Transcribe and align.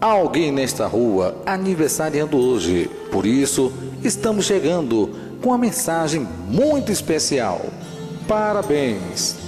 alguém 0.00 0.50
nesta 0.50 0.86
rua 0.86 1.42
aniversariando 1.44 2.38
hoje. 2.38 2.88
Por 3.12 3.26
isso, 3.26 3.70
estamos 4.02 4.46
chegando 4.46 5.10
com 5.42 5.50
uma 5.50 5.58
mensagem 5.58 6.26
muito 6.48 6.90
especial. 6.90 7.60
Parabéns! 8.26 9.38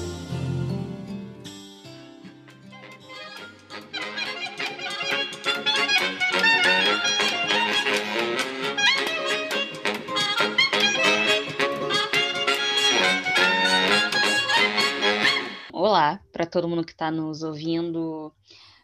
Olá 15.73 16.21
para 16.33 16.47
todo 16.47 16.69
mundo 16.69 16.85
que 16.85 16.93
está 16.93 17.11
nos 17.11 17.43
ouvindo 17.43 18.33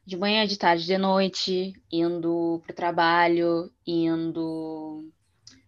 de 0.09 0.17
manhã, 0.17 0.47
de 0.47 0.57
tarde, 0.57 0.87
de 0.87 0.97
noite, 0.97 1.75
indo 1.93 2.63
para 2.65 2.73
o 2.73 2.75
trabalho, 2.75 3.71
indo 3.87 5.05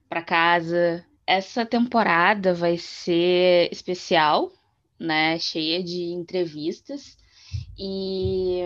para 0.09 0.23
casa. 0.23 1.05
Essa 1.27 1.67
temporada 1.67 2.55
vai 2.55 2.79
ser 2.79 3.69
especial, 3.71 4.51
né? 4.99 5.39
Cheia 5.39 5.85
de 5.85 6.05
entrevistas. 6.05 7.19
E 7.79 8.63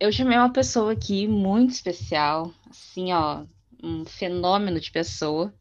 eu 0.00 0.10
chamei 0.10 0.36
uma 0.36 0.52
pessoa 0.52 0.92
aqui 0.92 1.28
muito 1.28 1.70
especial, 1.70 2.52
assim, 2.68 3.12
ó, 3.12 3.44
um 3.80 4.04
fenômeno 4.04 4.80
de 4.80 4.90
pessoa. 4.90 5.54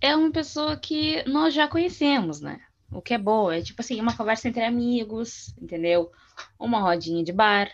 É 0.00 0.16
uma 0.16 0.32
pessoa 0.32 0.76
que 0.76 1.22
nós 1.28 1.54
já 1.54 1.68
conhecemos, 1.68 2.40
né? 2.40 2.58
O 2.90 3.00
que 3.00 3.14
é 3.14 3.18
bom, 3.18 3.52
é 3.52 3.62
tipo 3.62 3.80
assim, 3.80 4.00
uma 4.00 4.16
conversa 4.16 4.48
entre 4.48 4.64
amigos, 4.64 5.54
entendeu? 5.62 6.10
Uma 6.58 6.80
rodinha 6.80 7.22
de 7.22 7.32
bar. 7.32 7.70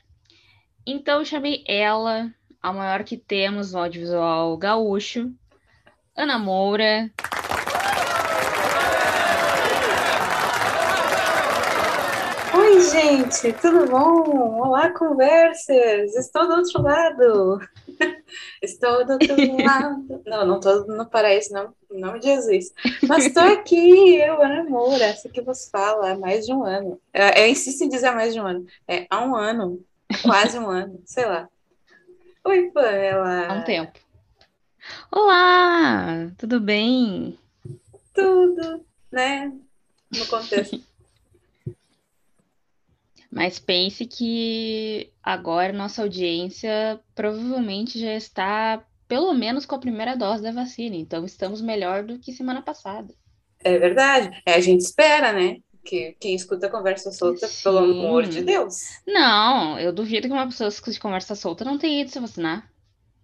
Então 0.84 1.20
eu 1.20 1.24
chamei 1.24 1.62
ela, 1.68 2.28
a 2.61 2.72
maior 2.72 3.05
que 3.05 3.16
temos 3.16 3.72
no 3.72 3.78
audiovisual 3.78 4.56
gaúcho, 4.56 5.33
Ana 6.16 6.41
Moura. 6.41 7.08
Oi, 12.52 12.80
gente, 12.80 13.52
tudo 13.61 13.86
bom? 13.86 14.61
Olá, 14.61 14.91
conversas! 14.91 16.16
Estou 16.16 16.48
do 16.48 16.55
outro 16.55 16.83
lado. 16.83 17.61
Estou 18.61 19.06
do 19.06 19.12
outro 19.12 19.36
lado. 19.64 20.22
Não, 20.27 20.46
não 20.46 20.58
estou 20.58 20.84
no 20.89 21.06
paraíso, 21.08 21.52
não, 21.52 21.72
em 21.92 22.00
nome 22.00 22.19
de 22.19 22.27
Jesus. 22.27 22.72
Mas 23.06 23.27
estou 23.27 23.44
aqui, 23.55 24.17
eu, 24.17 24.42
Ana 24.42 24.64
Moura, 24.64 25.05
essa 25.05 25.28
que 25.28 25.42
vos 25.42 25.69
fala 25.70 26.11
há 26.11 26.19
mais 26.19 26.44
de 26.44 26.52
um 26.52 26.64
ano. 26.64 27.00
Eu 27.14 27.46
insisto 27.46 27.84
em 27.84 27.89
dizer 27.89 28.08
há 28.08 28.14
mais 28.17 28.34
de 28.34 28.41
um 28.41 28.46
ano. 28.46 28.67
É, 28.89 29.06
há 29.08 29.24
um 29.24 29.36
ano 29.36 29.80
Quase 30.22 30.58
um 30.58 30.68
ano, 30.68 31.00
sei 31.05 31.24
lá. 31.24 31.48
Oi, 32.44 32.70
Pamela. 32.70 33.46
Há 33.46 33.52
um 33.55 33.64
tempo. 33.64 33.98
Olá, 35.10 36.30
tudo 36.36 36.60
bem? 36.60 37.38
Tudo, 38.12 38.84
né? 39.10 39.52
No 40.12 40.27
contexto. 40.27 40.83
Mas 43.30 43.58
pense 43.58 44.05
que 44.05 45.10
agora 45.22 45.72
nossa 45.72 46.02
audiência 46.02 47.00
provavelmente 47.14 47.98
já 47.98 48.12
está 48.14 48.84
pelo 49.08 49.33
menos 49.33 49.64
com 49.64 49.74
a 49.74 49.78
primeira 49.78 50.14
dose 50.16 50.42
da 50.42 50.52
vacina, 50.52 50.96
então 50.96 51.24
estamos 51.24 51.62
melhor 51.62 52.02
do 52.02 52.18
que 52.18 52.33
semana 52.33 52.60
passada. 52.60 53.14
É 53.60 53.78
verdade. 53.78 54.42
É, 54.44 54.55
a 54.55 54.60
gente 54.60 54.80
espera, 54.80 55.33
né? 55.33 55.58
Que 55.84 56.16
quem 56.20 56.34
escuta 56.34 56.69
conversa 56.69 57.11
solta, 57.11 57.47
Sim. 57.47 57.62
pelo 57.64 57.78
amor 57.78 58.27
de 58.27 58.42
Deus. 58.42 59.00
Não, 59.06 59.78
eu 59.78 59.92
duvido 59.92 60.28
que 60.28 60.33
uma 60.33 60.47
pessoa 60.47 60.69
que 60.69 60.74
escute 60.74 61.00
conversa 61.00 61.34
solta 61.34 61.64
não 61.64 61.78
tenha 61.78 62.02
ido 62.02 62.11
se 62.11 62.20
vacinar. 62.20 62.70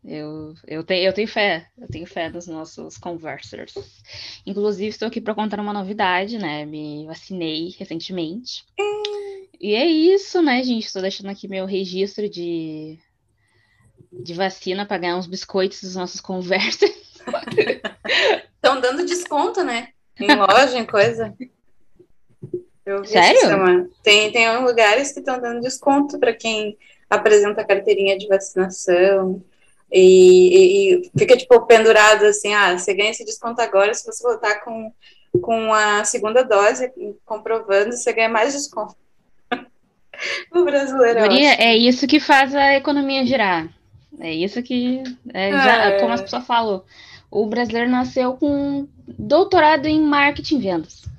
Eu, 0.05 0.55
eu, 0.67 0.85
tenho, 0.85 1.05
eu 1.05 1.13
tenho 1.13 1.29
fé, 1.29 1.69
eu 1.77 1.89
tenho 1.89 2.07
fé 2.07 2.31
nos 2.31 2.47
nossos 2.47 2.97
conversers. 2.97 3.75
Inclusive, 4.47 4.89
estou 4.89 5.09
aqui 5.09 5.21
para 5.21 5.35
contar 5.35 5.61
uma 5.61 5.73
novidade, 5.73 6.39
né? 6.39 6.65
Me 6.65 7.05
vacinei 7.07 7.75
recentemente. 7.79 8.65
E 9.61 9.75
é 9.75 9.85
isso, 9.87 10.41
né, 10.41 10.63
gente? 10.63 10.87
Estou 10.87 11.03
deixando 11.03 11.31
aqui 11.31 11.49
meu 11.49 11.67
registro 11.67 12.29
de, 12.29 12.99
de 14.13 14.35
vacina 14.35 14.87
para 14.87 14.99
ganhar 14.99 15.17
uns 15.17 15.27
biscoitos 15.27 15.83
dos 15.83 15.97
nossos 15.97 16.21
conversers. 16.21 16.95
Estão 18.55 18.81
dando 18.81 19.05
desconto, 19.05 19.63
né? 19.65 19.89
Em 20.19 20.35
loja, 20.35 20.79
em 20.79 20.87
coisa. 20.87 21.35
Eu 22.89 23.05
Sério? 23.05 23.91
Tem, 24.03 24.33
tem 24.33 24.65
lugares 24.65 25.13
que 25.13 25.19
estão 25.19 25.39
dando 25.39 25.61
desconto 25.61 26.19
para 26.19 26.33
quem 26.33 26.75
apresenta 27.11 27.63
carteirinha 27.63 28.17
de 28.17 28.27
vacinação. 28.27 29.43
E, 29.93 31.03
e, 31.03 31.11
fica 31.19 31.37
tipo 31.37 31.67
pendurado 31.67 32.25
assim, 32.25 32.55
ah, 32.55 32.79
você 32.79 32.95
ganha 32.95 33.11
esse 33.11 33.27
desconto 33.27 33.61
agora 33.61 33.93
se 33.93 34.07
você 34.07 34.23
voltar 34.23 34.61
com, 34.61 34.91
com 35.43 35.73
a 35.75 36.03
segunda 36.05 36.43
dose, 36.43 36.91
comprovando, 37.27 37.93
você 37.93 38.11
ganha 38.15 38.29
mais 38.31 38.55
desconto. 38.55 38.95
o 40.51 40.65
brasileiro. 40.65 41.21
Maria, 41.21 41.55
é 41.55 41.77
isso 41.77 42.07
que 42.07 42.21
faz 42.21 42.55
a 42.55 42.75
economia 42.75 43.27
girar. 43.27 43.69
É 44.19 44.33
isso 44.33 44.63
que, 44.63 45.03
é, 45.35 45.53
já, 45.53 45.85
é. 45.85 46.01
como 46.01 46.15
as 46.15 46.23
pessoas 46.23 46.47
falam, 46.47 46.83
o 47.31 47.45
brasileiro 47.47 47.91
nasceu 47.91 48.33
com 48.33 48.89
doutorado 49.07 49.87
em 49.87 50.01
marketing 50.01 50.57
e 50.57 50.61
vendas. 50.61 51.18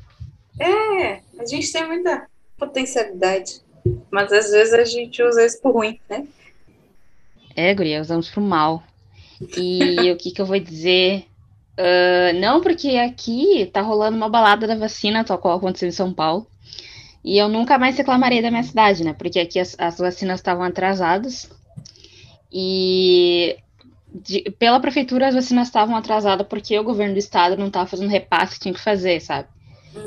É, 0.59 1.22
a 1.40 1.46
gente 1.46 1.72
tem 1.72 1.88
muita 1.88 2.28
potencialidade, 2.58 3.62
mas 4.12 4.31
às 4.31 4.52
vezes 4.52 4.74
a 4.74 4.84
gente 4.84 5.24
usa 5.24 5.46
isso 5.46 5.62
por 5.62 5.74
ruim, 5.74 6.00
né? 6.09 6.28
É, 7.56 7.74
guria, 7.74 8.02
usamos 8.02 8.30
pro 8.30 8.42
mal. 8.42 8.84
E 9.58 10.12
o 10.12 10.18
que 10.18 10.31
que 10.31 10.42
eu 10.42 10.46
vou 10.46 10.59
dizer? 10.59 11.25
Uh, 11.78 12.38
não, 12.40 12.59
porque 12.62 12.90
aqui 12.97 13.70
tá 13.72 13.81
rolando 13.81 14.18
uma 14.18 14.28
balada 14.28 14.68
da 14.68 14.75
vacina, 14.75 15.24
tal 15.24 15.38
qual 15.38 15.58
aconteceu 15.58 15.88
em 15.88 15.94
São 15.94 16.14
Paulo. 16.14 16.46
E 17.24 17.38
eu 17.38 17.47
nunca 17.47 17.78
mais 17.78 17.97
reclamarei 17.97 18.41
da 18.41 18.52
minha 18.52 18.64
cidade, 18.64 19.03
né? 19.03 19.14
Porque 19.14 19.40
aqui 19.40 19.59
as, 19.59 19.76
as 19.80 19.97
vacinas 19.97 20.40
estavam 20.40 20.64
atrasadas. 20.64 21.50
E 22.52 23.58
de, 24.14 24.41
pela 24.58 24.80
prefeitura 24.80 25.28
as 25.28 25.36
vacinas 25.36 25.68
estavam 25.68 25.96
atrasadas 25.96 26.47
porque 26.47 26.78
o 26.78 26.84
governo 26.84 27.14
do 27.14 27.20
estado 27.20 27.58
não 27.58 27.68
estava 27.68 27.86
fazendo 27.86 28.09
repasse 28.09 28.56
que 28.56 28.62
tinha 28.62 28.74
que 28.74 28.80
fazer, 28.80 29.22
sabe? 29.22 29.47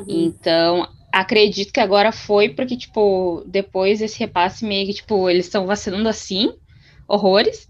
Uhum. 0.09 0.25
Então, 0.27 0.89
acredito 1.13 1.73
que 1.73 1.81
agora 1.81 2.11
foi 2.11 2.49
porque, 2.49 2.77
tipo, 2.77 3.43
depois 3.47 4.01
esse 4.01 4.19
repasse 4.19 4.65
meio 4.65 4.87
que, 4.87 4.95
tipo, 4.95 5.29
eles 5.29 5.47
estão 5.47 5.67
vacinando 5.67 6.09
assim, 6.09 6.53
horrores. 7.07 7.69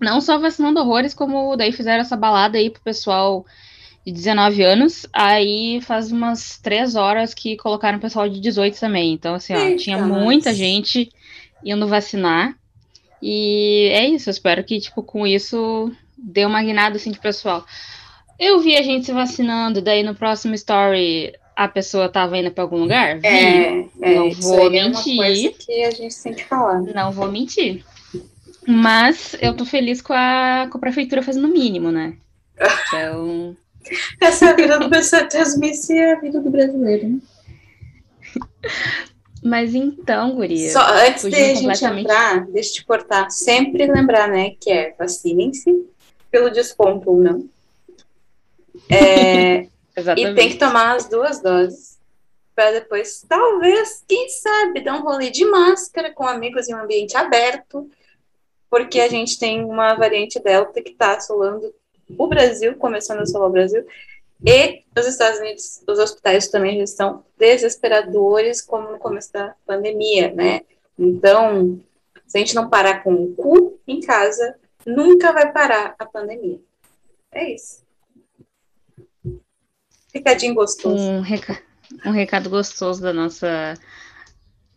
Não 0.00 0.20
só 0.20 0.38
vacinando 0.38 0.80
horrores, 0.80 1.14
como 1.14 1.56
daí 1.56 1.72
fizeram 1.72 2.02
essa 2.02 2.16
balada 2.16 2.58
aí 2.58 2.68
pro 2.68 2.82
pessoal 2.82 3.46
de 4.04 4.12
19 4.12 4.62
anos. 4.62 5.06
Aí 5.12 5.80
faz 5.80 6.10
umas 6.12 6.58
três 6.58 6.96
horas 6.96 7.32
que 7.32 7.56
colocaram 7.56 7.98
o 7.98 8.00
pessoal 8.00 8.28
de 8.28 8.40
18 8.40 8.78
também. 8.78 9.12
Então, 9.12 9.34
assim, 9.34 9.54
ó, 9.54 9.58
Eita, 9.58 9.82
tinha 9.82 9.98
muita 9.98 10.52
gente 10.52 11.10
indo 11.64 11.86
vacinar. 11.86 12.56
E 13.22 13.88
é 13.92 14.06
isso, 14.06 14.28
eu 14.28 14.32
espero 14.32 14.62
que, 14.62 14.78
tipo, 14.78 15.02
com 15.02 15.26
isso 15.26 15.90
dê 16.18 16.44
uma 16.44 16.62
guinada, 16.62 16.96
assim, 16.96 17.10
de 17.10 17.18
pessoal. 17.18 17.64
Eu 18.38 18.60
vi 18.60 18.76
a 18.76 18.82
gente 18.82 19.06
se 19.06 19.12
vacinando, 19.12 19.80
daí 19.80 20.02
no 20.02 20.14
próximo 20.14 20.54
story 20.54 21.32
a 21.56 21.66
pessoa 21.66 22.08
tava 22.10 22.36
indo 22.36 22.50
para 22.50 22.62
algum 22.62 22.76
lugar? 22.76 23.18
É, 23.24 23.80
é, 24.02 24.14
não 24.14 24.30
vou 24.32 24.70
mentir. 24.70 25.22
É 25.22 25.48
que 25.48 25.84
a 25.84 25.90
gente 25.90 26.22
tem 26.22 26.34
que 26.34 26.44
falar. 26.44 26.82
Não 26.82 27.10
vou 27.10 27.32
mentir. 27.32 27.82
Mas 28.68 29.34
eu 29.40 29.56
tô 29.56 29.64
feliz 29.64 30.02
com 30.02 30.12
a, 30.12 30.68
com 30.70 30.76
a 30.76 30.80
prefeitura 30.80 31.22
fazendo 31.22 31.46
o 31.46 31.52
mínimo, 31.52 31.90
né? 31.90 32.16
Então. 32.86 33.56
Essa 34.20 34.46
é 34.46 34.48
a 34.50 34.56
vida 34.56 34.78
do 34.78 34.90
pessoal 34.90 35.28
transmite 35.28 35.92
é 35.92 36.12
a 36.12 36.20
vida 36.20 36.40
do 36.40 36.50
brasileiro, 36.50 37.08
né? 37.08 37.18
Mas 39.42 39.74
então, 39.76 40.34
Guria. 40.34 40.72
Só 40.72 40.80
antes 40.80 41.22
de 41.30 41.36
a 41.36 41.54
gente 41.54 41.84
entrar, 41.84 42.46
deixa 42.48 42.70
eu 42.70 42.74
te 42.74 42.84
cortar. 42.84 43.30
Sempre 43.30 43.86
lembrar, 43.86 44.28
né, 44.28 44.50
que 44.60 44.70
é 44.70 44.92
vacinem-se 44.98 45.86
pelo 46.32 46.50
desconto 46.50 47.10
ou 47.10 47.22
não. 47.22 47.48
É, 48.90 49.68
e 50.16 50.34
tem 50.34 50.50
que 50.50 50.58
tomar 50.58 50.96
as 50.96 51.08
duas 51.08 51.40
doses 51.40 51.96
para 52.56 52.72
depois, 52.72 53.22
talvez, 53.28 54.02
quem 54.08 54.30
sabe, 54.30 54.80
dar 54.80 54.94
um 54.94 55.02
rolê 55.02 55.28
de 55.28 55.44
máscara 55.44 56.10
com 56.10 56.26
amigos 56.26 56.66
em 56.66 56.74
um 56.74 56.80
ambiente 56.80 57.14
aberto, 57.14 57.90
porque 58.70 58.98
a 58.98 59.08
gente 59.08 59.38
tem 59.38 59.62
uma 59.62 59.94
variante 59.94 60.40
Delta 60.40 60.80
que 60.80 60.92
está 60.92 61.16
assolando 61.16 61.74
o 62.16 62.26
Brasil, 62.26 62.74
começando 62.76 63.18
a 63.18 63.22
assolar 63.22 63.50
o 63.50 63.52
Brasil, 63.52 63.86
e 64.44 64.84
os 64.98 65.06
Estados 65.06 65.38
Unidos, 65.38 65.82
os 65.86 65.98
hospitais 65.98 66.48
também 66.48 66.78
já 66.78 66.84
estão 66.84 67.24
desesperadores, 67.38 68.62
como 68.62 68.90
no 68.90 68.98
começo 68.98 69.32
da 69.32 69.54
pandemia, 69.66 70.32
né? 70.32 70.62
Então, 70.98 71.78
se 72.26 72.38
a 72.38 72.40
gente 72.40 72.54
não 72.54 72.70
parar 72.70 73.02
com 73.02 73.12
o 73.12 73.34
cu 73.34 73.78
em 73.86 74.00
casa, 74.00 74.56
nunca 74.84 75.30
vai 75.32 75.52
parar 75.52 75.94
a 75.98 76.06
pandemia. 76.06 76.58
É 77.32 77.52
isso. 77.52 77.85
Recadinho 80.16 80.54
gostoso. 80.54 81.02
Um, 81.02 81.20
reca... 81.20 81.60
um 82.04 82.10
recado 82.10 82.48
gostoso 82.48 83.02
da 83.02 83.12
nossa 83.12 83.74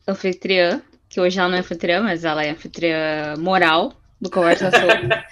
anfitriã, 0.07 0.81
que 1.07 1.19
hoje 1.19 1.39
ela 1.39 1.49
não 1.49 1.57
é 1.57 1.59
anfitriã, 1.59 2.01
mas 2.01 2.23
ela 2.23 2.43
é 2.43 2.51
anfitriã 2.51 3.35
moral 3.37 3.93
do 4.19 4.29
Conversa 4.29 4.69
Solta. 4.71 5.25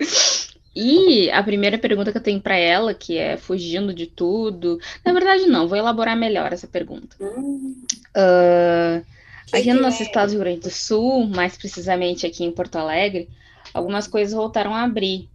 e 0.74 1.30
a 1.30 1.42
primeira 1.42 1.78
pergunta 1.78 2.10
que 2.10 2.18
eu 2.18 2.22
tenho 2.22 2.40
para 2.40 2.56
ela, 2.56 2.94
que 2.94 3.18
é 3.18 3.36
fugindo 3.36 3.92
de 3.92 4.06
tudo. 4.06 4.80
Na 5.04 5.12
verdade, 5.12 5.46
não, 5.46 5.68
vou 5.68 5.76
elaborar 5.76 6.16
melhor 6.16 6.52
essa 6.52 6.66
pergunta. 6.66 7.16
Hum, 7.20 7.84
Uh, 8.16 9.04
aqui 9.52 9.72
no 9.72 9.82
nosso 9.82 10.02
é? 10.02 10.06
estado 10.06 10.28
do 10.28 10.32
Rio 10.34 10.40
Grande 10.40 10.60
do 10.60 10.70
Sul, 10.70 11.26
mais 11.26 11.56
precisamente 11.56 12.24
aqui 12.24 12.44
em 12.44 12.52
Porto 12.52 12.76
Alegre, 12.76 13.28
algumas 13.72 14.06
coisas 14.06 14.32
voltaram 14.32 14.72
a 14.72 14.84
abrir. 14.84 15.28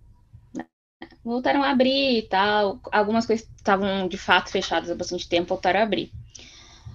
Voltaram 1.23 1.63
a 1.63 1.69
abrir 1.69 2.19
e 2.19 2.21
tal. 2.23 2.79
Algumas 2.91 3.25
coisas 3.25 3.47
estavam 3.55 4.07
de 4.07 4.17
fato 4.17 4.49
fechadas 4.49 4.89
há 4.89 4.95
bastante 4.95 5.27
tempo 5.27 5.49
voltaram 5.49 5.79
a 5.79 5.83
abrir. 5.83 6.11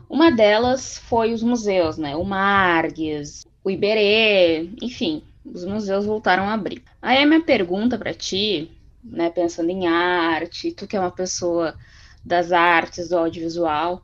Uma 0.09 0.31
delas 0.31 0.99
foi 0.99 1.33
os 1.33 1.43
museus, 1.43 1.99
né? 1.99 2.15
O 2.17 2.25
Margues, 2.25 3.45
o 3.63 3.71
Iberê, 3.71 4.71
enfim, 4.83 5.23
os 5.45 5.65
museus 5.65 6.07
voltaram 6.07 6.45
a 6.45 6.53
abrir. 6.53 6.83
Aí 7.01 7.23
a 7.23 7.27
minha 7.27 7.43
pergunta 7.43 7.99
para 7.99 8.15
ti, 8.15 8.71
né, 9.03 9.31
pensando 9.31 9.71
em 9.71 9.87
arte, 9.87 10.73
tu 10.73 10.87
que 10.87 10.97
é 10.97 11.01
uma 11.01 11.11
pessoa 11.11 11.77
das 12.25 12.53
artes, 12.53 13.09
do 13.09 13.19
audiovisual, 13.19 14.03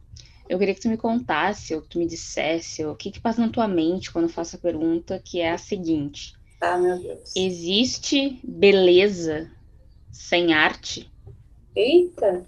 eu 0.48 0.58
queria 0.58 0.74
que 0.74 0.80
tu 0.80 0.88
me 0.88 0.96
contasse, 0.96 1.74
ou 1.74 1.80
que 1.80 1.88
tu 1.88 1.98
me 1.98 2.06
dissesse, 2.06 2.84
o 2.84 2.94
que 2.94 3.10
que 3.10 3.20
passa 3.20 3.40
na 3.40 3.48
tua 3.48 3.68
mente 3.68 4.10
quando 4.10 4.24
eu 4.24 4.30
faço 4.30 4.56
a 4.56 4.58
pergunta, 4.58 5.22
que 5.24 5.40
é 5.40 5.52
a 5.52 5.58
seguinte: 5.58 6.34
Ah, 6.60 6.76
meu 6.76 6.98
Deus. 6.98 7.34
existe 7.36 8.40
beleza 8.42 9.50
sem 10.12 10.52
arte? 10.52 11.10
Eita! 11.74 12.46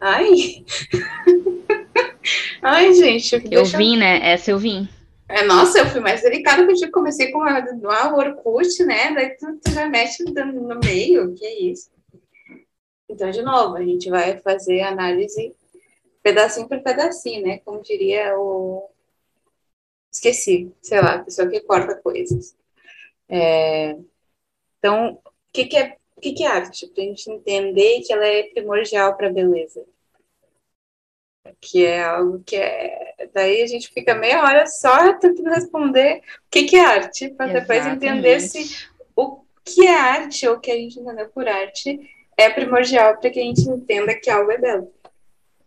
Ai! 0.00 0.64
Ai, 2.62 2.92
gente, 2.94 3.34
Eu 3.50 3.64
deixa 3.64 3.78
vim, 3.78 3.96
né? 3.96 4.30
Essa 4.30 4.50
eu 4.50 4.58
vim. 4.58 4.88
É, 5.28 5.44
nossa, 5.44 5.78
eu 5.78 5.86
fui 5.86 6.00
mais 6.00 6.22
delicada 6.22 6.64
porque 6.64 6.84
eu 6.84 6.90
comecei 6.90 7.30
com 7.30 7.42
a, 7.42 7.58
a 7.58 8.14
Orkut, 8.14 8.82
né? 8.84 9.12
Daí 9.14 9.36
tu, 9.36 9.58
tu 9.62 9.70
já 9.72 9.86
mexe 9.86 10.24
no, 10.24 10.32
no 10.34 10.80
meio, 10.80 11.34
que 11.34 11.44
é 11.44 11.60
isso. 11.60 11.90
Então, 13.08 13.30
de 13.30 13.42
novo, 13.42 13.76
a 13.76 13.84
gente 13.84 14.08
vai 14.10 14.38
fazer 14.38 14.80
análise 14.82 15.54
pedacinho 16.22 16.68
por 16.68 16.82
pedacinho, 16.82 17.42
né? 17.46 17.58
Como 17.58 17.82
diria 17.82 18.38
o. 18.38 18.88
Esqueci, 20.10 20.72
sei 20.80 21.00
lá, 21.00 21.16
a 21.16 21.24
pessoa 21.24 21.48
que 21.48 21.60
corta 21.60 21.94
coisas. 21.96 22.56
É, 23.28 23.96
Então, 24.78 25.20
o 25.24 25.32
que, 25.52 25.66
que, 25.66 25.76
é, 25.76 25.97
o 26.18 26.20
que, 26.20 26.32
que 26.32 26.42
é 26.42 26.48
arte? 26.48 26.88
Para 26.88 27.04
a 27.04 27.06
gente 27.06 27.30
entender 27.30 28.00
que 28.00 28.12
ela 28.12 28.26
é 28.26 28.42
primordial 28.42 29.16
para 29.16 29.28
a 29.28 29.32
beleza. 29.32 29.84
Que 31.60 31.86
é 31.86 32.02
algo 32.02 32.42
que 32.44 32.56
é. 32.56 33.14
Daí 33.32 33.62
a 33.62 33.66
gente 33.68 33.88
fica 33.88 34.16
meia 34.16 34.42
hora 34.42 34.66
só 34.66 35.12
tentando 35.14 35.48
responder 35.50 36.18
o 36.18 36.50
que, 36.50 36.64
que 36.64 36.76
é 36.76 36.84
arte, 36.84 37.28
para 37.28 37.52
depois 37.52 37.86
entender 37.86 38.40
se 38.40 38.88
o 39.14 39.40
que 39.64 39.86
é 39.86 39.94
arte 39.94 40.46
ou 40.48 40.56
o 40.56 40.60
que 40.60 40.72
a 40.72 40.76
gente 40.76 40.98
entendeu 40.98 41.28
por 41.28 41.46
arte 41.46 42.00
é 42.36 42.50
primordial 42.50 43.16
para 43.16 43.30
que 43.30 43.38
a 43.38 43.42
gente 43.42 43.62
entenda 43.62 44.14
que 44.14 44.28
algo 44.28 44.50
é 44.50 44.58
belo. 44.58 44.92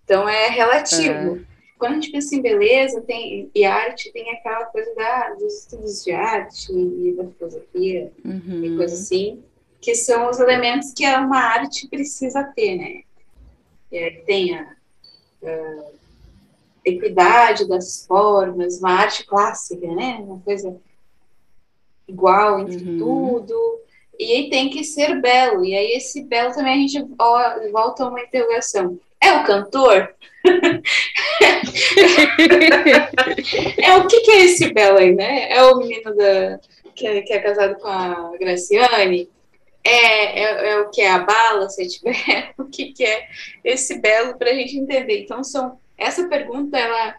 Então 0.03 0.27
é 0.27 0.49
relativo. 0.49 1.45
Quando 1.79 1.93
a 1.93 1.95
gente 1.95 2.11
pensa 2.11 2.35
em 2.35 2.41
beleza 2.41 3.01
tem, 3.01 3.49
e 3.55 3.63
arte, 3.63 4.11
tem 4.11 4.29
aquela 4.31 4.65
coisa 4.65 4.93
da, 4.95 5.29
dos 5.33 5.61
estudos 5.61 6.03
de 6.03 6.11
arte 6.11 6.71
e 6.71 7.13
da 7.13 7.25
filosofia 7.25 8.11
e 8.23 8.27
Uhum. 8.27 8.77
coisa 8.77 8.93
assim, 8.93 9.43
que 9.81 9.95
são 9.95 10.29
os 10.29 10.39
elementos 10.39 10.93
que 10.93 11.05
uma 11.05 11.39
arte 11.39 11.87
precisa 11.87 12.43
ter, 12.55 12.75
né? 12.77 13.01
É, 13.91 14.11
tem 14.25 14.55
a, 14.55 14.67
a 15.43 15.91
equidade 16.85 17.67
das 17.67 18.05
formas, 18.05 18.79
uma 18.79 18.91
arte 18.91 19.25
clássica, 19.25 19.87
né? 19.87 20.17
Uma 20.21 20.39
coisa 20.39 20.79
igual 22.07 22.59
entre 22.59 22.77
Uhum. 22.87 22.97
tudo. 22.99 23.79
E 24.19 24.31
aí 24.35 24.49
tem 24.49 24.69
que 24.69 24.83
ser 24.83 25.19
belo. 25.19 25.65
E 25.65 25.75
aí 25.75 25.93
esse 25.93 26.23
belo 26.23 26.53
também 26.53 26.73
a 26.85 26.87
gente 26.87 27.03
volta 27.71 28.03
a 28.03 28.09
uma 28.09 28.21
interrogação. 28.21 28.99
É 29.19 29.33
o 29.33 29.43
cantor? 29.43 30.13
É 33.77 33.97
o 33.97 34.07
que, 34.07 34.21
que 34.21 34.31
é 34.31 34.45
esse 34.45 34.73
belo 34.73 34.97
aí, 34.97 35.13
né? 35.13 35.51
É 35.51 35.63
o 35.63 35.77
menino 35.77 36.15
da, 36.15 36.59
que, 36.95 37.05
é, 37.07 37.21
que 37.21 37.33
é 37.33 37.39
casado 37.39 37.75
com 37.75 37.87
a 37.87 38.31
Graciane? 38.39 39.29
É, 39.83 40.39
é, 40.39 40.69
é 40.71 40.79
o 40.79 40.89
que 40.89 41.01
é 41.01 41.09
a 41.09 41.19
bala, 41.19 41.69
se 41.69 41.87
tiver? 41.87 42.53
O 42.57 42.65
que, 42.65 42.93
que 42.93 43.03
é 43.03 43.27
esse 43.63 43.99
belo 43.99 44.37
para 44.37 44.51
a 44.51 44.53
gente 44.53 44.77
entender? 44.77 45.23
Então, 45.23 45.43
são, 45.43 45.79
essa 45.97 46.27
pergunta, 46.27 46.77
ela 46.77 47.15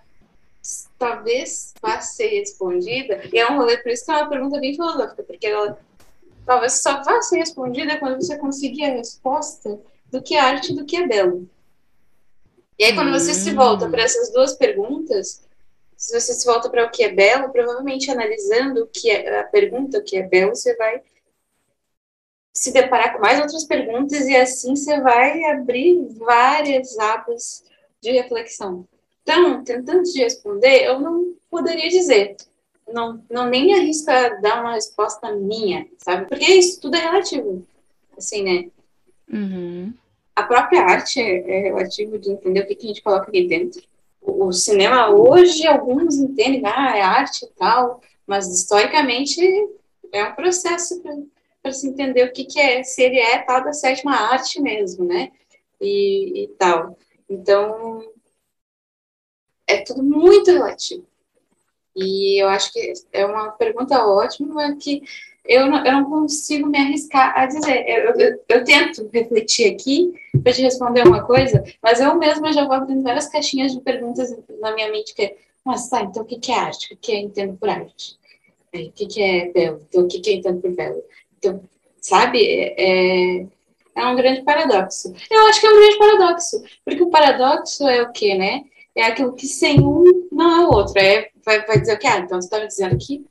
talvez 0.99 1.75
vá 1.83 2.01
ser 2.01 2.29
respondida, 2.29 3.23
e 3.33 3.39
é 3.39 3.51
um 3.51 3.57
rolê, 3.57 3.77
por 3.79 3.91
isso 3.91 4.05
que 4.05 4.13
é 4.13 4.17
uma 4.17 4.29
pergunta 4.29 4.61
bem 4.61 4.75
filosófica, 4.75 5.23
porque 5.25 5.49
ela 5.49 5.77
talvez 6.47 6.81
só 6.81 7.03
vá 7.03 7.21
ser 7.21 7.39
respondida 7.39 7.99
quando 7.99 8.17
você 8.17 8.39
conseguir 8.39 8.85
a 8.85 8.95
resposta 8.95 9.81
do 10.11 10.23
que 10.23 10.35
é 10.35 10.41
arte 10.41 10.75
do 10.75 10.85
que 10.85 10.97
é 10.97 11.07
belo. 11.07 11.49
E 12.79 12.85
aí, 12.85 12.95
quando 12.95 13.13
você 13.13 13.35
se 13.35 13.53
volta 13.53 13.89
para 13.89 14.03
essas 14.03 14.33
duas 14.33 14.55
perguntas, 14.55 15.43
se 15.97 16.19
você 16.19 16.35
se 16.35 16.45
volta 16.47 16.69
para 16.69 16.85
o 16.85 16.91
que 16.91 17.05
é 17.05 17.13
belo, 17.13 17.51
provavelmente 17.51 18.11
analisando 18.11 18.83
o 18.83 18.87
que 18.87 19.11
é 19.11 19.41
a 19.41 19.45
pergunta, 19.45 19.99
o 19.99 20.03
que 20.03 20.17
é 20.17 20.23
belo, 20.23 20.55
você 20.55 20.75
vai 20.77 21.01
se 22.53 22.73
deparar 22.73 23.15
com 23.15 23.21
mais 23.21 23.41
outras 23.41 23.65
perguntas 23.65 24.27
e 24.27 24.37
assim 24.37 24.77
você 24.77 25.01
vai 25.01 25.45
abrir 25.45 26.07
várias 26.19 26.99
abas 26.99 27.65
de 28.01 28.11
reflexão. 28.13 28.87
Então, 29.23 29.63
tentando 29.65 30.03
te 30.03 30.19
responder, 30.19 30.85
eu 30.85 31.01
não 31.01 31.35
poderia 31.51 31.89
dizer. 31.89 32.37
Não, 32.93 33.23
não 33.31 33.47
nem 33.49 33.67
me 33.67 33.75
arrisco 33.75 34.11
a 34.11 34.31
dar 34.41 34.61
uma 34.61 34.75
resposta 34.75 35.33
minha, 35.33 35.87
sabe? 35.99 36.27
Porque 36.27 36.45
isso 36.45 36.81
tudo 36.81 36.97
é 36.97 37.01
relativo. 37.01 37.65
Assim, 38.19 38.43
né? 38.43 38.71
Uhum. 39.33 39.95
A 40.35 40.43
própria 40.43 40.83
arte 40.83 41.21
é, 41.21 41.59
é 41.59 41.61
relativo 41.63 42.19
de 42.19 42.33
entender 42.33 42.61
o 42.61 42.67
que, 42.67 42.75
que 42.75 42.85
a 42.85 42.89
gente 42.89 43.03
coloca 43.03 43.29
aqui 43.29 43.47
dentro. 43.47 43.83
O, 44.21 44.47
o 44.47 44.53
cinema 44.53 45.09
hoje, 45.11 45.67
alguns 45.67 46.17
entendem, 46.17 46.63
ah, 46.67 46.97
é 46.97 47.01
arte 47.01 47.45
e 47.45 47.49
tal, 47.57 48.01
mas 48.27 48.49
historicamente 48.49 49.41
é 50.13 50.25
um 50.25 50.35
processo 50.35 51.01
para 51.63 51.73
se 51.73 51.89
entender 51.89 52.25
o 52.25 52.33
que, 52.33 52.45
que 52.45 52.59
é, 52.59 52.83
se 52.83 53.03
ele 53.03 53.19
é 53.19 53.39
tal 53.39 53.63
da 53.63 53.73
sétima 53.73 54.13
arte 54.13 54.61
mesmo, 54.61 55.05
né? 55.05 55.31
E, 55.81 56.45
e 56.45 56.49
tal. 56.59 56.97
Então, 57.29 58.05
é 59.67 59.79
tudo 59.79 60.03
muito 60.03 60.51
relativo. 60.51 61.07
E 61.95 62.43
eu 62.43 62.49
acho 62.49 62.73
que 62.73 62.93
é 63.13 63.25
uma 63.25 63.51
pergunta 63.53 64.05
ótima 64.05 64.77
que 64.77 65.03
eu 65.45 65.67
não, 65.67 65.85
eu 65.85 65.93
não 65.93 66.05
consigo 66.05 66.69
me 66.69 66.79
arriscar 66.79 67.37
a 67.37 67.47
dizer. 67.47 67.85
Eu, 67.87 68.15
eu, 68.15 68.45
eu 68.49 68.65
tento 68.65 69.09
refletir 69.13 69.73
aqui 69.73 70.13
para 70.43 70.53
te 70.53 70.63
responder 70.63 71.07
uma 71.07 71.25
coisa, 71.25 71.63
mas 71.83 72.01
eu 72.01 72.17
mesma 72.17 72.53
já 72.53 72.65
vou 72.65 72.75
abrindo 72.75 73.03
várias 73.03 73.29
caixinhas 73.29 73.73
de 73.73 73.81
perguntas 73.81 74.35
na 74.61 74.75
minha 74.75 74.91
mente 74.91 75.15
que 75.15 75.23
é, 75.23 75.37
mas 75.65 75.89
tá, 75.89 76.03
então 76.03 76.23
o 76.23 76.27
que, 76.27 76.39
que 76.39 76.51
é 76.51 76.59
arte? 76.59 76.95
O 76.95 76.97
que 76.97 77.13
é 77.13 77.21
entendo 77.21 77.57
por 77.57 77.69
arte? 77.69 78.19
O 78.75 78.91
que, 78.93 79.07
que 79.07 79.23
é 79.23 79.53
belo? 79.53 79.85
Então 79.89 80.05
o 80.05 80.09
que, 80.09 80.21
que 80.21 80.31
é 80.31 80.35
entendo 80.35 80.61
por 80.61 80.75
belo? 80.75 81.03
Então, 81.43 81.61
sabe, 82.01 82.41
é, 82.47 83.47
é 83.97 84.07
um 84.07 84.15
grande 84.15 84.43
paradoxo. 84.43 85.13
Eu 85.29 85.47
acho 85.49 85.61
que 85.61 85.67
é 85.67 85.71
um 85.71 85.77
grande 85.77 85.99
paradoxo, 85.99 86.63
porque 86.85 87.03
o 87.03 87.11
paradoxo 87.11 87.89
é 87.89 88.01
o 88.01 88.13
quê, 88.13 88.35
né? 88.37 88.63
É 88.95 89.05
aquilo 89.05 89.35
que 89.35 89.47
sem 89.47 89.81
um 89.81 90.29
não 90.31 90.63
é 90.63 90.67
o 90.67 90.71
outro. 90.71 90.97
É, 90.99 91.31
vai, 91.45 91.67
vai 91.67 91.81
dizer 91.81 91.95
o 91.95 91.99
que? 91.99 92.07
Ah, 92.07 92.19
então 92.19 92.41
você 92.41 92.47
está 92.47 92.61
me 92.61 92.69
dizendo 92.69 92.97
que 92.97 93.27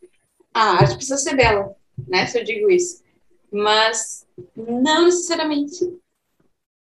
a 0.53 0.72
arte 0.74 0.96
precisa 0.96 1.18
ser 1.18 1.36
bela, 1.36 1.74
né? 2.06 2.25
Se 2.25 2.38
eu 2.38 2.44
digo 2.44 2.70
isso. 2.70 3.01
Mas 3.50 4.27
não 4.56 5.06
necessariamente. 5.06 5.86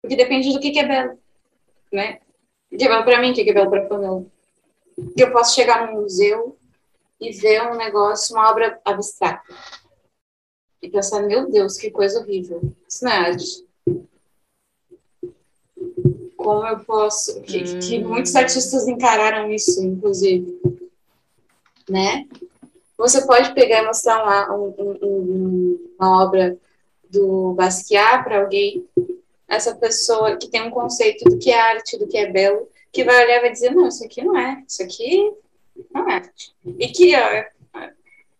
Porque 0.02 0.16
depende 0.16 0.52
do 0.52 0.60
que, 0.60 0.72
que 0.72 0.80
é 0.80 0.88
belo, 0.88 1.20
né? 1.92 2.20
O 2.72 2.78
que 2.78 2.84
é 2.84 2.88
belo 2.88 3.04
para 3.04 3.22
mim, 3.22 3.32
o 3.32 3.34
que 3.36 3.50
é 3.50 3.54
belo 3.54 3.70
para 3.70 3.86
Pamela. 3.86 4.26
Eu 5.16 5.32
posso 5.32 5.54
chegar 5.54 5.86
num 5.86 6.02
museu 6.02 6.58
e 7.20 7.32
ver 7.32 7.62
um 7.64 7.76
negócio, 7.76 8.36
uma 8.36 8.50
obra 8.50 8.80
abstrata. 8.84 9.44
E 10.82 10.90
pensar, 10.90 11.22
meu 11.22 11.50
Deus, 11.50 11.78
que 11.78 11.92
coisa 11.92 12.20
horrível. 12.20 12.62
Isso 12.88 13.06
não 13.06 13.12
é 13.12 13.18
arte 13.18 13.66
como 16.42 16.68
eu 16.68 16.80
posso, 16.80 17.40
que, 17.42 17.64
hum. 17.64 17.80
que, 17.80 18.00
muitos 18.00 18.36
artistas 18.36 18.88
encararam 18.88 19.52
isso, 19.52 19.84
inclusive, 19.84 20.60
né? 21.90 22.28
Você 22.98 23.26
pode 23.26 23.54
pegar 23.54 23.84
e 23.84 23.86
mostrar 23.86 24.24
uma, 24.24 24.56
um, 24.56 24.98
um, 25.02 25.94
uma 26.00 26.24
obra 26.24 26.58
do 27.10 27.54
Basquiat 27.54 28.24
para 28.24 28.42
alguém, 28.42 28.86
essa 29.48 29.76
pessoa 29.76 30.38
que 30.38 30.48
tem 30.48 30.62
um 30.62 30.72
conceito 30.72 31.26
do 31.26 31.38
que 31.38 31.52
é 31.52 31.60
arte, 31.60 31.98
do 31.98 32.08
que 32.08 32.18
é 32.18 32.32
belo, 32.32 32.68
que 32.92 33.04
vai 33.04 33.24
olhar 33.24 33.38
e 33.38 33.42
vai 33.42 33.52
dizer, 33.52 33.74
não, 33.74 33.88
isso 33.88 34.04
aqui 34.04 34.24
não 34.24 34.38
é, 34.38 34.64
isso 34.68 34.84
aqui 34.84 35.32
não 35.94 36.10
é 36.10 36.14
arte. 36.16 36.54
E 36.66 36.88
que 36.88 37.16
ó, 37.16 37.44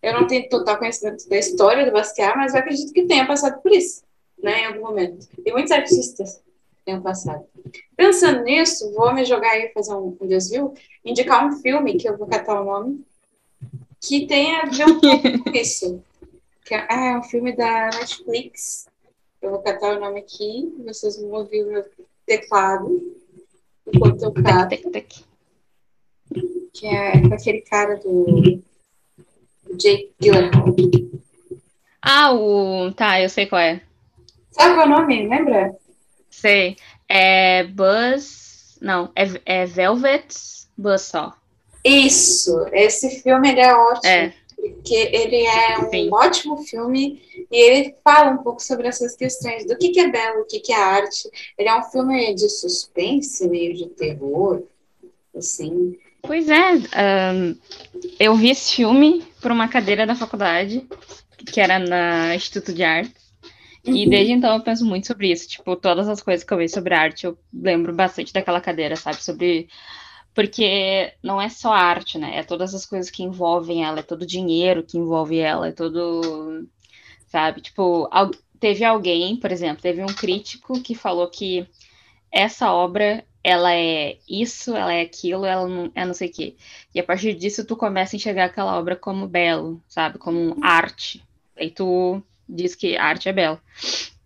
eu 0.02 0.14
não 0.14 0.28
tenho 0.28 0.50
total 0.50 0.78
conhecimento 0.78 1.28
da 1.30 1.38
história 1.38 1.86
do 1.86 1.92
Basquiat, 1.92 2.36
mas 2.36 2.54
eu 2.54 2.60
acredito 2.60 2.92
que 2.92 3.06
tenha 3.06 3.28
passado 3.28 3.62
por 3.62 3.72
isso, 3.72 4.04
né, 4.42 4.62
em 4.62 4.66
algum 4.66 4.82
momento. 4.82 5.28
E 5.46 5.52
muitos 5.52 5.72
artistas 5.72 6.42
tenham 6.84 7.02
passado. 7.02 7.46
Pensando 7.96 8.44
nisso, 8.44 8.92
vou 8.94 9.14
me 9.14 9.24
jogar 9.24 9.52
aí 9.52 9.72
fazer 9.74 9.94
um, 9.94 10.18
um 10.20 10.28
desvio, 10.28 10.74
indicar 11.06 11.46
um 11.46 11.52
filme 11.62 11.98
que 11.98 12.10
eu 12.10 12.18
vou 12.18 12.28
catar 12.28 12.62
o 12.62 12.66
nome, 12.66 13.06
que 14.00 14.26
tem 14.26 14.56
a 14.56 14.66
ver 14.66 14.86
um 14.86 15.00
pouco 15.00 15.44
com 15.46 15.50
isso. 15.52 16.04
Que 16.66 16.74
é, 16.74 16.88
ah, 16.90 17.06
é 17.06 17.18
um 17.18 17.24
filme 17.24 17.56
da 17.56 17.90
Netflix. 17.92 18.88
Eu 19.40 19.52
vou 19.52 19.60
catar 19.60 19.98
o 19.98 20.00
nome 20.00 20.20
aqui, 20.20 20.74
vocês 20.86 21.20
vão 21.22 21.32
ouvir 21.32 21.64
o 21.64 21.72
meu 21.72 21.86
teclado 22.26 23.16
enquanto 23.86 24.24
eu 24.24 24.34
cato. 24.34 24.76
Que 26.74 26.88
é 26.88 27.22
com 27.22 27.34
aquele 27.34 27.62
cara 27.62 27.98
do 27.98 28.62
Jake 29.78 30.12
Gyllenhaal. 30.20 30.76
Ah, 32.02 32.34
o. 32.34 32.92
Tá, 32.94 33.22
eu 33.22 33.30
sei 33.30 33.46
qual 33.46 33.62
é. 33.62 33.82
Sabe 34.52 34.76
qual 34.76 34.88
é 34.88 34.90
o 34.90 34.90
nome? 34.90 35.28
Lembra? 35.28 35.76
Sei. 36.30 36.76
É 37.08 37.64
Buzz. 37.64 38.78
Não, 38.82 39.12
é, 39.16 39.28
é 39.46 39.66
Velvet 39.66 40.34
Buzz 40.78 41.02
só. 41.02 41.34
Isso, 41.84 42.66
esse 42.72 43.22
filme 43.22 43.50
ele 43.50 43.60
é 43.60 43.76
ótimo. 43.76 44.08
É. 44.08 44.34
Porque 44.56 44.94
ele 44.94 45.44
é 45.44 45.80
um 45.80 45.90
Sim. 45.90 46.10
ótimo 46.12 46.58
filme 46.58 47.22
e 47.52 47.58
ele 47.58 47.96
fala 48.04 48.32
um 48.32 48.44
pouco 48.44 48.62
sobre 48.62 48.88
essas 48.88 49.16
questões 49.16 49.66
do 49.66 49.76
que, 49.76 49.90
que 49.90 50.00
é 50.00 50.08
belo, 50.08 50.42
o 50.42 50.46
que, 50.46 50.60
que 50.60 50.72
é 50.72 50.76
arte. 50.76 51.28
Ele 51.58 51.68
é 51.68 51.76
um 51.76 51.84
filme 51.84 52.36
de 52.36 52.48
suspense, 52.48 53.48
meio 53.50 53.74
de 53.74 53.88
terror, 53.88 54.64
assim. 55.36 55.98
Pois 56.22 56.48
é, 56.50 56.72
ahn, 56.94 57.56
eu 58.20 58.36
vi 58.36 58.50
esse 58.50 58.76
filme 58.76 59.24
por 59.42 59.52
uma 59.52 59.68
cadeira 59.68 60.06
da 60.06 60.16
faculdade, 60.16 60.88
que 61.52 61.60
era 61.60 61.80
na 61.80 62.36
Instituto 62.36 62.74
de 62.74 62.84
Arte. 62.84 63.22
E 63.84 64.08
desde 64.08 64.32
então 64.32 64.54
eu 64.56 64.62
penso 64.62 64.86
muito 64.86 65.08
sobre 65.08 65.32
isso. 65.32 65.50
Tipo, 65.50 65.76
todas 65.76 66.08
as 66.08 66.22
coisas 66.22 66.46
que 66.46 66.54
eu 66.54 66.58
vejo 66.58 66.74
sobre 66.74 66.94
arte, 66.94 67.26
eu 67.26 67.38
lembro 67.52 67.94
bastante 67.94 68.32
daquela 68.32 68.62
cadeira, 68.62 68.96
sabe? 68.96 69.24
Sobre. 69.24 69.68
Porque 70.34 71.14
não 71.22 71.42
é 71.42 71.50
só 71.50 71.74
arte, 71.74 72.18
né? 72.18 72.38
É 72.38 72.44
todas 72.44 72.74
as 72.74 72.86
coisas 72.86 73.10
que 73.10 73.24
envolvem 73.24 73.84
ela, 73.84 74.00
é 74.00 74.04
todo 74.04 74.22
o 74.22 74.28
dinheiro 74.28 74.84
que 74.84 74.98
envolve 74.98 75.40
ela, 75.40 75.68
é 75.70 75.72
todo. 75.72 76.68
Sabe? 77.28 77.62
Tipo, 77.62 78.10
teve 78.60 78.84
alguém, 78.86 79.36
por 79.38 79.52
exemplo, 79.52 79.82
teve 79.82 80.04
um 80.04 80.14
crítico 80.14 80.80
que 80.82 80.94
falou 80.94 81.28
que 81.28 81.66
essa 82.32 82.72
obra, 82.72 83.26
ela 83.44 83.74
é 83.74 84.18
isso, 84.30 84.76
ela 84.76 84.94
é 84.94 85.02
aquilo, 85.02 85.46
ela 85.46 85.68
não, 85.68 85.92
é 85.96 86.06
não 86.06 86.14
sei 86.14 86.30
o 86.30 86.32
quê. 86.32 86.56
E 86.94 87.00
a 87.00 87.04
partir 87.04 87.34
disso, 87.34 87.66
tu 87.66 87.76
começa 87.76 88.16
a 88.16 88.18
enxergar 88.18 88.46
aquela 88.46 88.78
obra 88.78 88.96
como 88.96 89.28
belo, 89.28 89.82
sabe? 89.88 90.18
Como 90.20 90.58
arte. 90.62 91.24
Aí 91.58 91.72
tu 91.72 92.22
diz 92.48 92.76
que 92.76 92.98
arte 92.98 93.30
é 93.30 93.34
belo. 93.34 93.60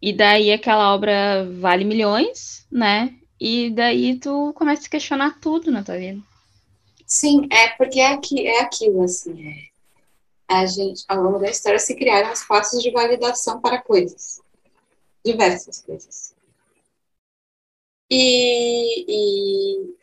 E 0.02 0.12
daí 0.12 0.52
aquela 0.52 0.94
obra 0.94 1.48
vale 1.60 1.86
milhões, 1.86 2.66
né? 2.72 3.14
E 3.40 3.70
daí 3.70 4.16
tu 4.18 4.54
começa 4.54 4.88
a 4.88 4.90
questionar 4.90 5.40
tudo 5.40 5.72
na 5.72 5.84
tua 5.84 5.98
vida. 5.98 6.22
Sim, 7.06 7.48
é 7.52 7.70
porque 7.70 8.00
é, 8.00 8.14
aqui, 8.14 8.48
é 8.48 8.62
aquilo, 8.62 9.04
assim. 9.04 9.48
é. 9.48 9.76
A 10.48 10.66
gente, 10.66 11.04
ao 11.08 11.24
longo 11.24 11.40
da 11.40 11.50
história, 11.50 11.80
se 11.80 11.96
criaram 11.96 12.32
espaços 12.32 12.82
de 12.82 12.92
validação 12.92 13.60
para 13.60 13.82
coisas. 13.82 14.42
Diversas 15.24 15.82
coisas. 15.82 16.36
E, 18.10 19.06
e 19.08 19.96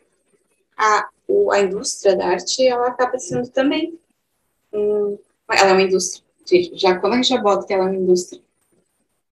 a, 0.77 1.09
a 1.51 1.59
indústria 1.61 2.15
da 2.15 2.27
arte, 2.27 2.65
ela 2.65 2.87
acaba 2.87 3.17
sendo 3.19 3.47
também. 3.49 3.97
um- 4.73 5.17
ela 5.51 5.69
é 5.69 5.73
uma 5.73 5.81
indústria. 5.83 6.23
Já, 6.73 6.99
quando 6.99 7.13
a 7.13 7.15
gente 7.17 7.29
já 7.29 7.41
bota 7.41 7.65
que 7.65 7.73
ela 7.73 7.85
é 7.85 7.87
uma 7.87 7.95
indústria, 7.95 8.41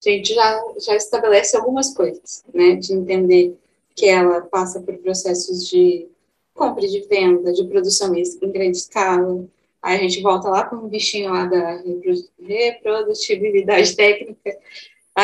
a 0.06 0.10
gente 0.10 0.34
já, 0.34 0.64
já 0.80 0.96
estabelece 0.96 1.56
algumas 1.58 1.94
coisas, 1.94 2.44
né? 2.54 2.76
De 2.76 2.94
entender 2.94 3.58
que 3.96 4.08
ela 4.08 4.42
passa 4.42 4.80
por 4.82 4.98
processos 5.00 5.68
de 5.68 6.08
compra 6.54 6.86
e 6.86 6.90
de 6.90 7.02
venda, 7.08 7.52
de 7.54 7.66
produção 7.66 8.16
em 8.16 8.24
grande 8.52 8.78
escala. 8.78 9.46
Aí 9.82 9.98
a 9.98 10.00
gente 10.02 10.22
volta 10.22 10.48
lá 10.50 10.64
com 10.64 10.76
um 10.78 10.88
bichinho 10.88 11.32
lá 11.32 11.46
da 11.46 11.78
repro- 11.78 12.30
reprodutibilidade 12.40 13.96
técnica. 13.96 14.58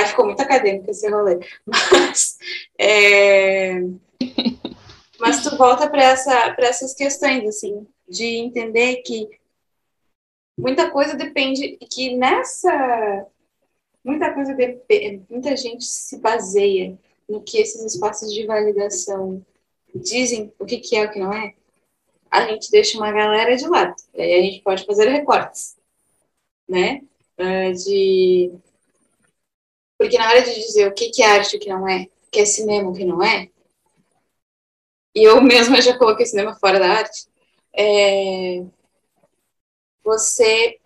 Ficou 0.06 0.26
muito 0.26 0.42
acadêmico 0.42 0.90
esse 0.92 1.10
rolê. 1.10 1.40
Mas, 1.66 2.38
é, 2.80 3.80
mas 5.20 5.44
tu 5.44 5.58
volta 5.58 5.90
para 5.90 6.04
essa, 6.04 6.56
essas 6.60 6.94
questões, 6.94 7.48
assim, 7.48 7.88
de 8.08 8.26
entender 8.38 8.98
que 8.98 9.28
muita 10.58 10.90
coisa 10.90 11.16
depende, 11.16 11.78
que 11.92 12.16
nessa. 12.16 13.26
Muita 14.04 14.34
coisa, 14.34 14.54
depe- 14.54 15.22
muita 15.30 15.56
gente 15.58 15.84
se 15.84 16.18
baseia 16.20 16.98
no 17.28 17.42
que 17.42 17.58
esses 17.58 17.84
espaços 17.84 18.34
de 18.34 18.46
validação 18.46 19.46
dizem 19.94 20.54
o 20.58 20.66
que, 20.66 20.78
que 20.78 20.96
é 20.96 21.04
o 21.06 21.12
que 21.12 21.20
não 21.20 21.34
é, 21.34 21.54
a 22.32 22.48
gente 22.48 22.72
deixa 22.72 22.98
uma 22.98 23.12
galera 23.12 23.56
de 23.56 23.68
lado. 23.68 23.96
E 24.14 24.22
aí 24.22 24.34
a 24.34 24.42
gente 24.44 24.62
pode 24.62 24.86
fazer 24.86 25.10
recortes, 25.10 25.76
né? 26.68 27.02
Ah, 27.38 27.72
de... 27.72 28.52
Porque 29.98 30.18
na 30.18 30.30
hora 30.30 30.42
de 30.42 30.54
dizer 30.54 30.88
o 30.88 30.94
que, 30.94 31.12
é 31.22 31.26
arte 31.26 31.54
e 31.54 31.58
o 31.58 31.60
que 31.60 31.70
não 31.70 31.88
é, 31.88 32.04
o 32.04 32.32
que 32.32 32.40
é 32.40 32.46
cinema 32.46 32.90
o 32.90 32.94
que 32.94 33.06
não 33.06 33.24
é, 33.24 33.50
e 35.16 35.24
eu 35.24 35.42
mesma 35.42 35.82
já 35.82 35.98
coloquei 35.98 36.26
cinema 36.26 36.56
fora 36.56 36.80
da 36.80 36.90
arte, 36.90 37.28
é... 37.74 38.64
você 40.04 40.80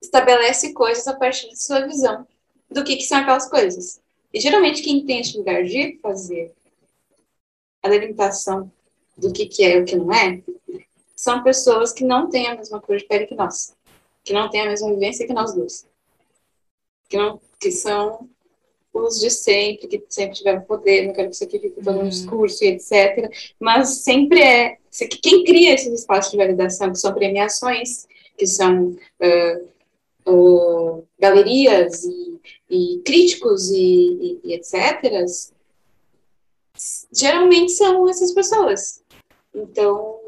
estabelece 0.00 0.72
coisas 0.72 1.06
a 1.08 1.16
partir 1.16 1.48
de 1.48 1.60
sua 1.60 1.86
visão 1.86 2.26
do 2.70 2.84
que, 2.84 2.96
que 2.96 3.02
são 3.02 3.18
aquelas 3.18 3.48
coisas. 3.48 4.00
E 4.32 4.40
geralmente 4.40 4.82
quem 4.82 5.04
tem 5.04 5.20
esse 5.20 5.36
lugar 5.36 5.64
de 5.64 5.98
fazer 6.00 6.52
a 7.82 7.88
delimitação 7.88 8.70
do 9.16 9.32
que, 9.32 9.46
que 9.46 9.64
é 9.64 9.76
e 9.76 9.80
o 9.80 9.84
que 9.84 9.96
não 9.96 10.12
é, 10.12 10.42
são 11.14 11.42
pessoas 11.42 11.92
que 11.92 12.04
não 12.04 12.28
têm 12.28 12.46
a 12.46 12.54
mesma 12.54 12.80
cor 12.80 12.96
de 12.96 13.04
pele 13.04 13.26
que 13.26 13.34
nós, 13.34 13.74
que 14.22 14.32
não 14.32 14.50
têm 14.50 14.62
a 14.62 14.66
mesma 14.66 14.92
vivência 14.92 15.26
que 15.26 15.32
nós 15.32 15.54
dois, 15.54 15.86
que, 17.08 17.16
não, 17.16 17.40
que 17.60 17.70
são 17.70 18.28
os 18.92 19.20
de 19.20 19.30
sempre, 19.30 19.88
que 19.88 20.04
sempre 20.08 20.36
tiveram 20.36 20.62
poder, 20.62 21.06
não 21.06 21.12
quero 21.12 21.28
que 21.28 21.34
isso 21.34 21.44
aqui 21.44 21.58
fique 21.58 21.82
todo 21.82 21.98
um 21.98 22.02
Uhum. 22.04 22.08
discurso 22.08 22.64
e 22.64 22.68
etc. 22.68 23.30
Mas 23.60 23.88
sempre 23.98 24.40
é. 24.40 24.78
Quem 25.22 25.44
cria 25.44 25.74
esses 25.74 25.92
espaços 26.00 26.30
de 26.32 26.38
validação, 26.38 26.90
que 26.92 26.98
são 26.98 27.12
premiações, 27.12 28.06
que 28.38 28.46
são 28.46 28.96
ah, 29.20 29.60
ah, 30.26 31.00
galerias 31.18 32.04
e, 32.04 32.40
e 32.70 32.98
críticos 33.04 33.70
e, 33.70 33.76
e- 33.76 34.40
e 34.44 34.54
etc., 34.54 35.24
geralmente 37.12 37.72
são 37.72 38.08
essas 38.08 38.32
pessoas. 38.32 39.02
Então, 39.54 40.18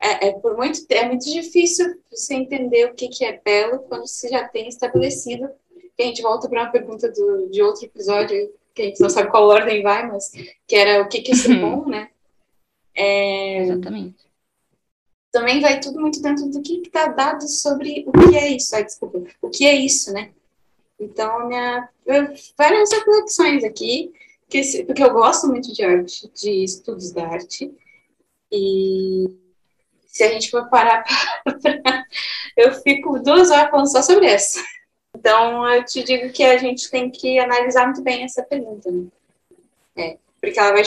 é, 0.00 0.28
é 0.28 0.32
por 0.32 0.56
muito 0.56 0.84
é 0.90 1.06
muito 1.08 1.24
difícil 1.24 2.00
você 2.10 2.34
entender 2.34 2.86
o 2.90 2.94
que, 2.94 3.08
que 3.08 3.24
é 3.24 3.40
belo 3.44 3.80
quando 3.88 4.06
se 4.06 4.28
já 4.28 4.46
tem 4.48 4.68
estabelecido. 4.68 5.48
Que 5.96 6.02
a 6.02 6.06
gente 6.06 6.22
volta 6.22 6.48
para 6.48 6.62
uma 6.62 6.72
pergunta 6.72 7.10
do, 7.10 7.48
de 7.50 7.62
outro 7.62 7.84
episódio, 7.84 8.52
que 8.74 8.82
a 8.82 8.84
gente 8.86 9.00
não 9.00 9.08
sabe 9.08 9.30
qual 9.30 9.48
ordem 9.48 9.82
vai, 9.82 10.06
mas 10.06 10.30
que 10.66 10.74
era 10.74 11.02
o 11.02 11.08
que, 11.08 11.22
que 11.22 11.32
é 11.32 11.34
ser 11.34 11.60
bom, 11.60 11.86
né? 11.88 12.10
É, 12.94 13.58
Exatamente. 13.62 14.16
também 15.32 15.60
vai 15.60 15.80
tudo 15.80 16.00
muito 16.00 16.22
dentro 16.22 16.48
do 16.48 16.62
que 16.62 16.80
está 16.80 17.08
dado 17.08 17.46
sobre 17.48 18.04
o 18.06 18.12
que 18.12 18.36
é 18.36 18.48
isso. 18.48 18.74
Ai, 18.74 18.84
desculpa, 18.84 19.22
o 19.42 19.50
que 19.50 19.66
é 19.66 19.74
isso, 19.74 20.12
né? 20.12 20.30
Então, 20.98 21.48
minha, 21.48 21.88
várias 22.56 22.92
reflexões 22.92 23.64
aqui, 23.64 24.12
que, 24.48 24.84
porque 24.84 25.02
eu 25.02 25.12
gosto 25.12 25.48
muito 25.48 25.72
de 25.72 25.84
arte, 25.84 26.30
de 26.34 26.64
estudos 26.64 27.10
da 27.12 27.26
arte, 27.26 27.72
e 28.50 29.26
se 30.06 30.22
a 30.22 30.32
gente 30.32 30.50
for 30.50 30.68
parar 30.68 31.04
para. 31.60 32.04
Eu 32.56 32.72
fico 32.82 33.18
duas 33.18 33.50
horas 33.50 33.70
falando 33.70 33.90
só 33.90 34.00
sobre 34.00 34.26
essa. 34.26 34.62
Então, 35.24 35.66
eu 35.72 35.82
te 35.86 36.04
digo 36.04 36.30
que 36.34 36.44
a 36.44 36.58
gente 36.58 36.90
tem 36.90 37.10
que 37.10 37.38
analisar 37.38 37.86
muito 37.86 38.02
bem 38.02 38.24
essa 38.24 38.42
pergunta, 38.42 38.90
né? 38.90 39.06
É, 39.96 40.18
porque 40.38 40.58
ela 40.58 40.72
vai, 40.72 40.82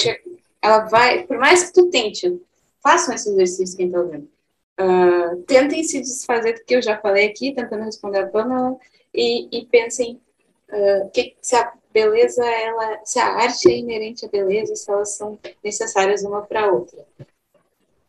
ela 0.62 0.80
vai, 0.86 1.24
por 1.26 1.40
mais 1.40 1.64
que 1.64 1.74
tu 1.74 1.90
tente, 1.90 2.40
façam 2.80 3.16
esse 3.16 3.32
exercício 3.32 3.76
quem 3.76 3.90
tá 3.90 4.00
ouvindo. 4.00 4.30
Ah, 4.78 5.36
tentem 5.48 5.84
se 5.84 6.02
desfazer 6.02 6.54
do 6.54 6.64
que 6.64 6.76
eu 6.76 6.84
já 6.84 7.00
falei 7.00 7.26
aqui, 7.26 7.52
tentando 7.52 7.84
responder 7.86 8.20
a 8.20 8.28
Pamela, 8.28 8.78
e, 9.12 9.48
e 9.52 9.66
pensem 9.66 10.22
ah, 10.70 11.10
que, 11.12 11.36
se 11.42 11.56
a 11.56 11.74
beleza, 11.92 12.46
ela, 12.46 13.04
se 13.04 13.18
a 13.18 13.26
arte 13.26 13.68
é 13.72 13.78
inerente 13.78 14.24
à 14.24 14.30
beleza, 14.30 14.76
se 14.76 14.92
elas 14.92 15.16
são 15.16 15.40
necessárias 15.64 16.24
uma 16.24 16.44
para 16.44 16.62
a 16.62 16.72
outra. 16.72 17.04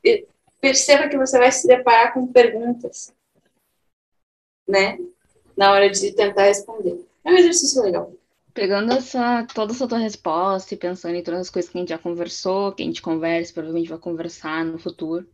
E 0.04 0.26
perceba 0.60 1.08
que 1.08 1.16
você 1.16 1.38
vai 1.38 1.50
se 1.50 1.66
deparar 1.66 2.12
com 2.12 2.26
perguntas, 2.26 3.14
né? 4.68 4.98
Na 5.58 5.72
hora 5.72 5.90
de 5.90 6.12
tentar 6.12 6.44
responder. 6.44 7.04
É 7.24 7.32
um 7.32 7.36
exercício 7.36 7.82
legal. 7.82 8.12
Pegando 8.54 8.92
essa, 8.92 9.44
toda 9.52 9.72
essa 9.72 9.88
tua 9.88 9.98
resposta 9.98 10.72
e 10.72 10.76
pensando 10.76 11.16
em 11.16 11.22
todas 11.22 11.40
as 11.40 11.50
coisas 11.50 11.68
que 11.68 11.76
a 11.76 11.80
gente 11.80 11.88
já 11.88 11.98
conversou, 11.98 12.70
que 12.70 12.84
a 12.84 12.86
gente 12.86 13.02
conversa, 13.02 13.52
provavelmente 13.52 13.88
vai 13.88 13.98
conversar 13.98 14.64
no 14.64 14.78
futuro, 14.78 15.26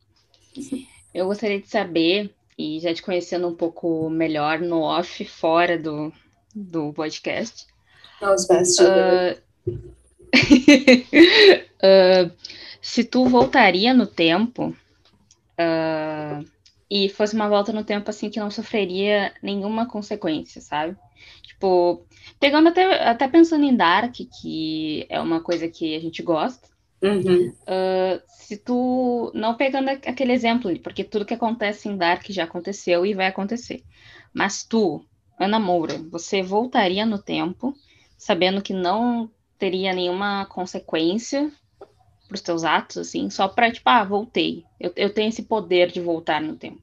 eu 1.12 1.26
gostaria 1.26 1.60
de 1.60 1.68
saber, 1.68 2.34
e 2.56 2.80
já 2.80 2.94
te 2.94 3.02
conhecendo 3.02 3.46
um 3.48 3.54
pouco 3.54 4.08
melhor 4.08 4.60
no 4.60 4.80
off, 4.80 5.24
fora 5.26 5.78
do, 5.78 6.10
do 6.54 6.92
podcast, 6.94 7.66
Os 8.22 8.46
bastidores. 8.46 9.42
Ah, 11.86 12.30
se 12.80 13.04
tu 13.04 13.26
voltaria 13.26 13.92
no 13.92 14.06
tempo, 14.06 14.74
ah, 15.58 16.42
e 16.90 17.08
fosse 17.08 17.34
uma 17.34 17.48
volta 17.48 17.72
no 17.72 17.84
tempo 17.84 18.10
assim 18.10 18.30
que 18.30 18.40
não 18.40 18.50
sofreria 18.50 19.32
nenhuma 19.42 19.86
consequência, 19.86 20.60
sabe? 20.60 20.96
Tipo, 21.42 22.06
pegando 22.38 22.68
até, 22.68 23.08
até 23.08 23.28
pensando 23.28 23.64
em 23.64 23.74
Dark, 23.74 24.14
que 24.40 25.06
é 25.08 25.20
uma 25.20 25.40
coisa 25.40 25.68
que 25.68 25.94
a 25.96 26.00
gente 26.00 26.22
gosta. 26.22 26.68
Uhum. 27.02 27.48
Uh, 27.48 28.22
se 28.28 28.56
tu 28.56 29.30
não 29.34 29.54
pegando 29.54 29.88
aquele 29.90 30.32
exemplo, 30.32 30.76
porque 30.80 31.04
tudo 31.04 31.24
que 31.24 31.34
acontece 31.34 31.88
em 31.88 31.96
Dark 31.96 32.24
já 32.28 32.44
aconteceu 32.44 33.04
e 33.04 33.14
vai 33.14 33.26
acontecer. 33.26 33.82
Mas 34.32 34.64
tu, 34.64 35.04
Ana 35.38 35.58
Moura, 35.58 35.98
você 36.10 36.42
voltaria 36.42 37.04
no 37.04 37.18
tempo, 37.18 37.74
sabendo 38.16 38.62
que 38.62 38.72
não 38.72 39.30
teria 39.58 39.92
nenhuma 39.92 40.46
consequência 40.46 41.52
para 42.34 42.38
os 42.38 42.42
teus 42.42 42.64
atos, 42.64 42.98
assim, 42.98 43.30
só 43.30 43.46
para, 43.46 43.70
tipo, 43.70 43.88
ah, 43.88 44.02
voltei. 44.02 44.64
Eu, 44.80 44.92
eu 44.96 45.14
tenho 45.14 45.28
esse 45.28 45.44
poder 45.44 45.90
de 45.92 46.00
voltar 46.00 46.40
no 46.40 46.56
tempo. 46.56 46.82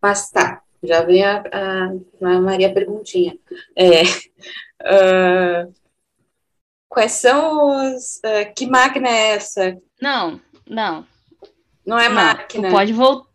Mas 0.00 0.30
tá, 0.30 0.62
já 0.82 1.02
vem 1.02 1.24
a, 1.24 1.42
a, 1.52 2.26
a 2.26 2.40
Maria 2.40 2.72
Perguntinha. 2.72 3.36
É, 3.74 4.02
uh, 4.02 5.74
quais 6.88 7.12
são 7.12 7.94
os. 7.94 8.16
Uh, 8.18 8.54
que 8.54 8.66
máquina 8.66 9.08
é 9.08 9.28
essa? 9.30 9.76
Não, 10.00 10.40
não. 10.68 11.06
Não 11.86 11.98
é 11.98 12.08
não, 12.08 12.14
máquina. 12.14 12.68
Tu 12.68 12.72
pode 12.72 12.92
voltar. 12.92 13.30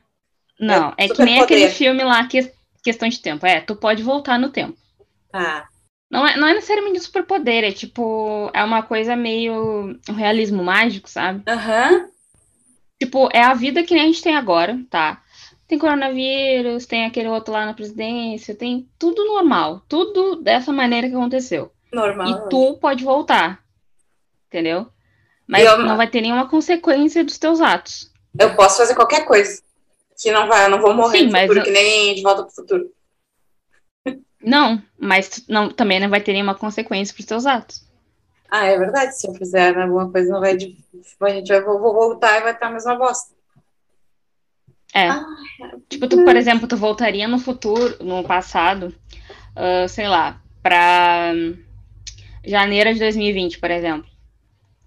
Não, 0.60 0.94
é, 0.98 1.06
é 1.06 1.10
que 1.10 1.24
nem 1.24 1.42
aquele 1.42 1.70
filme 1.70 2.04
lá, 2.04 2.26
que, 2.28 2.52
Questão 2.84 3.10
de 3.10 3.20
Tempo. 3.20 3.46
É, 3.46 3.60
tu 3.60 3.76
pode 3.76 4.02
voltar 4.02 4.40
no 4.40 4.50
tempo. 4.50 4.78
Tá. 5.32 5.68
Não 6.10 6.26
é, 6.26 6.38
não 6.38 6.48
é 6.48 6.54
necessariamente 6.54 7.00
um 7.00 7.04
superpoder, 7.04 7.64
é 7.64 7.72
tipo. 7.72 8.50
É 8.54 8.64
uma 8.64 8.84
coisa 8.84 9.16
meio. 9.16 9.98
Um 10.10 10.14
realismo 10.14 10.64
mágico, 10.64 11.10
sabe? 11.10 11.44
Aham. 11.48 11.92
Uhum. 11.92 12.16
Tipo, 13.02 13.30
é 13.34 13.42
a 13.42 13.54
vida 13.54 13.84
que 13.84 13.94
a 13.94 13.98
gente 13.98 14.22
tem 14.22 14.36
agora, 14.36 14.80
tá? 14.90 15.22
Tem 15.68 15.78
coronavírus, 15.78 16.86
tem 16.86 17.06
aquele 17.06 17.28
outro 17.28 17.54
lá 17.54 17.66
na 17.66 17.74
presidência, 17.74 18.56
tem 18.56 18.88
tudo 18.98 19.26
normal. 19.26 19.82
Tudo 19.90 20.38
dessa 20.38 20.72
maneira 20.72 21.10
que 21.10 21.16
aconteceu. 21.16 21.72
Normal. 21.92 22.28
E 22.28 22.50
tu 22.50 22.78
pode 22.80 23.04
voltar. 23.04 23.64
Entendeu? 24.48 24.88
Mas 25.48 25.64
eu... 25.64 25.80
não 25.80 25.98
vai 25.98 26.08
ter 26.08 26.22
nenhuma 26.22 26.48
consequência 26.48 27.24
dos 27.24 27.38
teus 27.38 27.62
atos. 27.62 28.12
Eu 28.40 28.56
posso 28.56 28.78
fazer 28.78 28.96
qualquer 28.96 29.26
coisa. 29.26 29.62
Que 30.18 30.32
não 30.32 30.48
vai, 30.48 30.66
eu 30.66 30.70
não 30.70 30.82
vou 30.82 30.94
morrer 30.94 31.20
Sim, 31.20 31.32
futuro, 31.32 31.60
eu... 31.60 31.64
que 31.64 31.72
nem 31.72 32.16
de 32.16 32.22
volta 32.22 32.44
pro 32.44 32.56
futuro. 32.56 32.95
Não, 34.46 34.80
mas 34.98 35.44
não, 35.50 35.70
também 35.70 36.00
não 36.00 36.08
vai 36.08 36.22
ter 36.22 36.34
nenhuma 36.34 36.54
consequência 36.54 37.14
pros 37.16 37.26
teus 37.26 37.48
atos. 37.48 37.84
Ah, 38.50 38.66
é 38.68 38.78
verdade. 38.78 39.18
Se 39.18 39.28
eu 39.28 39.34
fizer 39.34 39.76
alguma 39.76 40.12
coisa, 40.12 40.32
não 40.32 40.40
vai. 40.40 40.54
A 40.54 40.60
gente 40.60 41.48
vai 41.48 41.62
vou 41.62 41.94
voltar 41.94 42.38
e 42.38 42.44
vai 42.44 42.54
estar 42.54 42.68
a 42.68 42.72
mesma 42.72 42.96
bosta. 42.96 43.34
É. 44.94 45.10
Ah, 45.10 45.26
tipo, 45.90 46.08
tu, 46.08 46.24
por 46.24 46.36
exemplo, 46.36 46.68
tu 46.68 46.78
voltaria 46.78 47.28
no 47.28 47.40
futuro, 47.40 47.98
no 48.04 48.24
passado, 48.24 48.96
uh, 49.56 49.90
sei 49.90 50.08
lá, 50.08 50.40
pra 50.62 51.34
janeiro 52.46 52.94
de 52.94 53.00
2020, 53.00 53.60
por 53.60 53.72
exemplo. 53.72 54.10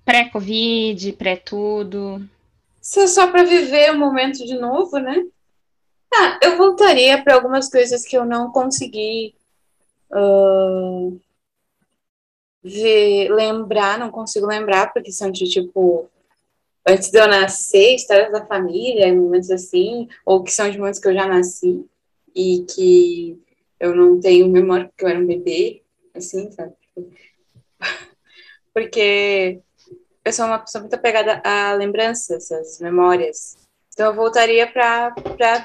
Pré-Covid, 0.05 1.13
pré-tudo. 1.13 2.27
Isso 2.81 3.01
é 3.01 3.07
só 3.09 3.27
para 3.27 3.43
viver 3.43 3.91
o 3.91 3.99
momento 3.99 4.47
de 4.47 4.55
novo, 4.55 4.99
né? 4.99 5.25
Ah, 6.15 6.39
eu 6.43 6.57
voltaria 6.57 7.23
para 7.23 7.35
algumas 7.35 7.69
coisas 7.69 8.07
que 8.07 8.17
eu 8.17 8.25
não 8.25 8.51
consegui 8.51 9.35
uh, 10.11 11.21
lembrar, 12.63 13.99
não 13.99 14.11
consigo 14.11 14.47
lembrar, 14.47 14.93
porque 14.93 15.13
são 15.13 15.31
de 15.31 15.49
tipo 15.49 16.11
antes 16.87 17.11
de 17.11 17.19
eu 17.19 17.29
nascer, 17.29 17.95
histórias 17.95 18.33
da 18.33 18.47
família, 18.47 19.15
momentos 19.15 19.51
assim, 19.51 20.09
ou 20.25 20.43
que 20.43 20.51
são 20.51 20.71
de 20.71 20.79
momentos 20.79 20.99
que 20.99 21.09
eu 21.09 21.15
já 21.15 21.27
nasci 21.27 21.85
e 22.35 22.65
que 22.65 23.39
eu 23.79 23.95
não 23.95 24.19
tenho 24.19 24.49
memória 24.49 24.87
porque 24.89 25.05
eu 25.05 25.09
era 25.09 25.19
um 25.19 25.27
bebê, 25.27 25.83
assim, 26.15 26.51
sabe? 26.51 26.73
Porque 28.73 29.61
eu 30.25 30.33
sou 30.33 30.47
uma 30.47 30.59
pessoa 30.59 30.83
muito 30.83 30.95
apegada 30.95 31.43
a 31.45 31.75
lembranças, 31.75 32.51
às 32.51 32.81
memórias. 32.81 33.57
Então 33.93 34.07
eu 34.07 34.15
voltaria 34.15 34.67
para 34.71 35.11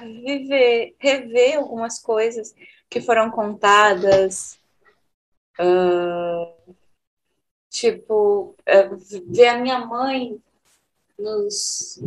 viver, 0.01 0.95
rever 0.99 1.57
algumas 1.57 1.99
coisas 1.99 2.53
que 2.93 3.01
foram 3.01 3.31
contadas, 3.31 4.59
uh, 5.59 6.75
tipo, 7.67 8.55
uh, 8.69 8.97
ver 9.25 9.47
a 9.47 9.57
minha 9.57 9.79
mãe 9.79 10.39
nos, 11.17 11.99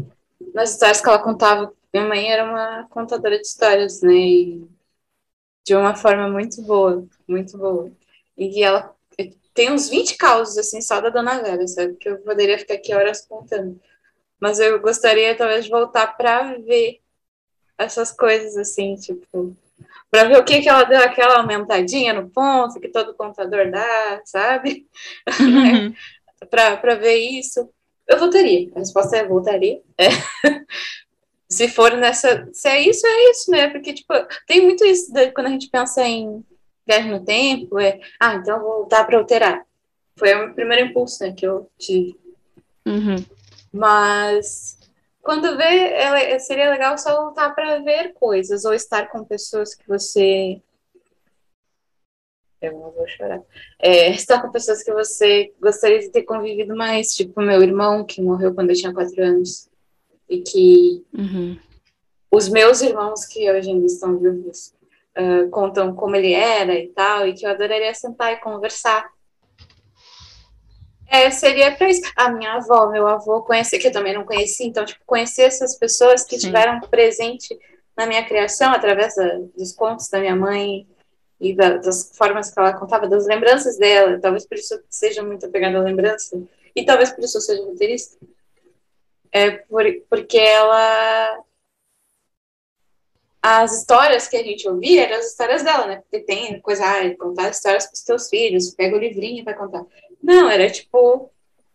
nas 0.55 0.70
histórias 0.70 1.01
que 1.01 1.09
ela 1.09 1.18
contava. 1.18 1.75
Minha 1.92 2.07
mãe 2.07 2.31
era 2.31 2.44
uma 2.44 2.87
contadora 2.88 3.37
de 3.37 3.44
histórias, 3.44 4.01
né? 4.01 4.14
E 4.14 4.68
de 5.64 5.75
uma 5.75 5.96
forma 5.96 6.29
muito 6.29 6.62
boa, 6.62 7.05
muito 7.27 7.59
boa. 7.59 7.90
E 8.38 8.62
ela 8.62 8.94
tem 9.53 9.72
uns 9.72 9.88
20 9.88 10.16
causos, 10.16 10.57
assim, 10.57 10.81
só 10.81 11.01
da 11.01 11.09
Dona 11.09 11.42
Vera, 11.42 11.66
sabe? 11.66 11.96
Que 11.96 12.11
eu 12.11 12.18
poderia 12.18 12.61
ficar 12.61 12.75
aqui 12.75 12.94
horas 12.94 13.27
contando. 13.27 13.81
Mas 14.38 14.61
eu 14.61 14.81
gostaria, 14.81 15.37
talvez, 15.37 15.64
de 15.64 15.70
voltar 15.70 16.16
para 16.16 16.59
ver 16.59 17.01
essas 17.77 18.12
coisas, 18.12 18.57
assim, 18.57 18.94
tipo, 18.96 19.57
para 20.11 20.25
ver 20.25 20.38
o 20.38 20.45
que, 20.45 20.61
que 20.61 20.69
ela 20.69 20.85
deu 20.85 21.01
aquela 21.01 21.38
aumentadinha 21.38 22.12
no 22.12 22.31
ponto 22.31 22.81
que 22.81 22.88
todo 22.88 23.14
contador 23.14 23.71
dá, 23.71 24.21
sabe? 24.25 24.87
Uhum. 25.40 25.92
para 26.51 26.95
ver 26.95 27.16
isso. 27.16 27.69
Eu 28.07 28.19
voltaria. 28.19 28.71
A 28.75 28.79
resposta 28.79 29.16
é 29.16 29.27
voltaria. 29.27 29.81
É. 29.99 30.09
se 31.49 31.69
for 31.69 31.92
nessa. 31.97 32.49
Se 32.53 32.69
é 32.69 32.81
isso, 32.81 33.07
é 33.07 33.31
isso, 33.31 33.51
né? 33.51 33.69
Porque, 33.69 33.92
tipo, 33.92 34.12
tem 34.47 34.62
muito 34.62 34.85
isso 34.85 35.12
de, 35.12 35.31
quando 35.33 35.47
a 35.47 35.51
gente 35.51 35.69
pensa 35.69 36.03
em 36.07 36.45
viagem 36.87 37.11
no 37.11 37.25
tempo, 37.25 37.79
é. 37.81 37.99
Ah, 38.21 38.35
então 38.35 38.61
vou 38.61 38.79
voltar 38.79 39.05
para 39.05 39.19
alterar. 39.19 39.66
Foi 40.16 40.35
o 40.35 40.55
primeiro 40.55 40.87
impulso, 40.87 41.23
né, 41.23 41.33
que 41.33 41.47
eu 41.47 41.69
tive. 41.79 42.16
Uhum. 42.87 43.16
Mas 43.73 44.76
quando 45.27 45.57
vê, 45.57 46.39
seria 46.39 46.71
legal 46.71 46.97
só 46.97 47.25
voltar 47.25 47.51
para 47.51 47.81
ver 47.81 48.15
coisas 48.15 48.65
ou 48.65 48.73
estar 48.73 49.09
com 49.09 49.25
pessoas 49.25 49.75
que 49.75 49.87
você 49.87 50.62
eu 52.62 52.73
não 52.73 52.91
vou 52.91 53.07
chorar. 53.07 53.43
É, 53.79 54.11
estar 54.11 54.41
com 54.41 54.51
pessoas 54.51 54.83
que 54.83 54.93
você 54.93 55.53
gostaria 55.61 55.99
de 55.99 56.11
ter 56.11 56.23
convivido 56.23 56.75
mais, 56.75 57.09
tipo 57.09 57.41
meu 57.43 57.62
irmão, 57.62 58.05
que 58.05 58.23
morreu 58.23 58.55
quando 58.55 58.71
eu 58.71 58.77
tinha 58.77 58.95
quatro 58.95 59.23
anos, 59.23 59.69
e 60.29 60.41
que 60.41 61.05
uhum. 61.12 61.59
os 62.31 62.49
meus 62.49 62.81
irmãos 62.81 63.27
que 63.27 63.51
hoje 63.51 63.71
ainda 63.71 63.87
estão 63.87 64.19
vivos 64.19 64.75
uh, 65.19 65.49
contam 65.51 65.95
como 65.95 66.17
ele 66.17 66.33
era 66.33 66.75
e 66.75 66.89
tal, 66.89 67.27
e 67.27 67.35
que 67.35 67.45
eu 67.45 67.51
adoraria 67.51 67.95
sentar 67.95 68.33
e 68.33 68.41
conversar. 68.41 69.07
É, 71.09 71.31
seria 71.31 71.75
para 71.77 71.88
isso. 71.88 72.03
A 72.16 72.31
minha 72.31 72.55
avó, 72.55 72.88
meu 72.90 73.07
avô, 73.07 73.42
conhecer, 73.42 73.79
que 73.79 73.88
eu 73.88 73.92
também 73.92 74.14
não 74.14 74.25
conheci, 74.25 74.64
então, 74.64 74.85
tipo, 74.85 75.01
conhecer 75.07 75.42
essas 75.42 75.79
pessoas 75.79 76.25
que 76.25 76.38
Sim. 76.38 76.47
tiveram 76.47 76.81
presente 76.81 77.57
na 77.97 78.07
minha 78.07 78.25
criação, 78.27 78.73
através 78.73 79.14
da, 79.14 79.38
dos 79.57 79.73
contos 79.73 80.09
da 80.09 80.19
minha 80.19 80.37
mãe, 80.37 80.87
e 81.40 81.55
da, 81.55 81.77
das 81.77 82.16
formas 82.16 82.51
que 82.51 82.59
ela 82.59 82.73
contava, 82.73 83.09
das 83.09 83.27
lembranças 83.27 83.77
dela. 83.77 84.19
Talvez 84.21 84.47
por 84.47 84.57
isso 84.57 84.83
seja 84.88 85.23
muito 85.23 85.47
apegada 85.47 85.79
à 85.79 85.83
lembrança. 85.83 86.40
E 86.75 86.85
talvez 86.85 87.11
por 87.11 87.23
isso 87.25 87.37
eu 87.37 87.42
seja 87.42 87.62
roteirista. 87.62 88.16
É 89.33 89.51
por, 89.51 89.85
porque 90.09 90.38
ela. 90.38 91.45
As 93.42 93.79
histórias 93.79 94.27
que 94.27 94.37
a 94.37 94.42
gente 94.42 94.69
ouvia 94.69 95.05
eram 95.05 95.19
as 95.19 95.27
histórias 95.27 95.62
dela, 95.62 95.87
né? 95.87 95.97
Porque 95.97 96.21
tem 96.21 96.61
coisa, 96.61 96.85
ah, 96.85 97.16
contar 97.16 97.51
histórias 97.51 97.87
para 97.87 97.95
os 97.95 98.03
teus 98.03 98.29
filhos, 98.29 98.75
pega 98.75 98.97
o 98.97 98.99
livrinho 98.99 99.40
e 99.40 99.45
vai 99.45 99.55
contar. 99.55 99.85
Não, 100.22 100.50
era 100.50 100.70
tipo, 100.70 101.31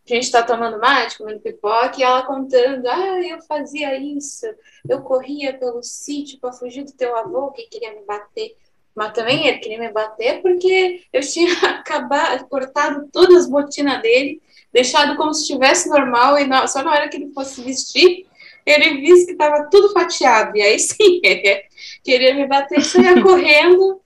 a 0.09 0.13
gente 0.13 0.31
tá 0.31 0.43
tomando 0.43 0.79
mate, 0.79 1.17
comendo 1.17 1.39
pipoca, 1.39 1.99
e 1.99 2.03
ela 2.03 2.23
contando, 2.23 2.85
ah, 2.87 3.21
eu 3.21 3.41
fazia 3.43 3.95
isso, 3.97 4.45
eu 4.87 5.01
corria 5.01 5.57
pelo 5.57 5.81
sítio 5.83 6.39
para 6.39 6.51
fugir 6.51 6.83
do 6.83 6.91
teu 6.91 7.15
avô 7.15 7.51
que 7.51 7.63
queria 7.63 7.93
me 7.93 8.01
bater. 8.05 8.55
Mas 8.93 9.13
também 9.13 9.47
ele 9.47 9.59
queria 9.59 9.79
me 9.79 9.91
bater 9.91 10.41
porque 10.41 11.03
eu 11.13 11.21
tinha 11.21 11.53
acabado, 11.79 12.47
cortado 12.47 13.07
todas 13.11 13.43
as 13.43 13.49
botinas 13.49 14.01
dele, 14.01 14.41
deixado 14.73 15.15
como 15.15 15.33
se 15.33 15.41
estivesse 15.41 15.89
normal, 15.89 16.37
e 16.37 16.67
só 16.67 16.83
na 16.83 16.91
hora 16.91 17.09
que 17.09 17.17
ele 17.17 17.33
fosse 17.33 17.61
vestir, 17.61 18.25
ele 18.65 19.01
disse 19.01 19.27
que 19.27 19.31
estava 19.31 19.69
tudo 19.69 19.91
fatiado. 19.93 20.55
E 20.57 20.61
aí 20.61 20.79
sim, 20.79 21.19
ele 21.23 21.63
queria 22.03 22.33
me 22.33 22.47
bater 22.47 22.79
e 22.79 22.83
saia 22.83 23.19
correndo. 23.23 24.01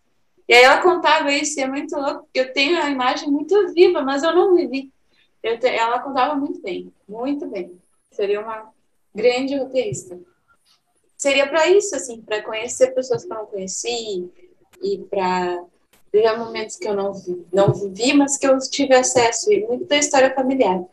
E 0.48 0.54
aí 0.54 0.64
ela 0.64 0.82
contava 0.82 1.32
isso, 1.32 1.60
e 1.60 1.64
é 1.64 1.68
muito 1.68 1.96
louco, 1.96 2.24
porque 2.24 2.40
eu 2.40 2.54
tenho 2.54 2.80
a 2.82 2.90
imagem 2.90 3.30
muito 3.30 3.74
viva, 3.74 4.02
mas 4.02 4.24
eu 4.24 4.34
não 4.34 4.56
vivi. 4.56 4.92
Eu 5.42 5.60
te, 5.60 5.68
ela 5.68 6.00
contava 6.00 6.36
muito 6.36 6.62
bem, 6.62 6.92
muito 7.08 7.48
bem. 7.48 7.80
Seria 8.12 8.42
uma 8.42 8.72
grande 9.14 9.58
roteirista. 9.58 10.20
Seria 11.18 11.48
para 11.48 11.68
isso, 11.68 11.96
assim, 11.96 12.22
para 12.22 12.44
conhecer 12.44 12.94
pessoas 12.94 13.26
que 13.26 13.32
eu 13.32 13.38
não 13.38 13.46
conheci, 13.46 14.30
e 14.82 14.98
para 15.10 15.64
viver 16.14 16.38
momentos 16.38 16.76
que 16.76 16.88
eu 16.88 16.94
não, 16.94 17.12
não 17.52 17.74
vivi, 17.74 18.14
mas 18.14 18.38
que 18.38 18.46
eu 18.46 18.58
tive 18.60 18.94
acesso, 18.94 19.52
e 19.52 19.66
muito 19.66 19.86
da 19.86 19.98
história 19.98 20.34
familiar, 20.34 20.84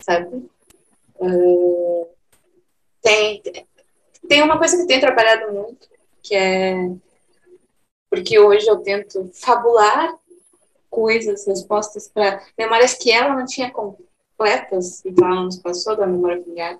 sabe? 0.00 0.48
Uh, 1.16 2.08
tem, 3.00 3.42
tem 4.28 4.42
uma 4.42 4.58
coisa 4.58 4.76
que 4.76 4.86
tenho 4.86 5.00
trabalhado 5.00 5.52
muito, 5.52 5.88
que 6.22 6.34
é 6.34 6.90
porque 8.12 8.38
hoje 8.38 8.66
eu 8.68 8.76
tento 8.76 9.30
fabular 9.32 10.14
coisas, 10.90 11.46
respostas 11.46 12.08
para 12.08 12.44
memórias 12.58 12.92
que 12.92 13.10
ela 13.10 13.34
não 13.34 13.46
tinha 13.46 13.70
completas 13.70 15.02
e 15.02 15.10
que 15.14 15.24
ela 15.24 15.44
nos 15.44 15.56
passou 15.56 15.96
da 15.96 16.06
memória 16.06 16.42
familiar. 16.42 16.78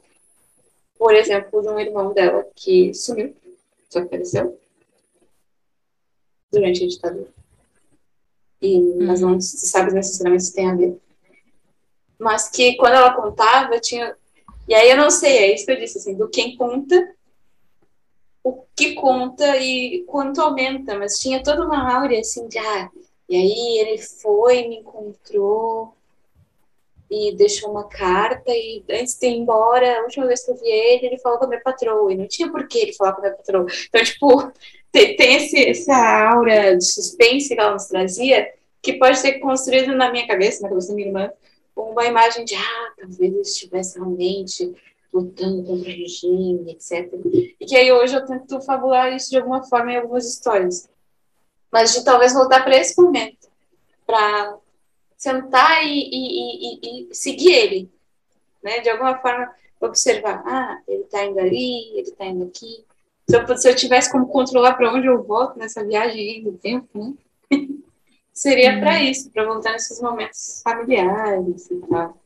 Por 0.99 1.15
exemplo, 1.15 1.63
de 1.63 1.69
um 1.71 1.81
irmão 1.81 2.13
dela 2.13 2.47
que 2.55 2.93
sumiu, 2.93 3.35
desapareceu 3.89 4.61
durante 6.53 6.85
a 6.85 6.89
ditadura. 6.89 7.33
E, 8.61 8.79
Mas 9.03 9.23
não 9.23 9.41
se 9.41 9.67
sabe 9.67 9.95
necessariamente 9.95 10.45
se 10.45 10.55
tem 10.55 10.71
a 10.71 10.75
ver. 10.75 10.99
Mas 12.19 12.51
que 12.51 12.77
quando 12.77 12.93
ela 12.93 13.15
contava, 13.15 13.81
tinha. 13.81 14.15
E 14.69 14.75
aí 14.75 14.91
eu 14.91 14.99
não 14.99 15.11
sei, 15.11 15.39
é 15.39 15.55
isso 15.55 15.65
que 15.65 15.73
eu 15.73 15.79
disse, 15.79 15.97
assim, 15.97 16.15
do 16.15 16.29
quem 16.29 16.59
conta 16.59 16.95
o 18.45 18.65
que 18.75 18.95
conta 18.95 19.57
e 19.59 20.05
quanto 20.07 20.41
aumenta, 20.41 20.99
mas 20.99 21.19
tinha 21.19 21.43
toda 21.43 21.65
uma 21.65 21.97
áurea 21.97 22.21
assim 22.21 22.49
de 22.49 22.59
ah, 22.59 22.91
e 23.29 23.37
aí 23.37 23.79
ele 23.79 23.99
foi, 23.99 24.69
me 24.69 24.79
encontrou 24.79 25.95
e 27.11 27.35
deixou 27.37 27.71
uma 27.71 27.89
carta 27.89 28.51
e 28.51 28.83
antes 28.91 29.19
de 29.19 29.27
ir 29.27 29.37
embora, 29.37 29.99
a 29.99 30.03
última 30.03 30.27
vez 30.27 30.45
que 30.45 30.51
eu 30.51 30.57
vi 30.57 30.69
ele, 30.69 31.07
ele 31.07 31.19
falou 31.19 31.39
com 31.39 31.45
a 31.45 31.49
minha 31.49 31.61
patroa 31.61 32.13
e 32.13 32.17
não 32.17 32.27
tinha 32.27 32.51
por 32.51 32.67
que 32.67 32.79
ele 32.79 32.95
falar 32.95 33.13
com 33.13 33.21
a 33.21 33.25
minha 33.25 33.37
patroa. 33.37 33.67
Então, 33.89 34.03
tipo, 34.03 34.53
tem, 34.91 35.17
tem 35.17 35.37
esse, 35.37 35.69
essa 35.69 35.95
aura 36.31 36.77
de 36.77 36.85
suspense 36.85 37.55
que 37.55 37.61
ela 37.61 37.73
nos 37.73 37.87
trazia 37.87 38.51
que 38.83 38.95
pode 38.95 39.19
ser 39.19 39.35
construído 39.35 39.95
na 39.95 40.11
minha 40.11 40.27
cabeça, 40.27 40.63
na 40.63 40.69
cabeça 40.69 40.89
da 40.89 40.95
minha 40.95 41.07
irmã, 41.07 41.33
uma 41.77 42.05
imagem 42.05 42.45
de, 42.45 42.55
ah, 42.55 42.93
talvez 42.97 43.21
ele 43.21 43.41
estivesse 43.41 43.99
realmente 43.99 44.75
lutando 45.13 45.63
contra 45.65 45.91
o 45.91 45.95
regime, 45.95 46.73
etc. 46.73 47.13
E 47.61 47.67
que 47.67 47.77
aí 47.77 47.93
hoje 47.93 48.17
eu 48.17 48.25
tento 48.25 48.61
fabular 48.63 49.15
isso 49.15 49.31
de 49.31 49.37
alguma 49.37 49.63
forma 49.65 49.93
em 49.93 49.97
algumas 49.97 50.27
histórias. 50.27 50.89
Mas 51.71 51.93
de 51.93 52.05
talvez 52.05 52.33
voltar 52.33 52.65
para 52.65 52.77
esse 52.77 53.01
momento, 53.01 53.49
para 54.07 54.57
sentar 55.17 55.85
e, 55.87 56.11
e, 56.11 56.77
e, 56.77 57.11
e, 57.11 57.15
seguir 57.15 57.53
ele, 57.53 57.91
né? 58.63 58.81
De 58.81 58.91
alguma 58.91 59.19
forma 59.19 59.53
observar, 59.81 60.43
ah, 60.47 60.81
ele 60.87 61.03
está 61.03 61.25
indo 61.25 61.41
ali, 61.41 61.91
ele 61.91 62.09
está 62.09 62.25
indo 62.25 62.45
aqui. 62.45 62.85
Se 63.29 63.37
eu, 63.37 63.57
se 63.57 63.69
eu 63.69 63.77
tivesse 63.77 64.11
como 64.11 64.29
controlar 64.29 64.75
para 64.75 64.93
onde 64.93 65.07
eu 65.07 65.23
volto 65.23 65.59
nessa 65.59 65.85
viagem 65.85 66.43
do 66.43 66.53
tempo, 66.53 66.89
né? 66.99 67.15
Seria 68.33 68.81
para 68.81 68.95
uhum. 68.95 69.03
isso, 69.05 69.31
para 69.31 69.45
voltar 69.45 69.73
nesses 69.73 70.01
momentos 70.01 70.63
familiares 70.65 71.71
e 71.71 71.77
tal. 71.89 72.17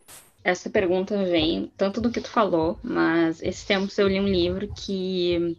Essa 0.47 0.71
pergunta 0.71 1.25
vem 1.25 1.73
tanto 1.77 2.01
do 2.01 2.09
que 2.09 2.21
tu 2.21 2.31
falou, 2.31 2.79
mas 2.81 3.43
esse 3.43 3.67
tempo 3.67 3.93
eu 3.99 4.07
li 4.07 4.21
um 4.21 4.29
livro 4.29 4.73
que 4.73 5.59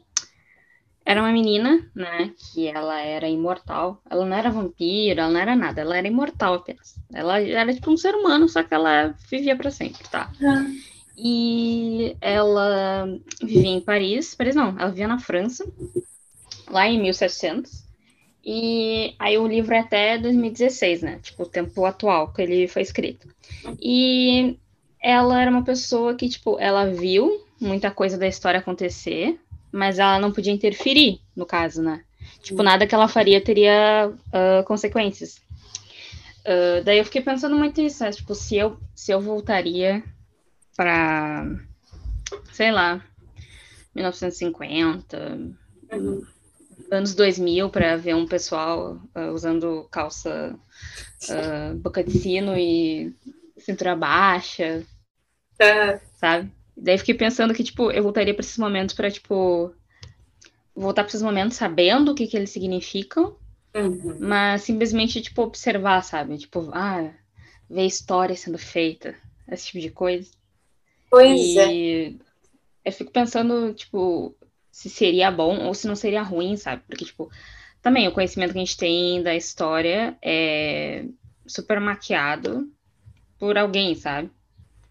era 1.06 1.22
uma 1.22 1.34
menina, 1.34 1.86
né, 1.94 2.32
que 2.38 2.70
ela 2.70 3.02
era 3.02 3.28
imortal. 3.28 4.02
Ela 4.10 4.26
não 4.26 4.38
era 4.38 4.50
vampiro, 4.50 5.20
ela 5.20 5.30
não 5.30 5.42
era 5.42 5.58
nada, 5.58 5.82
ela 5.82 5.98
era 5.98 6.08
imortal 6.08 6.54
apenas. 6.54 6.96
Ela 7.14 7.42
era 7.42 7.74
tipo 7.74 7.92
um 7.92 7.98
ser 7.98 8.16
humano, 8.16 8.48
só 8.48 8.64
que 8.64 8.74
ela 8.74 9.14
vivia 9.30 9.58
para 9.58 9.70
sempre, 9.72 10.08
tá? 10.10 10.32
Uhum. 10.40 10.80
E 11.18 12.16
ela 12.22 13.10
vivia 13.44 13.72
em 13.72 13.82
Paris, 13.82 14.36
Paris 14.36 14.56
não, 14.56 14.70
ela 14.80 14.88
vivia 14.88 15.10
na 15.10 15.20
França, 15.20 15.70
lá 16.72 16.88
em 16.88 17.02
1700. 17.02 17.84
E 18.42 19.14
aí 19.20 19.38
o 19.38 19.46
livro 19.46 19.74
é 19.74 19.80
até 19.80 20.18
2016, 20.18 21.02
né? 21.02 21.20
Tipo, 21.22 21.44
o 21.44 21.50
tempo 21.50 21.84
atual 21.84 22.32
que 22.32 22.42
ele 22.42 22.70
foi 22.70 22.84
escrito. 22.84 23.28
E 23.82 24.58
ela 25.02 25.42
era 25.42 25.52
uma 25.52 25.64
pessoa 25.64 26.16
que, 26.16 26.30
tipo, 26.30 26.60
ela 26.60 26.86
viu 26.92 27.46
muita 27.60 27.92
coisa 27.92 28.18
da 28.18 28.28
história 28.28 28.60
acontecer, 28.60 29.40
mas 29.72 30.00
ela 30.00 30.20
não 30.20 30.32
podia 30.32 30.54
interferir, 30.54 31.22
no 31.36 31.46
caso, 31.46 31.82
né? 31.82 32.04
Tipo, 32.42 32.64
nada 32.64 32.86
que 32.88 32.96
ela 32.96 33.08
faria 33.08 33.44
teria 33.44 34.10
uh, 34.10 34.64
consequências. 34.66 35.42
Uh, 36.46 36.84
daí 36.84 36.98
eu 36.98 37.06
fiquei 37.06 37.22
pensando 37.22 37.58
muito 37.58 37.82
nisso, 37.82 38.04
né? 38.04 38.12
Tipo, 38.12 38.34
se 38.34 38.56
eu, 38.56 38.78
se 38.96 39.12
eu 39.12 39.20
voltaria 39.20 40.04
para, 40.76 41.46
sei 42.54 42.72
lá, 42.72 43.04
1950, 43.94 45.18
uhum. 45.92 46.24
anos 46.92 47.16
2000, 47.16 47.70
para 47.70 47.98
ver 47.98 48.16
um 48.16 48.28
pessoal 48.28 49.02
uh, 49.16 49.34
usando 49.34 49.88
calça 49.92 50.56
uh, 51.30 51.76
boca 51.78 52.04
de 52.04 52.12
sino 52.12 52.58
e 52.58 53.14
cintura 53.58 53.96
baixa, 53.96 54.84
sabe? 56.16 56.52
Daí 56.76 56.98
fiquei 56.98 57.16
pensando 57.16 57.54
que, 57.54 57.64
tipo, 57.64 57.92
eu 57.92 58.04
voltaria 58.04 58.34
para 58.34 58.42
esses 58.42 58.58
momentos 58.58 58.94
para, 58.94 59.10
tipo, 59.10 59.74
voltar 60.76 61.04
para 61.04 61.10
esses 61.10 61.22
momentos 61.22 61.58
sabendo 61.58 62.12
o 62.12 62.16
que, 62.16 62.28
que 62.28 62.38
eles 62.38 62.52
significam, 62.52 63.36
uhum. 63.76 64.18
mas 64.20 64.62
simplesmente, 64.62 65.22
tipo, 65.22 65.42
observar, 65.42 66.04
sabe? 66.04 66.38
Tipo, 66.38 66.70
ah, 66.74 67.12
ver 67.68 67.86
história 67.86 68.36
sendo 68.36 68.60
feita, 68.60 69.16
esse 69.50 69.68
tipo 69.68 69.80
de 69.80 69.90
coisa. 69.90 70.30
Pois 71.10 71.40
e 71.40 71.60
é. 71.60 72.28
Eu 72.86 72.92
fico 72.94 73.12
pensando, 73.12 73.74
tipo, 73.74 74.36
se 74.72 74.90
seria 74.90 75.32
bom 75.32 75.66
ou 75.66 75.74
se 75.74 75.88
não 75.88 75.96
seria 75.96 76.22
ruim, 76.22 76.56
sabe? 76.56 76.84
Porque, 76.88 77.06
tipo, 77.06 77.30
também 77.82 78.08
o 78.08 78.12
conhecimento 78.12 78.54
que 78.54 78.60
a 78.60 78.64
gente 78.64 78.78
tem 78.78 79.24
da 79.24 79.36
história 79.36 80.18
é 80.22 81.06
super 81.46 81.80
maquiado 81.80 82.72
por 83.40 83.58
alguém, 83.58 83.96
sabe? 83.96 84.30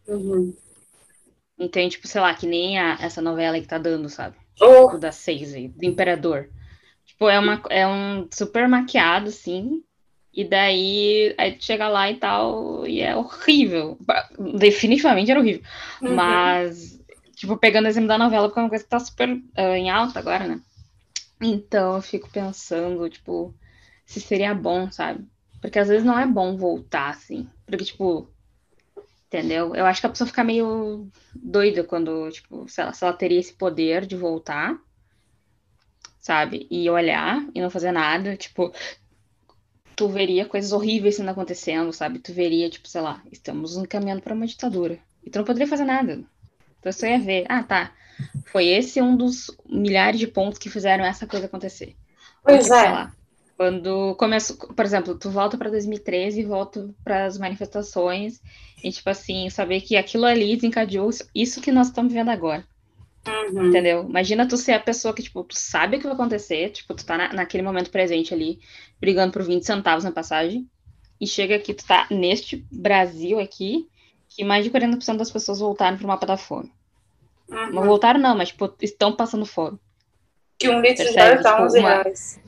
Uhum. 0.06 0.54
Então, 1.58 1.88
tipo, 1.88 2.06
sei 2.06 2.20
lá, 2.20 2.34
que 2.34 2.46
nem 2.46 2.78
a, 2.78 2.98
essa 3.00 3.22
novela 3.22 3.60
que 3.60 3.66
tá 3.66 3.78
dando, 3.78 4.08
sabe? 4.08 4.36
Oh. 4.60 4.86
Tipo, 4.86 4.98
da 4.98 5.12
Seis, 5.12 5.52
do 5.52 5.84
Imperador. 5.84 6.48
Tipo, 7.04 7.28
é, 7.28 7.38
uma, 7.38 7.62
é 7.70 7.86
um 7.86 8.28
super 8.30 8.68
maquiado, 8.68 9.28
assim. 9.28 9.82
E 10.32 10.44
daí, 10.44 11.34
aí 11.38 11.56
chega 11.58 11.88
lá 11.88 12.10
e 12.10 12.16
tal, 12.16 12.86
e 12.86 13.00
é 13.00 13.16
horrível. 13.16 13.98
Definitivamente 14.58 15.30
era 15.30 15.40
horrível. 15.40 15.62
Uhum. 16.02 16.14
Mas, 16.14 17.00
tipo, 17.34 17.56
pegando 17.56 17.86
o 17.86 17.88
exemplo 17.88 18.08
da 18.08 18.18
novela, 18.18 18.48
porque 18.48 18.60
é 18.60 18.62
uma 18.62 18.68
coisa 18.68 18.84
que 18.84 18.90
tá 18.90 19.00
super 19.00 19.30
uh, 19.30 19.74
em 19.74 19.88
alta 19.88 20.18
agora, 20.18 20.46
né? 20.46 20.60
Então, 21.40 21.96
eu 21.96 22.02
fico 22.02 22.28
pensando, 22.30 23.08
tipo, 23.08 23.54
se 24.04 24.20
seria 24.20 24.54
bom, 24.54 24.90
sabe? 24.90 25.24
Porque 25.60 25.78
às 25.78 25.88
vezes 25.88 26.04
não 26.04 26.18
é 26.18 26.26
bom 26.26 26.56
voltar, 26.56 27.10
assim. 27.10 27.48
Porque, 27.66 27.84
tipo, 27.84 28.30
entendeu? 29.26 29.74
Eu 29.74 29.86
acho 29.86 30.00
que 30.00 30.06
a 30.06 30.10
pessoa 30.10 30.28
fica 30.28 30.44
meio 30.44 31.08
doida 31.34 31.84
quando, 31.84 32.30
tipo, 32.30 32.68
se 32.68 32.80
ela, 32.80 32.92
se 32.92 33.04
ela 33.04 33.12
teria 33.12 33.40
esse 33.40 33.52
poder 33.52 34.06
de 34.06 34.16
voltar, 34.16 34.78
sabe? 36.18 36.66
E 36.70 36.88
olhar 36.88 37.44
e 37.54 37.60
não 37.60 37.70
fazer 37.70 37.92
nada, 37.92 38.36
tipo, 38.36 38.72
tu 39.94 40.08
veria 40.08 40.44
coisas 40.46 40.72
horríveis 40.72 41.16
sendo 41.16 41.30
acontecendo, 41.30 41.92
sabe? 41.92 42.18
Tu 42.18 42.32
veria, 42.32 42.70
tipo, 42.70 42.88
sei 42.88 43.00
lá, 43.00 43.22
estamos 43.32 43.76
encaminhando 43.76 44.22
para 44.22 44.34
uma 44.34 44.46
ditadura. 44.46 44.98
E 45.24 45.30
tu 45.30 45.38
não 45.38 45.44
poderia 45.44 45.66
fazer 45.66 45.84
nada. 45.84 46.24
Então 46.78 46.92
você 46.92 47.10
ia 47.10 47.18
ver, 47.18 47.46
ah, 47.48 47.62
tá. 47.62 47.92
Foi 48.46 48.66
esse 48.66 49.02
um 49.02 49.16
dos 49.16 49.50
milhares 49.68 50.20
de 50.20 50.26
pontos 50.26 50.58
que 50.58 50.70
fizeram 50.70 51.04
essa 51.04 51.26
coisa 51.26 51.46
acontecer. 51.46 51.96
Pois 52.42 52.64
tipo, 52.64 52.74
é. 52.74 52.88
Lá, 52.90 53.12
quando 53.56 54.14
começou, 54.16 54.56
por 54.56 54.84
exemplo, 54.84 55.18
tu 55.18 55.30
volta 55.30 55.56
para 55.56 55.70
2013 55.70 56.40
e 56.40 56.44
volta 56.44 56.88
para 57.02 57.24
as 57.24 57.38
manifestações 57.38 58.40
e 58.84 58.90
tipo 58.90 59.08
assim, 59.08 59.48
saber 59.48 59.80
que 59.80 59.96
aquilo 59.96 60.26
ali 60.26 60.54
desencadeou 60.54 61.10
isso 61.34 61.60
que 61.60 61.72
nós 61.72 61.88
estamos 61.88 62.12
vivendo 62.12 62.28
agora. 62.28 62.64
Uhum. 63.26 63.68
Entendeu? 63.68 64.06
Imagina 64.08 64.46
tu 64.46 64.56
ser 64.56 64.72
a 64.72 64.80
pessoa 64.80 65.12
que, 65.12 65.22
tipo, 65.22 65.42
tu 65.42 65.58
sabe 65.58 65.96
o 65.96 65.98
que 65.98 66.06
vai 66.06 66.14
acontecer, 66.14 66.70
tipo, 66.70 66.94
tu 66.94 67.04
tá 67.04 67.16
na, 67.16 67.32
naquele 67.32 67.62
momento 67.62 67.90
presente 67.90 68.32
ali, 68.32 68.60
brigando 69.00 69.32
por 69.32 69.42
20 69.42 69.64
centavos 69.64 70.04
na 70.04 70.12
passagem, 70.12 70.68
e 71.20 71.26
chega 71.26 71.56
aqui, 71.56 71.74
tu 71.74 71.84
tá 71.84 72.06
neste 72.10 72.64
Brasil 72.70 73.40
aqui, 73.40 73.88
que 74.28 74.44
mais 74.44 74.64
de 74.64 74.70
40% 74.70 75.16
das 75.16 75.30
pessoas 75.30 75.58
voltaram 75.58 75.96
pro 75.96 76.06
mapa 76.06 76.26
da 76.26 76.36
fome. 76.36 76.70
Uhum. 77.48 77.72
Não 77.72 77.84
voltaram 77.84 78.20
não, 78.20 78.36
mas, 78.36 78.48
tipo, 78.48 78.72
estão 78.80 79.16
passando 79.16 79.46
fome. 79.46 79.78
Que 80.58 80.68
um 80.68 80.80
litro 80.80 81.04
de 81.04 81.18
óleo 81.18 81.42
tá 81.42 81.64
11 81.64 81.76
tipo, 81.76 81.88
reais. 81.88 82.40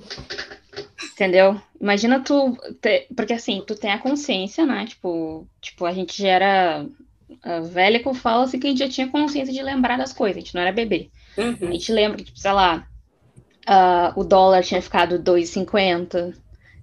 Entendeu? 1.19 1.61
Imagina 1.81 2.23
tu. 2.23 2.57
Ter, 2.81 3.09
porque 3.17 3.33
assim, 3.33 3.61
tu 3.67 3.75
tem 3.75 3.91
a 3.91 3.99
consciência, 3.99 4.65
né? 4.65 4.87
Tipo, 4.87 5.49
tipo 5.61 5.85
a 5.85 5.93
gente 5.93 6.23
já 6.23 6.29
era 6.29 6.87
a 7.43 7.59
velha 7.59 7.99
que 7.99 8.07
eu 8.07 8.15
falo 8.15 8.45
assim 8.45 8.61
que 8.61 8.69
a 8.69 8.71
gente 8.71 8.79
já 8.79 8.89
tinha 8.89 9.09
consciência 9.09 9.53
de 9.53 9.61
lembrar 9.61 9.99
das 9.99 10.13
coisas, 10.13 10.37
a 10.37 10.41
gente 10.41 10.55
não 10.55 10.63
era 10.63 10.71
bebê. 10.71 11.11
Uhum. 11.37 11.71
A 11.71 11.73
gente 11.73 11.93
lembra 11.93 12.19
que, 12.19 12.25
tipo, 12.25 12.39
sei 12.39 12.53
lá, 12.53 12.87
uh, 13.69 14.21
o 14.21 14.23
dólar 14.23 14.63
tinha 14.63 14.81
ficado 14.81 15.19
2,50, 15.19 16.37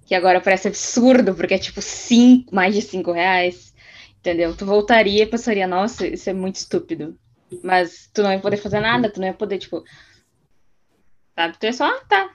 que 0.04 0.14
agora 0.14 0.38
parece 0.38 0.68
absurdo, 0.68 1.34
porque 1.34 1.54
é 1.54 1.58
tipo 1.58 1.80
cinco, 1.80 2.54
mais 2.54 2.74
de 2.74 2.82
5 2.82 3.10
reais. 3.12 3.74
Entendeu? 4.18 4.54
Tu 4.54 4.66
voltaria 4.66 5.22
e 5.22 5.26
pensaria, 5.26 5.66
nossa, 5.66 6.06
isso 6.06 6.28
é 6.28 6.34
muito 6.34 6.56
estúpido. 6.56 7.18
Mas 7.64 8.10
tu 8.12 8.22
não 8.22 8.32
ia 8.32 8.38
poder 8.38 8.58
fazer 8.58 8.80
nada, 8.80 9.10
tu 9.10 9.18
não 9.18 9.28
ia 9.28 9.32
poder, 9.32 9.56
tipo. 9.56 9.82
Sabe? 11.34 11.56
Tu 11.58 11.64
ia 11.64 11.72
só, 11.72 11.86
ah, 11.86 12.04
tá, 12.06 12.30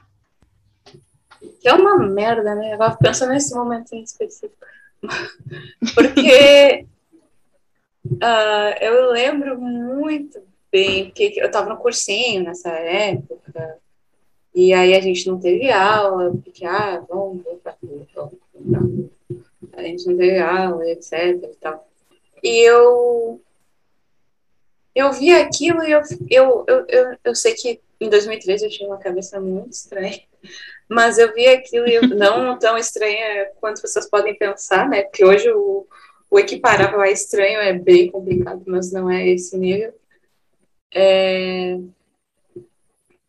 que 1.60 1.68
é 1.68 1.74
uma 1.74 1.98
merda, 1.98 2.56
né? 2.56 2.74
Agora 2.74 2.98
pensando 2.98 3.32
nesse 3.32 3.54
momento 3.54 3.94
em 3.94 4.04
específico. 4.04 4.66
Porque 5.96 6.86
uh, 8.06 8.78
eu 8.80 9.12
lembro 9.12 9.60
muito 9.60 10.42
bem, 10.72 11.06
porque 11.06 11.34
eu 11.36 11.48
estava 11.48 11.70
no 11.70 11.78
cursinho 11.78 12.44
nessa 12.44 12.70
época, 12.70 13.78
e 14.56 14.74
aí 14.74 14.96
a 14.96 15.02
gente 15.02 15.28
não 15.28 15.38
teve 15.38 15.70
aula, 15.70 16.32
porque, 16.32 16.66
ah, 16.66 17.04
vamos, 17.10 17.44
vamos 18.64 19.10
A 19.74 19.84
gente 19.84 20.08
não 20.08 20.18
teve 20.18 20.40
aula, 20.40 20.90
etc 20.90 21.14
e 21.44 21.56
tal. 21.60 21.88
E 22.42 22.70
eu 22.70 23.42
eu 24.94 25.12
vi 25.14 25.32
aquilo 25.32 25.84
e 25.84 25.92
eu, 25.92 26.02
eu, 26.30 26.66
eu, 26.68 26.86
eu, 26.88 27.18
eu 27.24 27.36
sei 27.36 27.54
que 27.54 27.80
em 28.00 28.10
2013 28.10 28.66
eu 28.66 28.70
tinha 28.70 28.90
uma 28.90 28.98
cabeça 28.98 29.40
muito 29.40 29.72
estranha, 29.72 30.22
mas 30.92 31.18
eu 31.18 31.34
vi 31.34 31.48
aquilo 31.48 31.88
e 31.88 32.02
não 32.16 32.60
tão 32.60 32.78
estranha 32.78 33.50
quanto 33.62 33.76
as 33.76 33.82
pessoas 33.82 34.10
podem 34.10 34.38
pensar, 34.38 34.90
né? 34.90 35.04
Porque 35.04 35.24
hoje 35.24 35.50
o, 35.50 35.88
o 36.30 36.38
equiparável 36.38 37.00
a 37.00 37.10
estranho 37.10 37.62
é 37.62 37.72
bem 37.72 38.12
complicado, 38.12 38.62
mas 38.68 38.92
não 38.92 39.10
é 39.10 39.26
esse 39.30 39.58
nível. 39.58 39.98
É... 40.94 41.78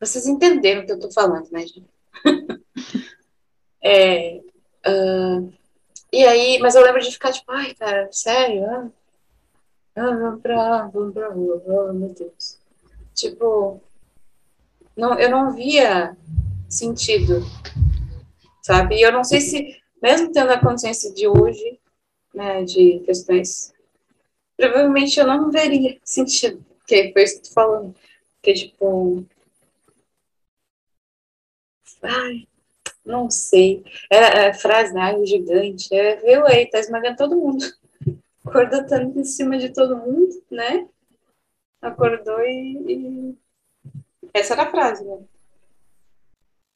Vocês 0.01 0.27
entenderam 0.27 0.83
o 0.83 0.87
que 0.87 0.91
eu 0.91 0.99
tô 0.99 1.13
falando, 1.13 1.49
né, 1.53 1.61
gente? 1.61 1.87
é, 3.81 4.41
uh... 4.85 5.53
E 6.13 6.25
aí, 6.25 6.59
mas 6.59 6.75
eu 6.75 6.83
lembro 6.83 7.01
de 7.01 7.13
ficar 7.13 7.33
tipo, 7.33 7.51
ai, 7.53 7.75
cara, 7.75 8.09
sério? 8.11 8.67
Ah, 8.67 8.91
ah, 9.95 10.17
vamos 10.17 10.43
pra 10.43 10.57
lá, 10.57 10.89
vamos 10.89 11.15
pra 11.15 11.29
rua, 11.29 11.63
oh, 11.65 11.93
meu 11.93 12.09
Deus. 12.09 12.59
Tipo, 13.15 13.81
não, 14.97 15.17
eu 15.19 15.31
não 15.31 15.55
via 15.55 16.17
sentido, 16.73 17.41
sabe? 18.63 18.97
E 18.97 19.03
eu 19.03 19.13
não 19.13 19.25
sei 19.25 19.41
se, 19.41 19.77
mesmo 20.03 20.33
tendo 20.33 20.51
a 20.51 20.61
consciência 20.61 21.13
de 21.13 21.29
hoje, 21.29 21.79
né, 22.35 22.65
de 22.65 23.01
questões, 23.01 23.73
provavelmente 24.57 25.19
eu 25.19 25.27
não 25.27 25.51
veria 25.51 25.99
sentido, 26.05 26.65
que 26.87 27.13
foi 27.13 27.23
isso 27.25 27.37
que 27.37 27.49
tu 27.49 27.53
falou, 27.53 27.95
que 28.43 28.55
tipo, 28.55 29.25
ai, 32.03 32.47
não 33.05 33.31
sei, 33.31 33.85
era 34.11 34.51
a 34.51 34.55
frase, 34.55 34.95
né, 34.95 35.15
gigante, 35.27 35.95
é, 35.95 36.17
viu 36.17 36.47
aí, 36.47 36.67
tá 36.71 36.79
esmagando 36.79 37.17
todo 37.17 37.37
mundo 37.37 37.65
acordou 38.45 38.85
tanto 38.87 39.19
em 39.19 39.25
cima 39.25 39.59
de 39.59 39.71
todo 39.71 39.97
mundo, 39.97 40.43
né? 40.51 40.89
Acordou 41.81 42.41
e. 42.41 42.77
e... 42.89 43.39
Essa 44.35 44.55
era 44.55 44.65
a 44.65 44.71
frase, 44.71 45.05
né? 45.05 45.19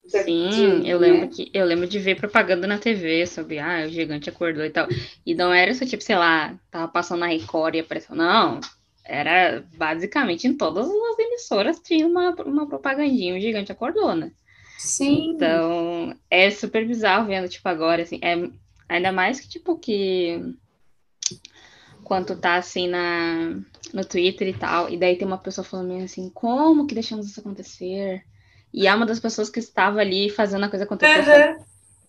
Sim, 0.09 0.87
eu 0.87 0.99
lembro 0.99 1.29
que 1.29 1.51
eu 1.53 1.65
lembro 1.65 1.87
de 1.87 1.99
ver 1.99 2.17
propaganda 2.17 2.67
na 2.67 2.79
TV 2.79 3.27
sobre 3.27 3.59
ah, 3.59 3.85
o 3.87 3.89
gigante 3.89 4.31
acordou 4.31 4.65
e 4.65 4.71
tal. 4.71 4.87
E 5.25 5.35
não 5.35 5.53
era 5.53 5.75
só 5.75 5.85
tipo, 5.85 6.03
sei 6.03 6.17
lá, 6.17 6.59
tava 6.71 6.89
passando 6.89 7.21
na 7.21 7.27
Record 7.27 7.75
e 7.75 7.81
apareceu. 7.81 8.15
Não, 8.15 8.61
era 9.05 9.65
basicamente 9.77 10.47
em 10.47 10.57
todas 10.57 10.87
as 10.87 11.19
emissoras 11.19 11.81
tinha 11.81 12.07
uma, 12.07 12.31
uma 12.45 12.69
propagandinha, 12.69 13.37
o 13.37 13.41
gigante 13.41 13.73
acordou, 13.73 14.15
né? 14.15 14.33
Sim. 14.79 15.31
Então, 15.31 16.17
é 16.31 16.51
super 16.51 16.87
bizarro 16.87 17.27
vendo, 17.27 17.49
tipo, 17.49 17.69
agora, 17.69 18.03
assim, 18.03 18.21
é 18.23 18.35
ainda 18.89 19.11
mais 19.11 19.41
que, 19.41 19.49
tipo, 19.49 19.79
que 19.79 20.55
quando 22.05 22.37
tá 22.37 22.57
assim 22.57 22.87
na, 22.87 23.59
no 23.93 24.05
Twitter 24.05 24.49
e 24.49 24.55
tal, 24.55 24.89
e 24.89 24.97
daí 24.97 25.17
tem 25.17 25.27
uma 25.27 25.39
pessoa 25.39 25.65
falando 25.65 26.03
assim, 26.05 26.31
como 26.31 26.87
que 26.87 26.95
deixamos 26.95 27.27
isso 27.27 27.41
acontecer? 27.41 28.25
E 28.73 28.87
é 28.87 28.95
uma 28.95 29.07
das 29.07 29.21
pessoas 29.21 29.49
que 29.49 29.59
estava 29.59 30.01
ali 30.01 30.29
fazendo 30.31 30.65
a 30.65 30.69
coisa 30.69 30.85
acontecer. 30.85 31.57
Uhum. 31.57 31.65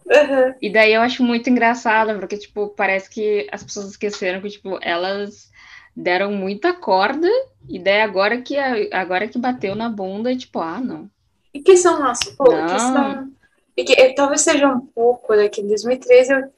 Uhum. 0.07 0.53
E 0.61 0.69
daí 0.71 0.93
eu 0.93 1.01
acho 1.01 1.23
muito 1.23 1.49
engraçado, 1.49 2.17
porque, 2.19 2.37
tipo, 2.37 2.69
parece 2.69 3.09
que 3.09 3.47
as 3.51 3.63
pessoas 3.63 3.87
esqueceram 3.87 4.41
que, 4.41 4.49
tipo, 4.49 4.79
elas 4.81 5.51
deram 5.95 6.31
muita 6.31 6.73
corda, 6.73 7.27
e 7.67 7.79
daí 7.79 8.01
agora 8.01 8.41
que, 8.41 8.57
agora 8.57 9.27
que 9.27 9.37
bateu 9.37 9.75
na 9.75 9.89
bunda, 9.89 10.35
tipo, 10.35 10.59
ah, 10.59 10.79
não. 10.79 11.09
E 11.53 11.59
que 11.59 11.75
são 11.75 11.99
nossos, 11.99 12.33
pô, 12.33 12.51
não. 12.51 12.67
que 12.67 12.79
são... 12.79 13.31
E 13.75 13.83
que, 13.83 14.13
talvez 14.13 14.41
seja 14.41 14.67
um 14.67 14.79
pouco 14.79 15.35
daqui 15.35 15.61
em 15.61 15.67
2013, 15.67 16.33
eu... 16.33 16.51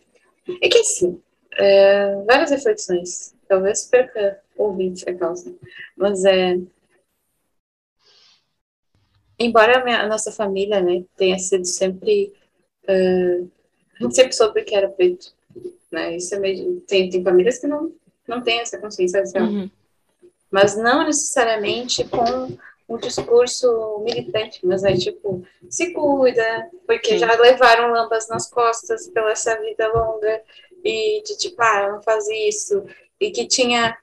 é 0.62 0.70
que 0.70 0.78
assim, 0.78 1.20
é, 1.58 2.24
várias 2.26 2.52
reflexões. 2.52 3.36
Talvez 3.48 3.86
perca 3.86 4.40
ouvintes 4.58 5.06
a 5.08 5.14
causa. 5.14 5.54
Mas 5.98 6.24
é. 6.24 6.58
Embora 9.40 9.80
a, 9.80 9.84
minha, 9.84 10.02
a 10.02 10.08
nossa 10.08 10.32
família 10.32 10.82
né, 10.82 11.04
tenha 11.16 11.40
sido 11.40 11.66
sempre. 11.66 12.34
Uh, 12.84 13.50
a 14.00 14.04
gente 14.04 14.16
sempre 14.16 14.34
soube 14.34 14.64
que 14.64 14.76
era 14.76 14.90
preto. 14.90 15.34
Né? 15.92 16.18
Isso 16.18 16.36
é 16.36 16.40
meio, 16.40 16.82
tem, 16.82 17.10
tem 17.10 17.24
famílias 17.24 17.58
que 17.58 17.68
não, 17.68 17.92
não 18.28 18.42
têm 18.42 18.60
essa 18.60 18.78
consciência 18.78 19.22
racial. 19.22 19.46
Uhum. 19.46 19.70
Mas 20.52 20.76
não 20.76 21.06
necessariamente 21.06 22.04
com 22.06 22.58
um 22.90 22.98
discurso 22.98 24.00
militante, 24.04 24.66
mas 24.66 24.84
é 24.84 24.94
tipo, 24.96 25.46
se 25.70 25.94
cuida, 25.94 26.70
porque 26.88 27.12
Sim. 27.12 27.20
já 27.20 27.40
levaram 27.40 27.92
lambas 27.92 28.28
nas 28.28 28.50
costas 28.50 29.08
pela 29.10 29.32
essa 29.32 29.60
vida 29.62 29.88
longa, 29.94 30.42
e 30.84 31.22
de 31.22 31.38
tipo, 31.38 31.62
ah, 31.62 31.92
não 31.92 32.02
faz 32.02 32.28
isso, 32.28 32.84
e 33.20 33.30
que 33.30 33.46
tinha 33.46 33.96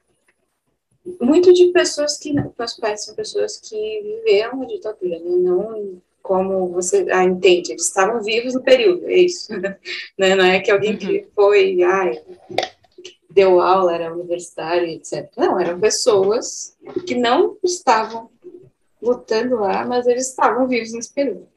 muito 1.21 1.53
de 1.53 1.67
pessoas 1.71 2.17
que, 2.17 2.33
meus 2.33 2.73
pais 2.79 3.05
são 3.05 3.15
pessoas 3.15 3.57
que 3.57 4.01
viveram 4.01 4.61
a 4.61 4.65
ditadura, 4.65 5.19
né? 5.19 5.35
não 5.37 6.01
como 6.21 6.67
você 6.67 7.07
ah, 7.09 7.23
entende, 7.23 7.71
eles 7.71 7.85
estavam 7.85 8.21
vivos 8.21 8.53
no 8.53 8.61
período, 8.61 9.07
é 9.07 9.17
isso, 9.17 9.49
né? 10.17 10.35
não 10.35 10.45
é 10.45 10.59
que 10.59 10.69
alguém 10.69 10.91
uhum. 10.91 10.97
que 10.97 11.27
foi, 11.33 11.81
ai, 11.83 12.21
deu 13.29 13.61
aula, 13.61 13.93
era 13.93 14.13
universitário, 14.13 14.89
etc. 14.89 15.31
Não, 15.37 15.57
eram 15.57 15.79
pessoas 15.79 16.75
que 17.05 17.15
não 17.15 17.57
estavam 17.63 18.29
lutando 19.01 19.55
lá, 19.55 19.85
mas 19.85 20.05
eles 20.05 20.27
estavam 20.27 20.67
vivos 20.67 20.91
nesse 20.91 21.13
período. 21.13 21.47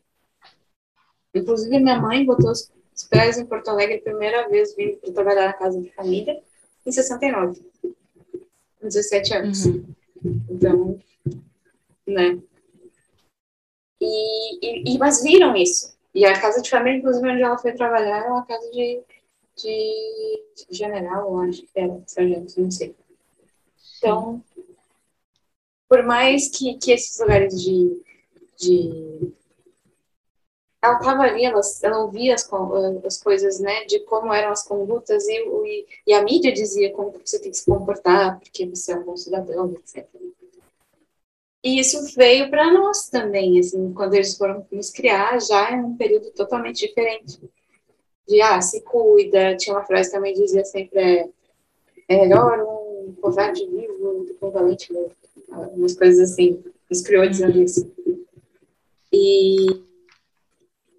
Inclusive, 1.34 1.80
minha 1.80 1.98
mãe 1.98 2.24
botou 2.24 2.52
os 2.52 2.70
pés 3.08 3.38
em 3.38 3.46
Porto 3.46 3.68
Alegre 3.68 3.96
a 3.96 4.02
primeira 4.02 4.48
vez 4.48 4.76
vindo 4.76 4.98
para 4.98 5.12
trabalhar 5.12 5.46
na 5.46 5.52
casa 5.52 5.80
de 5.80 5.90
família 5.92 6.40
em 6.86 6.92
69, 6.92 7.60
com 7.80 7.94
17 8.88 9.34
anos. 9.34 9.66
Uhum. 9.66 9.94
Então, 10.50 10.98
né? 12.06 12.38
E, 14.00 14.94
e, 14.94 14.98
mas 14.98 15.22
viram 15.22 15.54
isso. 15.54 15.96
E 16.14 16.24
a 16.24 16.40
casa 16.40 16.60
de 16.62 16.70
família, 16.70 16.98
inclusive, 16.98 17.28
onde 17.28 17.42
ela 17.42 17.58
foi 17.58 17.72
trabalhar, 17.72 18.18
era 18.18 18.32
uma 18.32 18.44
casa 18.44 18.68
de, 18.70 19.00
de, 19.56 20.66
de 20.68 20.76
general, 20.76 21.40
acho 21.42 21.62
que 21.62 21.68
era, 21.74 22.02
sargento, 22.06 22.60
não 22.60 22.70
sei. 22.70 22.96
Então, 23.98 24.42
por 25.88 26.02
mais 26.02 26.48
que, 26.48 26.78
que 26.78 26.92
esses 26.92 27.18
lugares 27.20 27.60
de, 27.60 28.02
de 28.56 29.32
ela 30.82 30.98
estava 30.98 31.22
ali, 31.22 31.44
ela, 31.44 31.60
ela 31.82 31.98
ouvia 31.98 32.34
as, 32.34 32.48
as 33.04 33.22
coisas, 33.22 33.60
né, 33.60 33.84
de 33.84 34.00
como 34.00 34.32
eram 34.32 34.50
as 34.50 34.66
condutas 34.66 35.26
e, 35.28 35.32
e, 35.32 35.86
e, 36.06 36.12
a 36.14 36.22
mídia 36.22 36.52
dizia 36.52 36.92
como 36.92 37.12
você 37.12 37.38
tem 37.38 37.50
que 37.50 37.58
se 37.58 37.66
comportar, 37.66 38.38
porque 38.40 38.66
você 38.66 38.92
é 38.92 38.96
um 38.96 39.04
bom 39.04 39.16
cidadão, 39.16 39.72
etc. 39.72 40.06
E 41.62 41.78
isso 41.78 42.14
veio 42.16 42.48
para 42.48 42.72
nós 42.72 43.10
também, 43.10 43.58
assim, 43.60 43.92
quando 43.92 44.14
eles 44.14 44.36
foram 44.36 44.66
nos 44.72 44.90
criar, 44.90 45.38
já 45.40 45.70
em 45.72 45.84
um 45.84 45.96
período 45.96 46.30
totalmente 46.30 46.86
diferente. 46.86 47.38
De, 48.26 48.40
ah, 48.40 48.60
se 48.62 48.80
cuida, 48.80 49.56
tinha 49.56 49.76
uma 49.76 49.84
frase 49.84 50.08
que 50.08 50.16
também 50.16 50.32
dizia 50.32 50.64
sempre, 50.64 50.98
é, 50.98 51.28
é 52.08 52.16
melhor 52.16 52.58
um 52.60 53.14
covarde 53.20 53.66
vivo 53.66 54.24
do 54.24 54.34
que 54.34 54.44
um 54.44 54.50
valente 54.50 54.90
morto. 54.90 55.16
Umas 55.74 55.94
coisas 55.94 56.30
assim, 56.30 56.64
nos 56.88 57.02
criou 57.02 57.28
dizendo 57.28 57.60
isso. 57.60 57.92
E 59.12 59.89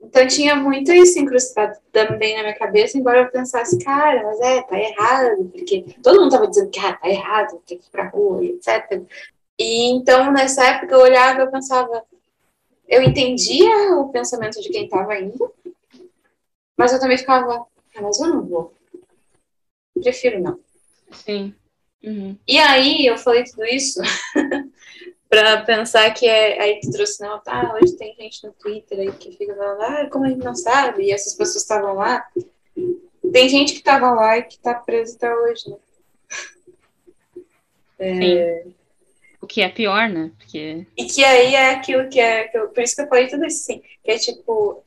então 0.03 0.27
tinha 0.27 0.55
muito 0.55 0.91
isso 0.91 1.19
incrustado 1.19 1.77
também 1.91 2.35
na 2.35 2.43
minha 2.43 2.57
cabeça, 2.57 2.97
embora 2.97 3.21
eu 3.21 3.31
pensasse, 3.31 3.77
cara, 3.79 4.23
mas 4.23 4.39
é, 4.39 4.61
tá 4.63 4.79
errado, 4.79 5.45
porque 5.53 5.85
todo 6.01 6.19
mundo 6.19 6.31
tava 6.31 6.47
dizendo 6.47 6.71
que 6.71 6.79
ah, 6.79 6.93
tá 6.93 7.07
errado, 7.07 7.61
tem 7.65 7.77
que 7.77 7.87
ir 7.87 7.91
pra 7.91 8.09
rua, 8.09 8.43
etc. 8.43 9.03
E 9.59 9.91
então 9.91 10.31
nessa 10.31 10.65
época 10.65 10.95
eu 10.95 11.01
olhava 11.01 11.39
e 11.39 11.43
eu 11.43 11.51
pensava, 11.51 12.03
eu 12.87 13.03
entendia 13.03 13.95
o 13.95 14.09
pensamento 14.09 14.59
de 14.59 14.69
quem 14.69 14.89
tava 14.89 15.17
indo, 15.19 15.53
mas 16.75 16.91
eu 16.91 16.99
também 16.99 17.17
ficava, 17.17 17.65
ah, 17.95 18.01
mas 18.01 18.19
eu 18.19 18.27
não 18.27 18.45
vou. 18.45 18.73
Prefiro 20.01 20.41
não. 20.41 20.59
Sim. 21.11 21.53
Uhum. 22.03 22.35
E 22.47 22.57
aí 22.57 23.05
eu 23.05 23.17
falei 23.17 23.43
tudo 23.43 23.63
isso 23.65 24.01
para 25.31 25.63
pensar 25.63 26.13
que 26.13 26.27
é 26.27 26.61
aí 26.61 26.81
tu 26.81 26.91
trouxe, 26.91 27.23
não, 27.23 27.39
tá, 27.39 27.73
hoje 27.73 27.95
tem 27.95 28.13
gente 28.15 28.45
no 28.45 28.51
Twitter 28.51 28.99
aí 28.99 29.13
que 29.13 29.31
fica 29.31 29.55
falando, 29.55 29.81
ah, 29.81 30.09
como 30.11 30.25
a 30.25 30.29
gente 30.29 30.43
não 30.43 30.53
sabe, 30.53 31.03
e 31.03 31.11
essas 31.11 31.33
pessoas 31.35 31.63
estavam 31.63 31.93
lá. 31.93 32.29
Tem 33.31 33.47
gente 33.47 33.71
que 33.71 33.79
estava 33.79 34.11
lá 34.11 34.37
e 34.37 34.43
que 34.43 34.55
está 34.55 34.73
presa 34.73 35.15
até 35.15 35.33
hoje, 35.33 35.69
né? 35.69 35.77
É... 37.97 38.65
O 39.39 39.47
que 39.47 39.61
é 39.61 39.69
pior, 39.69 40.09
né? 40.09 40.33
Porque... 40.37 40.85
E 40.97 41.05
que 41.05 41.23
aí 41.23 41.55
é 41.55 41.71
aquilo 41.71 42.09
que 42.09 42.19
é. 42.19 42.49
Que 42.49 42.57
eu, 42.57 42.67
por 42.67 42.83
isso 42.83 42.95
que 42.95 43.01
eu 43.01 43.07
falei 43.07 43.27
tudo 43.27 43.45
isso, 43.45 43.61
assim, 43.61 43.81
que 44.03 44.11
é 44.11 44.17
tipo. 44.17 44.83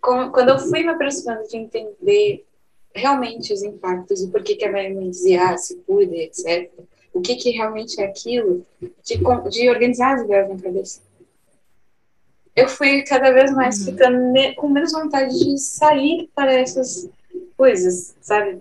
quando 0.00 0.50
eu 0.50 0.58
fui 0.60 0.84
me 0.84 0.90
aproximando 0.90 1.48
de 1.48 1.56
entender 1.56 2.46
realmente 2.94 3.52
os 3.52 3.62
impactos 3.64 4.22
e 4.22 4.30
por 4.30 4.42
que, 4.42 4.54
que 4.54 4.64
a 4.64 4.70
minha 4.70 4.94
mãe 4.94 5.10
dizia, 5.10 5.50
ah, 5.50 5.58
se 5.58 5.76
cuida, 5.80 6.14
etc 6.14 6.70
o 7.18 7.22
que, 7.22 7.36
que 7.36 7.50
realmente 7.50 8.00
é 8.00 8.04
aquilo, 8.06 8.64
de, 8.80 9.18
de 9.50 9.68
organizar 9.68 10.14
as 10.14 10.22
ideias 10.22 10.48
na 10.48 10.62
cabeça. 10.62 11.02
Eu 12.54 12.68
fui 12.68 13.02
cada 13.02 13.30
vez 13.32 13.52
mais 13.52 13.78
uhum. 13.80 13.92
ficando 13.92 14.54
com 14.56 14.68
menos 14.68 14.92
vontade 14.92 15.36
de 15.38 15.58
sair 15.58 16.30
para 16.34 16.52
essas 16.52 17.08
coisas, 17.56 18.16
sabe? 18.20 18.58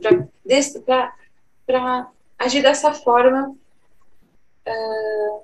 Para 1.65 2.12
agir 2.38 2.62
dessa 2.62 2.93
forma 2.93 3.56
uh, 4.67 5.41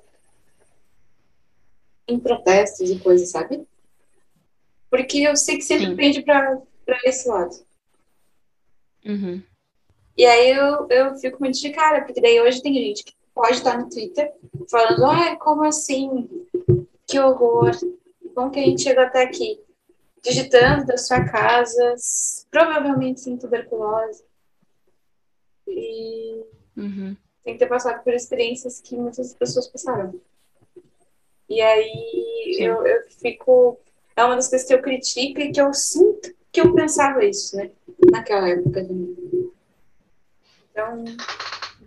em 2.06 2.18
protestos 2.18 2.90
e 2.90 2.98
coisas, 2.98 3.30
sabe? 3.30 3.66
Porque 4.90 5.18
eu 5.18 5.36
sei 5.36 5.56
que 5.56 5.62
sempre 5.62 5.86
Sim. 5.86 5.96
pende 5.96 6.22
para 6.22 6.62
esse 7.04 7.28
lado. 7.28 7.54
Uhum. 9.04 9.42
E 10.16 10.24
aí 10.24 10.50
eu, 10.50 10.86
eu 10.88 11.16
fico 11.16 11.38
muito 11.40 11.58
de 11.58 11.70
cara, 11.70 12.02
porque 12.02 12.20
daí 12.20 12.40
hoje 12.40 12.62
tem 12.62 12.74
gente 12.74 13.04
que 13.04 13.14
pode 13.34 13.54
estar 13.54 13.78
no 13.78 13.88
Twitter 13.88 14.32
falando, 14.70 15.04
ai, 15.06 15.36
como 15.36 15.64
assim? 15.64 16.46
Que 17.06 17.18
horror! 17.18 17.72
Como 18.34 18.50
que 18.50 18.60
a 18.60 18.62
gente 18.62 18.82
chegou 18.82 19.02
até 19.02 19.24
aqui? 19.24 19.60
Digitando 20.22 20.86
da 20.86 20.96
sua 20.96 21.24
casa, 21.24 21.94
provavelmente 22.50 23.20
sem 23.20 23.36
tuberculose. 23.36 24.24
E 25.66 26.44
uhum. 26.76 27.16
tem 27.42 27.54
que 27.54 27.58
ter 27.58 27.66
passado 27.66 28.02
por 28.02 28.12
experiências 28.14 28.80
que 28.80 28.96
muitas 28.96 29.34
pessoas 29.34 29.66
passaram. 29.66 30.18
E 31.48 31.60
aí 31.60 32.56
eu, 32.58 32.86
eu 32.86 33.02
fico. 33.20 33.78
É 34.16 34.24
uma 34.24 34.36
das 34.36 34.48
coisas 34.48 34.66
que 34.66 34.74
eu 34.74 34.80
critico 34.80 35.40
e 35.40 35.52
que 35.52 35.60
eu 35.60 35.72
sinto 35.74 36.32
que 36.54 36.60
eu 36.60 36.72
pensava 36.72 37.24
isso, 37.24 37.56
né? 37.56 37.70
Naquela 38.12 38.48
época 38.48 38.84
também. 38.84 39.16
Então, 40.74 41.04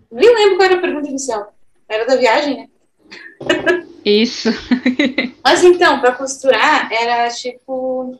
nem 0.09 0.33
lembro 0.33 0.55
qual 0.55 0.69
era 0.69 0.77
a 0.77 0.81
pergunta 0.81 1.09
inicial. 1.09 1.53
Era 1.89 2.05
da 2.05 2.15
viagem, 2.15 2.55
né? 2.57 2.69
Isso. 4.05 4.49
Mas 5.43 5.61
então, 5.61 5.99
para 5.99 6.15
costurar, 6.15 6.91
era 6.91 7.29
tipo. 7.29 8.17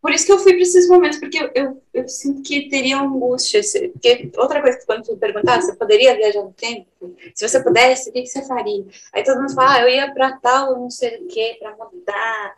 Por 0.00 0.10
isso 0.10 0.26
que 0.26 0.32
eu 0.32 0.38
fui 0.40 0.54
para 0.54 0.62
esses 0.62 0.88
momentos, 0.88 1.20
porque 1.20 1.38
eu, 1.38 1.50
eu, 1.54 1.82
eu, 1.94 2.08
sinto 2.08 2.42
que 2.42 2.68
teria 2.68 2.98
angústia. 2.98 3.60
Porque 3.92 4.32
outra 4.36 4.60
coisa 4.60 4.76
que 4.76 4.84
quando 4.84 5.04
tu 5.04 5.16
perguntar, 5.16 5.62
você 5.62 5.76
poderia 5.76 6.16
viajar 6.16 6.42
no 6.42 6.52
tempo? 6.52 7.14
Se 7.32 7.48
você 7.48 7.62
pudesse, 7.62 8.10
o 8.10 8.12
que, 8.12 8.22
que 8.22 8.26
você 8.26 8.44
faria? 8.44 8.84
Aí 9.12 9.22
todo 9.22 9.40
mundo 9.40 9.54
fala, 9.54 9.74
ah, 9.74 9.82
eu 9.82 9.88
ia 9.88 10.12
para 10.12 10.36
tal, 10.38 10.72
não 10.80 10.90
sei 10.90 11.18
o 11.18 11.28
quê, 11.28 11.56
para 11.60 11.76
mudar 11.76 12.56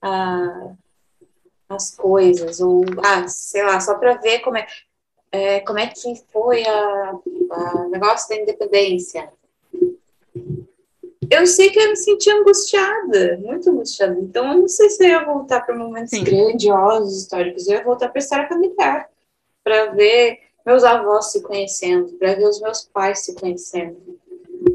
ah, 0.00 0.70
as 1.68 1.96
coisas. 1.96 2.60
Ou, 2.60 2.84
ah, 3.04 3.26
sei 3.26 3.64
lá, 3.64 3.80
só 3.80 3.96
para 3.98 4.14
ver 4.14 4.38
como 4.38 4.56
é 4.56 4.64
é, 5.34 5.58
como 5.60 5.80
é 5.80 5.88
que 5.88 6.14
foi 6.32 6.62
o 6.62 7.88
negócio 7.90 8.28
da 8.28 8.40
independência. 8.40 9.28
Eu 11.28 11.44
sei 11.44 11.70
que 11.70 11.80
eu 11.80 11.88
me 11.88 11.96
senti 11.96 12.30
angustiada, 12.30 13.38
muito 13.42 13.68
angustiada. 13.68 14.16
Então, 14.20 14.52
eu 14.52 14.58
não 14.60 14.68
sei 14.68 14.88
se 14.90 15.02
eu 15.02 15.08
ia 15.08 15.24
voltar 15.24 15.62
para 15.62 15.76
momentos 15.76 16.10
Sim. 16.10 16.22
grandiosos, 16.22 17.22
históricos. 17.22 17.66
Eu 17.66 17.78
ia 17.78 17.84
voltar 17.84 18.10
para 18.10 18.18
a 18.18 18.22
história 18.22 18.48
familiar, 18.48 19.08
para 19.64 19.86
ver 19.86 20.38
meus 20.64 20.84
avós 20.84 21.32
se 21.32 21.42
conhecendo, 21.42 22.12
para 22.12 22.34
ver 22.34 22.46
os 22.46 22.60
meus 22.60 22.84
pais 22.84 23.24
se 23.24 23.34
conhecendo, 23.34 23.98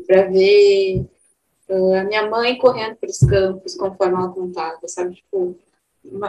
para 0.06 0.24
ver 0.24 1.06
uh, 1.70 1.94
a 1.94 2.04
minha 2.04 2.30
mãe 2.30 2.58
correndo 2.58 2.98
pelos 2.98 3.20
campos, 3.20 3.76
conforme 3.76 4.16
ela 4.16 4.30
contava, 4.30 4.86
sabe? 4.88 5.16
Tipo, 5.16 5.56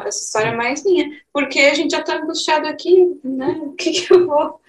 essa 0.06 0.24
história 0.24 0.56
mais 0.56 0.84
minha, 0.84 1.20
porque 1.32 1.60
a 1.60 1.74
gente 1.74 1.92
já 1.92 2.00
está 2.00 2.16
angustiado 2.16 2.66
aqui, 2.66 3.18
né? 3.24 3.60
O 3.62 3.72
que, 3.72 3.90
que 3.92 4.12
eu 4.12 4.26
vou 4.26 4.60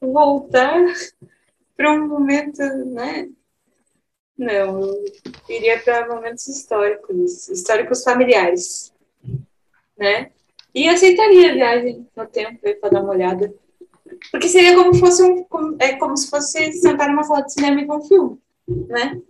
voltar 0.00 0.84
para 1.76 1.92
um 1.92 2.08
momento, 2.08 2.60
né? 2.86 3.28
Não, 4.36 4.80
eu 4.80 5.04
iria 5.48 5.78
para 5.80 6.08
momentos 6.08 6.46
históricos, 6.46 7.48
históricos 7.48 8.02
familiares, 8.02 8.92
né? 9.96 10.30
E 10.74 10.88
aceitaria 10.88 11.50
a 11.50 11.54
viagem 11.54 12.06
no 12.14 12.26
tempo 12.26 12.60
para 12.80 12.90
dar 12.90 13.02
uma 13.02 13.12
olhada. 13.12 13.54
Porque 14.30 14.48
seria 14.48 14.74
como 14.74 14.94
fosse 14.94 15.22
um, 15.22 15.42
como, 15.44 15.76
é 15.78 15.96
como 15.96 16.16
se 16.16 16.28
fosse 16.28 16.72
sentar 16.72 17.08
numa 17.08 17.24
sala 17.24 17.42
de 17.42 17.52
cinema 17.52 17.80
e 17.80 17.86
ver 17.86 17.92
um 17.92 18.02
filme, 18.02 18.38
né? 18.68 19.20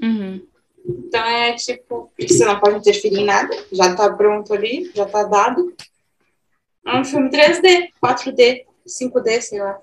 Uhum. 0.00 0.46
Então 0.84 1.24
é 1.24 1.54
tipo, 1.54 2.10
você 2.18 2.44
não 2.44 2.58
pode 2.58 2.78
interferir 2.78 3.20
em 3.20 3.24
nada, 3.24 3.54
já 3.70 3.94
tá 3.94 4.12
pronto 4.12 4.52
ali, 4.52 4.90
já 4.94 5.06
tá 5.06 5.22
dado. 5.24 5.74
É 6.84 6.98
um 6.98 7.04
filme 7.04 7.30
3D, 7.30 7.90
4D, 8.02 8.64
5D, 8.86 9.40
sei 9.40 9.60
lá. 9.60 9.80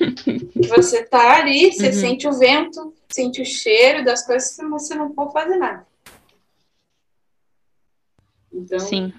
você 0.68 1.04
tá 1.04 1.36
ali, 1.36 1.72
você 1.72 1.88
uhum. 1.88 1.92
sente 1.92 2.28
o 2.28 2.32
vento, 2.32 2.94
sente 3.08 3.42
o 3.42 3.44
cheiro 3.44 4.04
das 4.04 4.24
coisas 4.24 4.56
que 4.56 4.64
você 4.66 4.94
não 4.94 5.12
pode 5.12 5.32
fazer 5.32 5.56
nada. 5.56 5.86
Então, 8.52 8.80
Sim. 8.80 9.12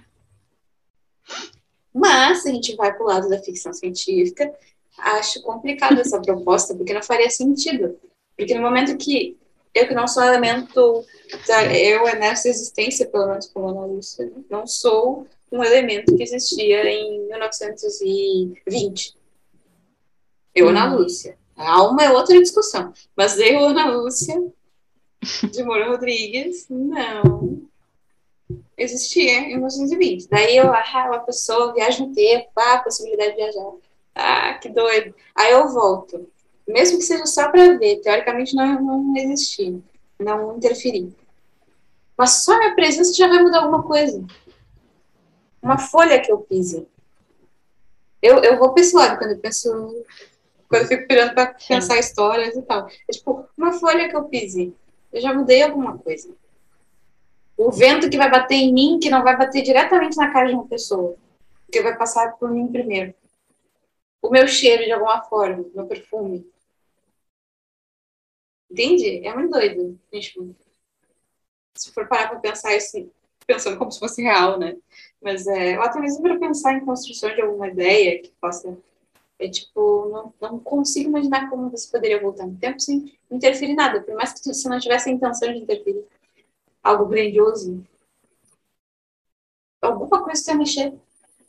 Mas, 1.94 2.42
se 2.42 2.50
a 2.50 2.54
gente 2.54 2.76
vai 2.76 2.94
pro 2.96 3.06
lado 3.06 3.30
da 3.30 3.42
ficção 3.42 3.74
científica, 3.74 4.52
acho 4.98 5.42
complicado 5.42 6.00
essa 6.00 6.20
proposta, 6.22 6.76
porque 6.76 6.94
não 6.94 7.04
faria 7.04 7.30
sentido. 7.30 8.00
Porque 8.36 8.56
no 8.56 8.62
momento 8.62 8.98
que 8.98 9.38
eu 9.74 9.88
que 9.88 9.94
não 9.94 10.08
sou 10.08 10.24
um 10.24 10.28
elemento, 10.28 11.06
eu 11.72 12.04
nessa 12.18 12.50
existência, 12.50 13.08
pelo 13.08 13.28
menos 13.28 13.48
como 13.48 13.70
Ana 13.70 13.86
Lúcia, 13.86 14.32
não 14.50 14.66
sou 14.66 15.28
um 15.52 15.64
elemento 15.64 16.16
que 16.16 16.24
existia 16.24 16.90
em 16.90 17.28
1920. 17.28 19.16
Eu, 20.56 20.70
Ana 20.70 20.94
hum. 20.94 20.98
Lúcia. 20.98 21.38
A 21.56 21.72
alma 21.72 22.04
é 22.04 22.12
outra 22.12 22.40
discussão. 22.40 22.94
Mas 23.16 23.38
eu, 23.38 23.60
Ana 23.66 23.92
Lúcia, 23.92 24.36
de 25.52 25.64
Moura 25.64 25.90
Rodrigues, 25.90 26.68
não 26.70 27.68
existia 28.78 29.42
em 29.42 29.58
1920. 29.58 30.28
Daí 30.30 30.58
eu, 30.58 30.74
ah, 30.74 31.06
uma 31.08 31.20
pessoa 31.20 31.74
viaja 31.74 32.06
no 32.06 32.14
tempo, 32.14 32.50
ah, 32.56 32.80
possibilidade 32.80 33.32
de 33.32 33.36
viajar. 33.38 33.72
Ah, 34.16 34.54
que 34.56 34.70
doido. 34.70 35.14
Aí 35.36 35.52
eu 35.52 35.68
volto 35.70 36.28
mesmo 36.74 36.98
que 36.98 37.04
seja 37.04 37.26
só 37.26 37.50
para 37.50 37.78
ver, 37.78 38.02
teoricamente 38.02 38.56
não, 38.56 38.82
não 38.82 39.18
existir, 39.18 39.82
não 40.20 40.58
interferir. 40.58 41.14
Mas 42.18 42.44
só 42.44 42.54
a 42.54 42.60
minha 42.60 42.76
presença 42.76 43.14
já 43.14 43.28
vai 43.28 43.42
mudar 43.42 43.60
alguma 43.60 43.84
coisa. 43.84 44.24
Uma 45.62 45.78
folha 45.78 46.22
que 46.22 46.32
eu 46.32 46.40
pise. 46.40 46.88
Eu, 48.22 48.44
eu 48.44 48.58
vou 48.58 48.74
para 48.74 48.84
esse 48.84 48.96
lado 48.96 49.18
quando 49.18 49.32
eu 49.32 49.40
penso, 49.40 50.04
quando 50.68 50.82
eu 50.82 50.88
fico 50.88 51.08
pirando 51.08 51.34
para 51.34 51.54
pensar 51.54 51.98
histórias 51.98 52.56
e 52.56 52.62
tal. 52.62 52.88
É 53.08 53.12
tipo, 53.14 53.46
uma 53.58 53.72
folha 53.74 54.10
que 54.10 54.16
eu 54.16 54.26
pise. 54.26 54.74
Eu 55.12 55.22
já 55.22 55.34
mudei 55.34 55.64
alguma 55.64 55.98
coisa. 55.98 56.30
O 57.58 57.72
vento 57.72 58.10
que 58.10 58.18
vai 58.18 58.30
bater 58.30 58.56
em 58.56 58.74
mim, 58.74 59.00
que 59.02 59.10
não 59.10 59.24
vai 59.24 59.38
bater 59.38 59.62
diretamente 59.62 60.18
na 60.18 60.32
cara 60.32 60.48
de 60.50 60.54
uma 60.54 60.68
pessoa, 60.68 61.16
que 61.72 61.82
vai 61.82 61.98
passar 61.98 62.34
por 62.34 62.52
mim 62.52 62.68
primeiro. 62.68 63.14
O 64.22 64.30
meu 64.30 64.48
cheiro, 64.48 64.84
de 64.84 64.92
alguma 64.92 65.22
forma, 65.24 65.66
meu 65.74 65.86
perfume, 65.86 66.46
Entende? 68.70 69.26
É 69.26 69.34
muito 69.34 69.52
doido. 69.52 70.00
Tipo, 70.12 70.56
se 71.76 71.92
for 71.92 72.08
parar 72.08 72.30
para 72.30 72.40
pensar 72.40 72.76
isso, 72.76 73.10
pensando 73.48 73.78
como 73.78 73.92
se 73.92 74.00
fosse 74.00 74.22
real, 74.22 74.60
né? 74.60 74.78
Mas 75.22 75.48
é, 75.48 75.76
até 75.76 76.00
mesmo 76.00 76.22
para 76.22 76.40
pensar 76.40 76.74
em 76.74 76.86
construção 76.86 77.34
de 77.34 77.42
alguma 77.42 77.68
ideia 77.68 78.22
que 78.22 78.32
possa. 78.40 78.78
É 79.40 79.48
tipo, 79.48 80.10
não, 80.10 80.34
não 80.42 80.60
consigo 80.60 81.10
imaginar 81.10 81.50
como 81.50 81.70
você 81.70 81.90
poderia 81.90 82.22
voltar 82.22 82.46
no 82.46 82.58
tempo 82.58 82.80
sem 82.80 83.18
interferir 83.32 83.74
nada, 83.74 84.02
por 84.02 84.14
mais 84.14 84.34
que 84.34 84.54
você 84.54 84.68
não 84.68 84.80
tivesse 84.80 85.10
a 85.10 85.14
intenção 85.14 85.54
de 85.54 85.60
interferir. 85.60 86.06
Algo 86.84 87.06
grandioso. 87.06 87.82
Alguma 89.82 90.24
coisa 90.24 90.42
você 90.42 90.54
mexer. 90.54 90.94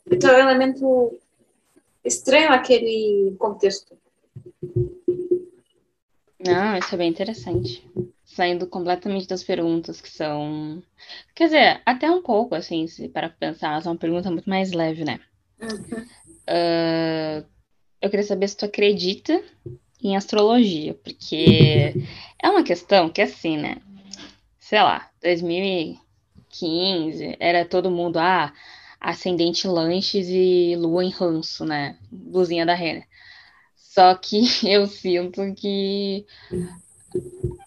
Então 0.09 0.29
é 0.31 0.45
um 0.45 0.49
elemento 0.49 1.19
estranho 2.03 2.51
aquele 2.51 3.35
contexto. 3.37 3.97
Não, 6.45 6.77
isso 6.77 6.93
é 6.93 6.97
bem 6.97 7.09
interessante. 7.09 7.83
Saindo 8.25 8.67
completamente 8.67 9.27
das 9.27 9.43
perguntas 9.43 10.01
que 10.01 10.09
são. 10.09 10.81
Quer 11.35 11.45
dizer, 11.45 11.81
até 11.85 12.09
um 12.09 12.21
pouco, 12.21 12.55
assim, 12.55 12.87
se 12.87 13.09
para 13.09 13.29
pensar, 13.29 13.71
mas 13.71 13.85
é 13.85 13.89
uma 13.89 13.97
pergunta 13.97 14.31
muito 14.31 14.49
mais 14.49 14.71
leve, 14.71 15.03
né? 15.03 15.19
Uhum. 15.61 16.05
Uh, 16.49 17.45
eu 18.01 18.09
queria 18.09 18.25
saber 18.25 18.47
se 18.47 18.57
tu 18.57 18.65
acredita 18.65 19.43
em 20.01 20.15
astrologia, 20.15 20.95
porque 20.95 21.93
é 22.41 22.49
uma 22.49 22.63
questão 22.63 23.09
que, 23.09 23.21
assim, 23.21 23.57
né? 23.57 23.77
Sei 24.57 24.81
lá, 24.81 25.09
2015 25.21 27.35
era 27.39 27.65
todo 27.65 27.91
mundo, 27.91 28.17
ah, 28.17 28.53
ascendente 28.99 29.67
lanches 29.67 30.27
e 30.29 30.75
lua 30.77 31.03
em 31.03 31.09
ranço, 31.09 31.65
né? 31.65 31.97
Luzinha 32.11 32.65
da 32.65 32.73
Renner. 32.73 33.05
Só 33.91 34.15
que 34.15 34.41
eu 34.63 34.87
sinto 34.87 35.53
que 35.53 36.25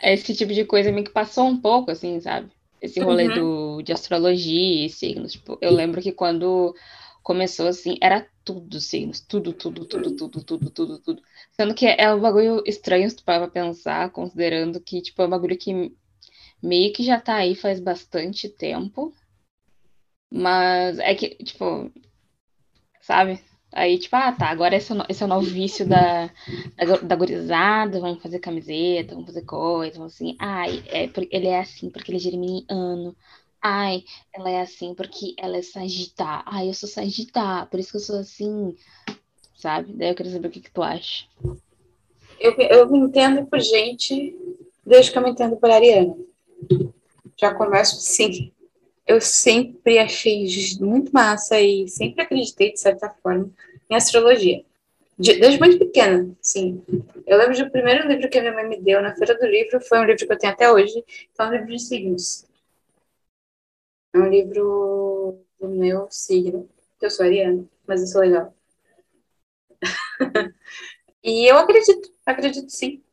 esse 0.02 0.34
tipo 0.34 0.54
de 0.54 0.64
coisa 0.64 0.90
meio 0.90 1.04
que 1.04 1.12
passou 1.12 1.46
um 1.46 1.60
pouco, 1.60 1.90
assim, 1.90 2.18
sabe? 2.18 2.50
Esse 2.80 2.98
rolê 3.00 3.28
uhum. 3.28 3.34
do, 3.34 3.82
de 3.82 3.92
astrologia 3.92 4.86
e 4.86 4.88
signos. 4.88 5.32
Tipo, 5.32 5.58
eu 5.60 5.70
lembro 5.70 6.00
que 6.00 6.12
quando 6.12 6.74
começou 7.22 7.66
assim, 7.66 7.98
era 8.00 8.26
tudo 8.42 8.80
signos, 8.80 9.20
tudo, 9.20 9.52
tudo, 9.52 9.84
tudo, 9.84 10.16
tudo, 10.16 10.42
tudo, 10.42 10.70
tudo, 10.70 10.98
tudo. 10.98 11.22
Sendo 11.52 11.74
que 11.74 11.86
é 11.86 12.12
um 12.14 12.20
bagulho 12.20 12.62
estranho 12.66 13.08
se 13.08 13.16
tu 13.16 13.24
parar 13.24 13.40
pra 13.40 13.62
pensar, 13.62 14.10
considerando 14.10 14.80
que, 14.80 15.02
tipo, 15.02 15.20
é 15.20 15.26
um 15.26 15.30
bagulho 15.30 15.58
que 15.58 15.92
meio 16.62 16.92
que 16.94 17.02
já 17.02 17.20
tá 17.20 17.36
aí 17.36 17.54
faz 17.54 17.80
bastante 17.80 18.48
tempo. 18.48 19.14
Mas 20.32 20.98
é 20.98 21.14
que, 21.14 21.36
tipo, 21.44 21.92
sabe? 23.02 23.38
Aí, 23.76 23.98
tipo, 23.98 24.14
ah, 24.14 24.30
tá, 24.30 24.46
agora 24.50 24.76
esse 24.76 24.92
é 24.92 24.94
o, 24.94 25.04
esse 25.08 25.22
é 25.22 25.26
o 25.26 25.28
novo 25.28 25.46
vício 25.46 25.84
da, 25.84 26.30
da, 26.76 26.96
da 27.02 27.16
gurizada, 27.16 27.98
vamos 27.98 28.22
fazer 28.22 28.38
camiseta, 28.38 29.14
vamos 29.14 29.26
fazer 29.26 29.42
coisa, 29.42 29.98
vamos 29.98 30.14
assim, 30.14 30.36
ai, 30.38 30.80
é, 30.86 31.10
ele 31.30 31.48
é 31.48 31.58
assim 31.58 31.90
porque 31.90 32.12
ele 32.12 32.18
é 32.18 32.20
geminiano, 32.20 33.16
ai, 33.60 34.04
ela 34.32 34.48
é 34.48 34.60
assim 34.60 34.94
porque 34.94 35.34
ela 35.36 35.56
é 35.56 35.62
sagitário, 35.62 36.44
ai, 36.46 36.68
eu 36.68 36.74
sou 36.74 36.88
sagitário, 36.88 37.68
por 37.68 37.80
isso 37.80 37.90
que 37.90 37.96
eu 37.96 38.00
sou 38.00 38.18
assim, 38.20 38.76
sabe? 39.56 39.92
Daí 39.92 40.10
eu 40.10 40.14
queria 40.14 40.30
saber 40.30 40.46
o 40.46 40.50
que, 40.52 40.60
que 40.60 40.70
tu 40.70 40.80
acha. 40.80 41.24
Eu, 42.38 42.52
eu 42.52 42.88
me 42.88 42.98
entendo 42.98 43.44
por 43.46 43.58
gente 43.58 44.36
desde 44.86 45.10
que 45.10 45.18
eu 45.18 45.22
me 45.22 45.30
entendo 45.30 45.56
por 45.56 45.68
Ariana. 45.68 46.14
Já 47.36 47.52
começo 47.52 47.96
assim. 47.96 48.52
Eu 49.06 49.20
sempre 49.20 49.98
achei 49.98 50.46
muito 50.80 51.12
massa 51.12 51.60
e 51.60 51.86
sempre 51.88 52.22
acreditei, 52.22 52.72
de 52.72 52.80
certa 52.80 53.10
forma, 53.22 53.50
em 53.90 53.94
astrologia. 53.94 54.64
desde 55.18 55.58
muito 55.58 55.78
pequena, 55.78 56.34
sim. 56.40 56.82
Eu 57.26 57.38
lembro 57.38 57.56
do 57.56 57.70
primeiro 57.70 58.08
livro 58.08 58.28
que 58.30 58.38
a 58.38 58.42
minha 58.42 58.54
mãe 58.54 58.68
me 58.68 58.80
deu 58.80 59.02
na 59.02 59.14
Feira 59.14 59.36
do 59.38 59.46
Livro, 59.46 59.80
foi 59.80 59.98
um 59.98 60.04
livro 60.04 60.26
que 60.26 60.32
eu 60.32 60.38
tenho 60.38 60.52
até 60.52 60.72
hoje, 60.72 61.02
que 61.02 61.40
é 61.40 61.44
um 61.44 61.50
livro 61.52 61.66
de 61.68 61.78
signos. 61.80 62.46
É 64.14 64.18
um 64.18 64.28
livro 64.30 65.44
do 65.60 65.68
meu 65.68 66.08
signo, 66.10 66.68
que 66.98 67.06
eu 67.06 67.10
sou 67.10 67.26
ariana, 67.26 67.64
mas 67.86 68.00
eu 68.00 68.06
sou 68.06 68.22
legal. 68.22 68.54
e 71.24 71.50
eu 71.50 71.58
acredito, 71.58 72.12
acredito 72.26 72.70
sim. 72.70 73.03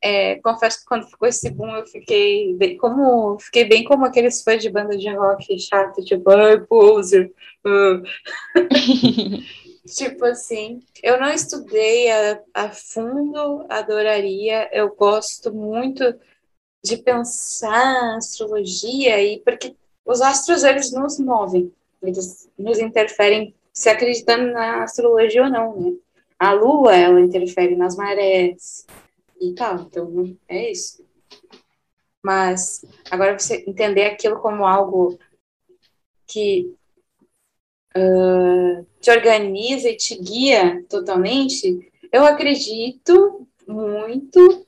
É, 0.00 0.36
confesso 0.36 0.80
que 0.80 0.86
quando 0.86 1.08
ficou 1.08 1.26
esse 1.26 1.50
boom, 1.50 1.76
eu 1.76 1.86
fiquei 1.86 2.54
bem 2.54 2.76
como, 2.76 3.38
fiquei 3.40 3.64
bem 3.64 3.84
como 3.84 4.04
aqueles 4.04 4.42
fãs 4.42 4.62
de 4.62 4.70
banda 4.70 4.96
de 4.96 5.08
rock 5.10 5.58
chato, 5.58 6.04
tipo, 6.04 6.30
ai, 6.30 6.60
poser. 6.60 7.32
Uh. 7.66 8.02
tipo 9.86 10.24
assim, 10.24 10.80
eu 11.02 11.18
não 11.20 11.28
estudei 11.28 12.10
a, 12.10 12.40
a 12.54 12.70
fundo, 12.70 13.66
adoraria, 13.68 14.68
eu 14.72 14.94
gosto 14.94 15.52
muito 15.52 16.04
de 16.84 16.96
pensar 16.98 18.16
astrologia 18.16 19.20
e 19.22 19.40
porque 19.40 19.74
os 20.04 20.20
astros 20.20 20.62
eles 20.62 20.92
nos 20.92 21.18
movem, 21.18 21.72
eles 22.02 22.48
nos 22.56 22.78
interferem 22.78 23.54
se 23.72 23.88
acreditando 23.88 24.52
na 24.52 24.82
astrologia 24.84 25.44
ou 25.44 25.50
não, 25.50 25.80
né? 25.80 25.92
A 26.38 26.52
lua, 26.52 26.94
ela 26.94 27.20
interfere 27.20 27.74
nas 27.74 27.96
marés, 27.96 28.86
e 29.40 29.54
tal. 29.54 29.80
Então, 29.82 30.36
é 30.48 30.70
isso. 30.70 31.04
Mas 32.22 32.84
agora 33.10 33.38
você 33.38 33.64
entender 33.66 34.04
aquilo 34.04 34.40
como 34.40 34.66
algo 34.66 35.18
que 36.26 36.74
uh, 37.96 38.86
te 39.00 39.10
organiza 39.10 39.88
e 39.88 39.96
te 39.96 40.16
guia 40.16 40.84
totalmente, 40.88 41.90
eu 42.12 42.24
acredito 42.24 43.46
muito, 43.66 44.66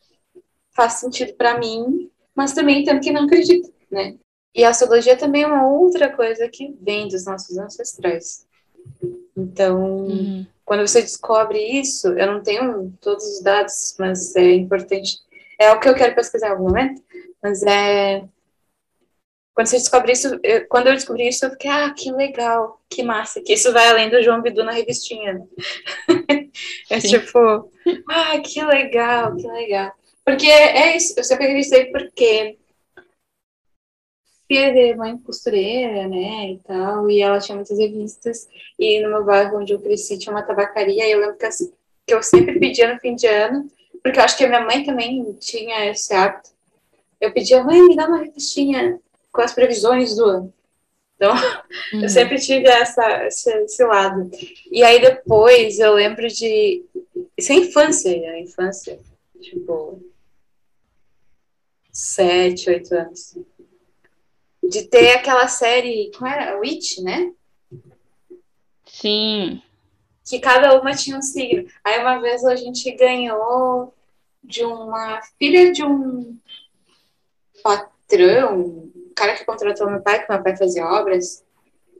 faz 0.71 0.95
sentido 0.95 1.35
para 1.35 1.59
mim, 1.59 2.11
mas 2.35 2.53
também 2.53 2.83
entendo 2.83 3.01
que 3.01 3.13
não 3.13 3.25
acredito, 3.25 3.73
né? 3.91 4.17
E 4.55 4.65
a 4.65 4.71
astrologia 4.71 5.17
também 5.17 5.43
é 5.43 5.47
uma 5.47 5.67
outra 5.67 6.15
coisa 6.15 6.49
que 6.49 6.75
vem 6.81 7.09
dos 7.09 7.25
nossos 7.25 7.57
ancestrais. 7.57 8.47
Então, 9.37 10.07
uhum. 10.07 10.47
Quando 10.71 10.87
você 10.87 11.03
descobre 11.03 11.59
isso, 11.59 12.07
eu 12.17 12.29
não 12.29 12.45
tenho 12.45 12.97
todos 13.01 13.25
os 13.25 13.43
dados, 13.43 13.97
mas 13.99 14.37
é 14.37 14.53
importante. 14.53 15.19
É 15.59 15.73
o 15.73 15.81
que 15.81 15.89
eu 15.89 15.97
quero 15.97 16.15
pesquisar 16.15 16.47
em 16.47 16.51
algum 16.53 16.69
momento, 16.69 17.03
mas 17.43 17.65
é. 17.65 18.23
Quando 19.53 19.67
você 19.67 19.79
descobre 19.79 20.13
isso, 20.13 20.39
eu, 20.45 20.69
quando 20.69 20.87
eu 20.87 20.95
descobri 20.95 21.27
isso, 21.27 21.45
eu 21.45 21.51
fiquei, 21.51 21.69
ah, 21.69 21.93
que 21.93 22.13
legal, 22.13 22.81
que 22.89 23.03
massa, 23.03 23.41
que 23.41 23.55
isso 23.55 23.73
vai 23.73 23.89
além 23.89 24.11
do 24.11 24.23
João 24.23 24.43
Bidu 24.43 24.63
na 24.63 24.71
revistinha. 24.71 25.45
é 26.89 27.01
Sim. 27.01 27.19
tipo, 27.19 27.73
ah, 28.09 28.39
que 28.39 28.65
legal, 28.65 29.35
que 29.35 29.49
legal. 29.49 29.93
Porque 30.25 30.47
é 30.47 30.97
isso, 30.97 31.15
eu 31.17 31.25
sempre 31.25 31.47
acreditei 31.47 31.87
porque 31.87 32.59
filha 34.51 34.73
de 34.73 34.97
mãe 34.97 35.17
costureira, 35.19 36.09
né, 36.09 36.51
e 36.51 36.59
tal, 36.67 37.09
e 37.09 37.21
ela 37.21 37.39
tinha 37.39 37.55
muitas 37.55 37.79
revistas, 37.79 38.49
e 38.77 39.01
no 39.01 39.09
meu 39.09 39.25
bairro 39.25 39.61
onde 39.61 39.73
eu 39.73 39.81
cresci 39.81 40.19
tinha 40.19 40.35
uma 40.35 40.43
tabacaria, 40.43 41.07
e 41.07 41.13
eu 41.13 41.21
lembro 41.21 41.37
que, 41.37 41.47
assim, 41.47 41.73
que 42.05 42.13
eu 42.13 42.21
sempre 42.21 42.59
pedia 42.59 42.93
no 42.93 42.99
fim 42.99 43.15
de 43.15 43.29
ano, 43.29 43.71
porque 44.03 44.19
eu 44.19 44.25
acho 44.25 44.37
que 44.37 44.45
a 44.45 44.49
minha 44.49 44.63
mãe 44.63 44.83
também 44.83 45.33
tinha 45.35 45.89
esse 45.89 46.13
hábito, 46.13 46.51
eu 47.21 47.33
pedia, 47.33 47.63
mãe, 47.63 47.81
me 47.81 47.95
dá 47.95 48.09
uma 48.09 48.19
revistinha 48.19 48.99
com 49.31 49.41
as 49.41 49.53
previsões 49.53 50.17
do 50.17 50.25
ano. 50.25 50.55
Então, 51.15 51.33
uhum. 51.95 52.03
eu 52.03 52.09
sempre 52.09 52.41
tive 52.41 52.67
essa, 52.67 53.27
esse, 53.27 53.53
esse, 53.63 53.85
lado. 53.85 54.29
E 54.73 54.83
aí 54.83 55.01
depois 55.01 55.79
eu 55.79 55.93
lembro 55.93 56.27
de. 56.27 56.83
Isso 57.37 57.53
é 57.53 57.57
infância, 57.57 58.11
a 58.11 58.41
infância. 58.41 58.99
Tipo. 59.39 60.03
Sete, 61.93 62.71
oito 62.71 62.95
anos 62.95 63.37
de 64.71 64.85
ter 64.85 65.11
aquela 65.17 65.49
série, 65.49 66.13
como 66.17 66.31
era? 66.31 66.57
Witch, 66.59 66.99
né? 66.99 67.33
Sim. 68.87 69.61
Que 70.25 70.39
cada 70.39 70.81
uma 70.81 70.95
tinha 70.95 71.19
um 71.19 71.23
signo. 71.23 71.69
Aí 71.83 72.01
uma 72.01 72.21
vez 72.21 72.45
a 72.45 72.55
gente 72.55 72.89
ganhou 72.93 73.93
de 74.43 74.65
uma 74.65 75.21
filha 75.39 75.73
de 75.73 75.85
um 75.85 76.39
patrão, 77.65 78.61
um 78.61 79.13
cara 79.15 79.35
que 79.35 79.45
contratou 79.45 79.91
meu 79.91 80.01
pai, 80.01 80.25
que 80.25 80.33
meu 80.33 80.43
pai 80.43 80.57
fazia 80.57 80.87
obras, 80.87 81.45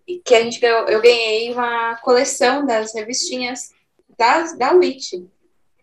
e 0.07 0.21
que 0.21 0.35
a 0.35 0.43
gente 0.43 0.61
ganhou, 0.61 0.87
eu 0.89 1.03
ganhei 1.03 1.53
uma 1.53 1.97
coleção 1.97 2.65
das 2.65 2.95
revistinhas 2.95 3.73
das, 4.17 4.57
da 4.57 4.73
Witch. 4.73 5.15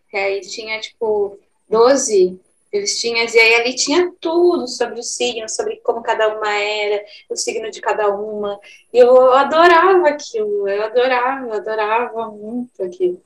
Que 0.08 0.16
aí 0.16 0.40
tinha, 0.40 0.80
tipo, 0.80 1.38
12 1.68 2.40
revistinhas, 2.78 3.34
e 3.34 3.38
aí 3.38 3.54
ali 3.56 3.74
tinha 3.74 4.12
tudo 4.20 4.66
sobre 4.66 5.00
o 5.00 5.02
signo, 5.02 5.48
sobre 5.48 5.76
como 5.76 6.02
cada 6.02 6.36
uma 6.36 6.52
era, 6.52 7.04
o 7.28 7.36
signo 7.36 7.70
de 7.70 7.80
cada 7.80 8.08
uma. 8.08 8.58
E 8.92 8.98
eu 8.98 9.32
adorava 9.32 10.08
aquilo, 10.08 10.68
eu 10.68 10.82
adorava, 10.84 11.56
adorava 11.56 12.30
muito 12.30 12.82
aquilo. 12.82 13.20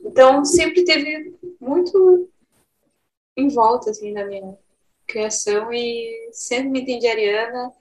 Então, 0.00 0.44
sempre 0.44 0.84
teve 0.84 1.34
muito 1.60 2.28
em 3.36 3.48
volta, 3.48 3.90
assim, 3.90 4.12
da 4.12 4.24
minha 4.24 4.56
criação, 5.06 5.72
e 5.72 6.30
sempre 6.32 6.68
me 6.70 6.80
entendi 6.80 7.06
ariana, 7.06 7.72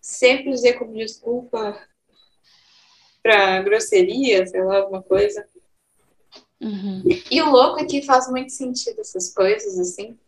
sempre 0.00 0.50
usei 0.50 0.72
como 0.72 0.94
desculpa 0.94 1.78
para 3.22 3.62
grosseria, 3.62 4.46
sei 4.46 4.62
lá, 4.62 4.78
alguma 4.78 5.02
coisa. 5.02 5.46
Uhum. 6.60 7.02
E 7.30 7.40
o 7.40 7.50
louco 7.50 7.78
é 7.80 7.84
que 7.84 8.02
faz 8.02 8.28
muito 8.28 8.52
sentido 8.52 9.00
essas 9.00 9.32
coisas, 9.32 9.78
assim, 9.78 10.18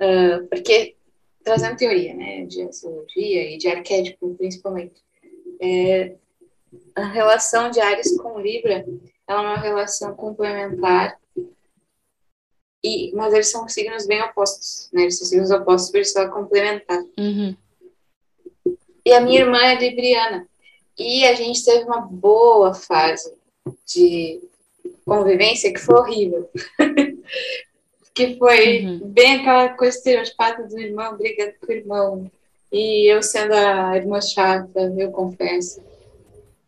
Uh, 0.00 0.46
porque, 0.48 0.96
trazendo 1.44 1.76
teoria, 1.76 2.14
né, 2.14 2.46
de 2.46 2.62
astrologia 2.62 3.54
e 3.54 3.58
de 3.58 3.68
arquétipo, 3.68 4.34
principalmente, 4.34 4.94
é, 5.60 6.14
a 6.94 7.04
relação 7.06 7.70
de 7.70 7.80
Ares 7.80 8.16
com 8.16 8.40
Libra 8.40 8.86
é 9.28 9.34
uma 9.34 9.58
relação 9.58 10.14
complementar, 10.14 11.18
e, 12.82 13.12
mas 13.12 13.34
eles 13.34 13.50
são 13.50 13.68
signos 13.68 14.06
bem 14.06 14.22
opostos, 14.22 14.88
né, 14.90 15.02
eles 15.02 15.18
são 15.18 15.26
signos 15.26 15.50
opostos, 15.50 15.90
por 15.90 16.00
isso 16.00 16.18
ela 16.18 16.30
complementar. 16.30 17.02
Uhum. 17.18 17.54
E 19.04 19.12
a 19.12 19.20
minha 19.20 19.40
irmã 19.40 19.58
é 19.58 19.74
libriana, 19.74 20.48
e 20.98 21.26
a 21.26 21.34
gente 21.34 21.62
teve 21.62 21.84
uma 21.84 22.00
boa 22.00 22.72
fase 22.72 23.34
de 23.86 24.40
convivência 25.04 25.72
que 25.72 25.80
foi 25.80 25.96
horrível. 25.96 26.48
que 28.14 28.36
foi 28.36 28.84
uhum. 28.84 29.00
bem 29.04 29.40
aquela 29.40 29.68
coisa 29.70 29.96
estereotipada 29.96 30.66
do 30.66 30.78
irmão 30.78 31.16
brigando 31.16 31.54
com 31.60 31.66
o 31.66 31.74
irmão. 31.74 32.30
E 32.72 33.12
eu 33.12 33.22
sendo 33.22 33.52
a 33.52 33.96
irmã 33.96 34.20
chata, 34.20 34.94
eu 34.96 35.10
confesso. 35.10 35.82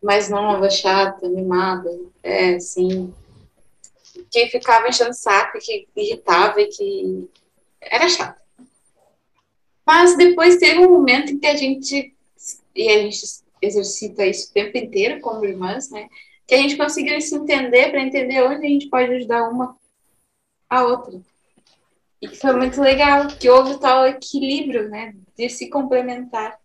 Mais 0.02 0.28
nova, 0.28 0.68
chata, 0.70 1.28
mimada. 1.28 1.90
É, 2.22 2.54
assim. 2.54 3.12
Que 4.30 4.48
ficava 4.48 4.88
enchendo 4.88 5.14
saco, 5.14 5.58
que 5.60 5.86
irritava 5.96 6.60
e 6.60 6.68
que 6.68 7.28
era 7.80 8.08
chata. 8.08 8.40
Mas 9.86 10.16
depois 10.16 10.56
teve 10.56 10.78
um 10.78 10.92
momento 10.92 11.32
em 11.32 11.38
que 11.38 11.46
a 11.46 11.56
gente, 11.56 12.14
e 12.74 12.88
a 12.88 12.98
gente 12.98 13.24
exercita 13.60 14.26
isso 14.26 14.50
o 14.50 14.52
tempo 14.52 14.76
inteiro 14.78 15.20
como 15.20 15.44
irmãs, 15.44 15.90
né? 15.90 16.08
Que 16.46 16.54
a 16.54 16.58
gente 16.58 16.76
conseguiu 16.76 17.20
se 17.20 17.34
entender 17.34 17.90
para 17.90 18.02
entender 18.02 18.42
onde 18.42 18.66
a 18.66 18.68
gente 18.68 18.88
pode 18.88 19.12
ajudar 19.12 19.48
uma 19.48 19.76
a 20.68 20.84
outra. 20.84 21.20
E 22.22 22.28
foi 22.28 22.52
muito 22.52 22.80
legal, 22.80 23.26
que 23.26 23.50
houve 23.50 23.80
tal 23.80 24.06
equilíbrio, 24.06 24.88
né? 24.88 25.12
De 25.36 25.48
se 25.48 25.68
complementar. 25.68 26.56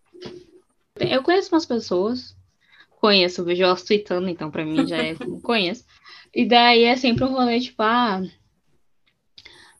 Eu 1.00 1.20
conheço 1.24 1.52
umas 1.52 1.66
pessoas, 1.66 2.36
conheço, 2.90 3.44
vejo 3.44 3.64
elas 3.64 3.82
tweetando, 3.82 4.28
então 4.28 4.52
pra 4.52 4.64
mim 4.64 4.86
já 4.86 4.98
é 4.98 5.14
como 5.18 5.42
conheço. 5.42 5.84
E 6.32 6.46
daí 6.46 6.84
é 6.84 6.96
sempre 6.96 7.24
um 7.24 7.32
rolê, 7.32 7.58
tipo, 7.58 7.82
ah. 7.82 8.22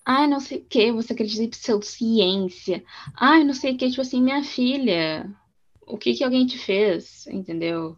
Ai, 0.05 0.27
não 0.27 0.41
sei 0.41 0.59
o 0.59 0.65
que, 0.65 0.91
você 0.91 1.13
acredita 1.13 1.45
em 1.45 1.51
pseudociência. 1.51 2.83
Ai, 3.15 3.45
não 3.45 3.55
sei 3.55 3.75
o 3.75 3.77
que, 3.77 3.89
tipo 3.89 4.01
assim, 4.01 4.21
minha 4.21 4.43
filha, 4.43 5.31
o 5.87 5.97
que 5.97 6.13
que 6.15 6.25
alguém 6.25 6.45
te 6.45 6.59
fez, 6.59 7.25
entendeu? 7.29 7.97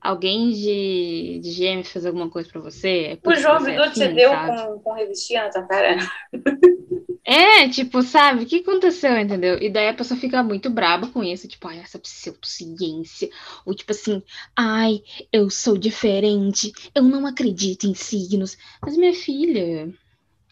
Alguém 0.00 0.50
de, 0.50 1.40
de 1.42 1.50
GM 1.50 1.84
fez 1.84 2.06
alguma 2.06 2.30
coisa 2.30 2.48
pra 2.48 2.60
você? 2.60 3.18
É 3.22 3.28
o 3.28 3.34
João 3.34 3.62
Bidu 3.62 3.82
assim, 3.82 4.08
te 4.08 4.14
deu 4.14 4.30
com, 4.30 4.78
com 4.80 4.92
revistinha 4.94 5.44
na 5.44 5.50
tua 5.50 5.62
cara? 5.64 5.98
É, 7.24 7.68
tipo, 7.68 8.02
sabe, 8.02 8.42
o 8.42 8.46
que 8.46 8.56
aconteceu, 8.56 9.16
entendeu? 9.16 9.56
E 9.60 9.70
daí 9.70 9.88
a 9.88 9.94
pessoa 9.94 10.18
fica 10.18 10.42
muito 10.42 10.70
braba 10.70 11.06
com 11.08 11.22
isso, 11.22 11.46
tipo, 11.46 11.68
ai, 11.68 11.78
essa 11.78 11.98
pseudociência. 11.98 13.28
Ou 13.64 13.74
tipo 13.74 13.92
assim, 13.92 14.22
ai, 14.56 15.00
eu 15.32 15.48
sou 15.50 15.78
diferente, 15.78 16.72
eu 16.94 17.02
não 17.02 17.26
acredito 17.26 17.86
em 17.86 17.94
signos. 17.94 18.56
Mas 18.82 18.96
minha 18.96 19.14
filha, 19.14 19.94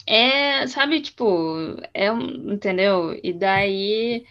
é, 0.07 0.67
sabe, 0.67 1.01
tipo, 1.01 1.57
é 1.93 2.09
entendeu? 2.09 3.19
E 3.23 3.33
daí 3.33 4.25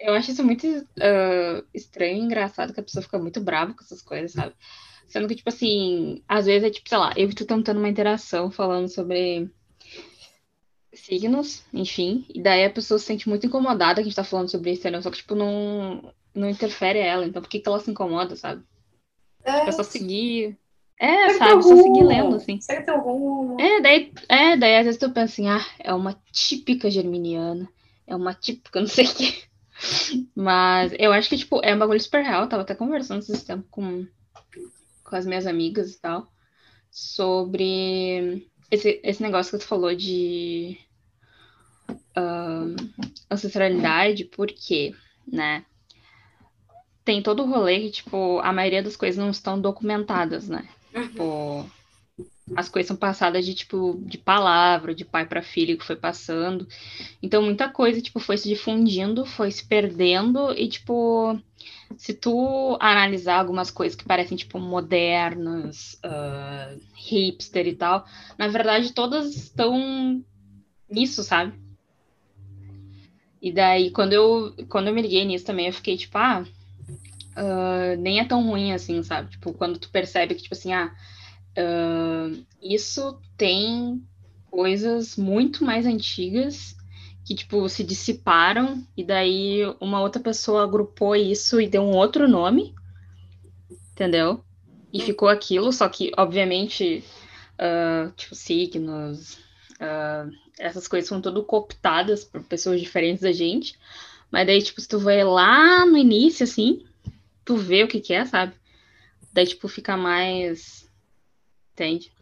eu 0.00 0.14
acho 0.14 0.30
isso 0.30 0.42
muito 0.44 0.66
uh, 0.66 1.66
estranho 1.74 2.16
e 2.16 2.20
engraçado 2.20 2.72
que 2.72 2.80
a 2.80 2.82
pessoa 2.82 3.02
fica 3.02 3.18
muito 3.18 3.40
brava 3.40 3.74
com 3.74 3.82
essas 3.82 4.00
coisas, 4.00 4.32
sabe? 4.32 4.54
Sendo 5.06 5.28
que, 5.28 5.34
tipo 5.34 5.48
assim, 5.48 6.22
às 6.26 6.46
vezes 6.46 6.68
é 6.68 6.70
tipo, 6.70 6.88
sei 6.88 6.98
lá, 6.98 7.12
eu 7.16 7.28
estou 7.28 7.46
tentando 7.46 7.78
uma 7.78 7.88
interação 7.88 8.50
falando 8.50 8.88
sobre 8.88 9.50
signos, 10.92 11.64
enfim, 11.72 12.24
e 12.34 12.42
daí 12.42 12.64
a 12.64 12.70
pessoa 12.70 12.98
se 12.98 13.06
sente 13.06 13.28
muito 13.28 13.46
incomodada 13.46 13.96
que 13.96 14.00
a 14.00 14.04
gente 14.04 14.16
tá 14.16 14.24
falando 14.24 14.50
sobre 14.50 14.72
isso, 14.72 14.88
né? 14.90 15.00
Só 15.02 15.10
que, 15.10 15.18
tipo, 15.18 15.34
não, 15.34 16.12
não 16.34 16.48
interfere 16.48 16.98
ela, 16.98 17.26
então 17.26 17.42
por 17.42 17.48
que, 17.48 17.60
que 17.60 17.68
ela 17.68 17.80
se 17.80 17.90
incomoda, 17.90 18.36
sabe? 18.36 18.62
É, 19.44 19.68
é 19.68 19.72
só 19.72 19.82
seguir. 19.82 20.56
É, 20.98 21.30
sabe, 21.34 21.62
só 21.62 21.76
seguir 21.76 22.04
lendo, 22.04 22.36
assim. 22.36 22.60
Será 22.60 22.80
que 22.80 22.86
tem 22.86 22.94
algum... 22.94 23.58
É, 23.58 23.80
daí, 23.80 24.12
é, 24.28 24.56
daí 24.56 24.76
às 24.76 24.84
vezes 24.84 25.00
tu 25.00 25.10
pensa 25.10 25.32
assim, 25.32 25.48
ah, 25.48 25.64
é 25.78 25.92
uma 25.94 26.14
típica 26.30 26.90
germiniana, 26.90 27.68
é 28.06 28.14
uma 28.14 28.34
típica 28.34 28.78
não 28.80 28.86
sei 28.86 29.06
o 29.06 29.14
quê. 29.14 29.49
Mas 30.34 30.92
eu 30.98 31.12
acho 31.12 31.28
que, 31.28 31.38
tipo, 31.38 31.60
é 31.62 31.74
um 31.74 31.78
bagulho 31.78 32.00
super 32.00 32.22
real, 32.22 32.42
eu 32.42 32.48
tava 32.48 32.62
até 32.62 32.74
conversando 32.74 33.20
esse 33.20 33.44
tempo 33.44 33.64
com, 33.70 34.06
com 35.04 35.16
as 35.16 35.26
minhas 35.26 35.46
amigas 35.46 35.92
e 35.92 36.00
tal, 36.00 36.26
sobre 36.90 38.48
esse, 38.70 39.00
esse 39.02 39.22
negócio 39.22 39.52
que 39.52 39.64
tu 39.64 39.68
falou 39.68 39.94
de 39.94 40.78
uh, 42.16 42.76
ancestralidade, 43.30 44.24
porque, 44.24 44.94
né? 45.26 45.64
Tem 47.04 47.22
todo 47.22 47.42
o 47.42 47.46
rolê 47.46 47.80
que, 47.80 47.90
tipo, 47.90 48.38
a 48.40 48.52
maioria 48.52 48.82
das 48.82 48.96
coisas 48.96 49.18
não 49.18 49.30
estão 49.30 49.60
documentadas, 49.60 50.48
né? 50.48 50.68
Uhum. 50.94 51.08
Tipo, 51.08 51.70
as 52.56 52.68
coisas 52.68 52.88
são 52.88 52.96
passadas 52.96 53.44
de, 53.44 53.54
tipo, 53.54 54.00
de 54.04 54.18
palavra, 54.18 54.94
de 54.94 55.04
pai 55.04 55.26
para 55.26 55.42
filho 55.42 55.78
que 55.78 55.84
foi 55.84 55.96
passando. 55.96 56.66
Então, 57.22 57.42
muita 57.42 57.68
coisa, 57.68 58.00
tipo, 58.00 58.18
foi 58.18 58.36
se 58.36 58.48
difundindo, 58.48 59.24
foi 59.24 59.50
se 59.50 59.66
perdendo 59.66 60.52
e, 60.52 60.68
tipo, 60.68 61.38
se 61.96 62.14
tu 62.14 62.76
analisar 62.80 63.38
algumas 63.38 63.70
coisas 63.70 63.96
que 63.96 64.04
parecem, 64.04 64.36
tipo, 64.36 64.58
modernas, 64.58 65.98
uh, 66.04 66.80
hipster 66.94 67.66
e 67.66 67.74
tal, 67.74 68.04
na 68.38 68.48
verdade, 68.48 68.92
todas 68.92 69.34
estão 69.34 70.24
nisso, 70.90 71.22
sabe? 71.22 71.58
E 73.40 73.52
daí, 73.52 73.90
quando 73.90 74.12
eu, 74.12 74.54
quando 74.68 74.88
eu 74.88 74.94
me 74.94 75.02
liguei 75.02 75.24
nisso 75.24 75.46
também, 75.46 75.66
eu 75.66 75.72
fiquei, 75.72 75.96
tipo, 75.96 76.18
ah, 76.18 76.44
uh, 77.36 78.00
nem 78.00 78.20
é 78.20 78.24
tão 78.24 78.46
ruim 78.46 78.72
assim, 78.72 79.02
sabe? 79.02 79.30
Tipo, 79.30 79.52
quando 79.54 79.78
tu 79.78 79.88
percebe 79.90 80.34
que, 80.34 80.42
tipo 80.42 80.54
assim, 80.54 80.72
ah, 80.72 80.94
uh, 81.60 82.46
isso 82.62 83.20
tem 83.36 84.02
coisas 84.50 85.16
muito 85.16 85.64
mais 85.64 85.86
antigas 85.86 86.76
que, 87.24 87.34
tipo, 87.34 87.68
se 87.68 87.84
dissiparam 87.84 88.84
e 88.96 89.04
daí 89.04 89.60
uma 89.80 90.00
outra 90.00 90.20
pessoa 90.20 90.64
agrupou 90.64 91.14
isso 91.14 91.60
e 91.60 91.68
deu 91.68 91.82
um 91.82 91.94
outro 91.94 92.28
nome, 92.28 92.74
entendeu? 93.92 94.42
E 94.92 95.00
ficou 95.00 95.28
aquilo, 95.28 95.72
só 95.72 95.88
que, 95.88 96.10
obviamente, 96.16 97.04
uh, 97.54 98.10
tipo, 98.16 98.34
signos, 98.34 99.34
uh, 99.80 100.30
essas 100.58 100.88
coisas 100.88 101.08
são 101.08 101.20
tudo 101.20 101.44
cooptadas 101.44 102.24
por 102.24 102.42
pessoas 102.42 102.80
diferentes 102.80 103.22
da 103.22 103.32
gente. 103.32 103.78
Mas 104.30 104.46
daí, 104.46 104.62
tipo, 104.62 104.80
se 104.80 104.88
tu 104.88 104.98
vai 104.98 105.22
lá 105.22 105.86
no 105.86 105.96
início, 105.96 106.44
assim, 106.44 106.84
tu 107.44 107.56
vê 107.56 107.84
o 107.84 107.88
que 107.88 108.00
que 108.00 108.12
é, 108.12 108.24
sabe? 108.24 108.54
Daí, 109.32 109.46
tipo, 109.46 109.68
fica 109.68 109.96
mais. 109.96 110.89
Entende? 111.80 112.12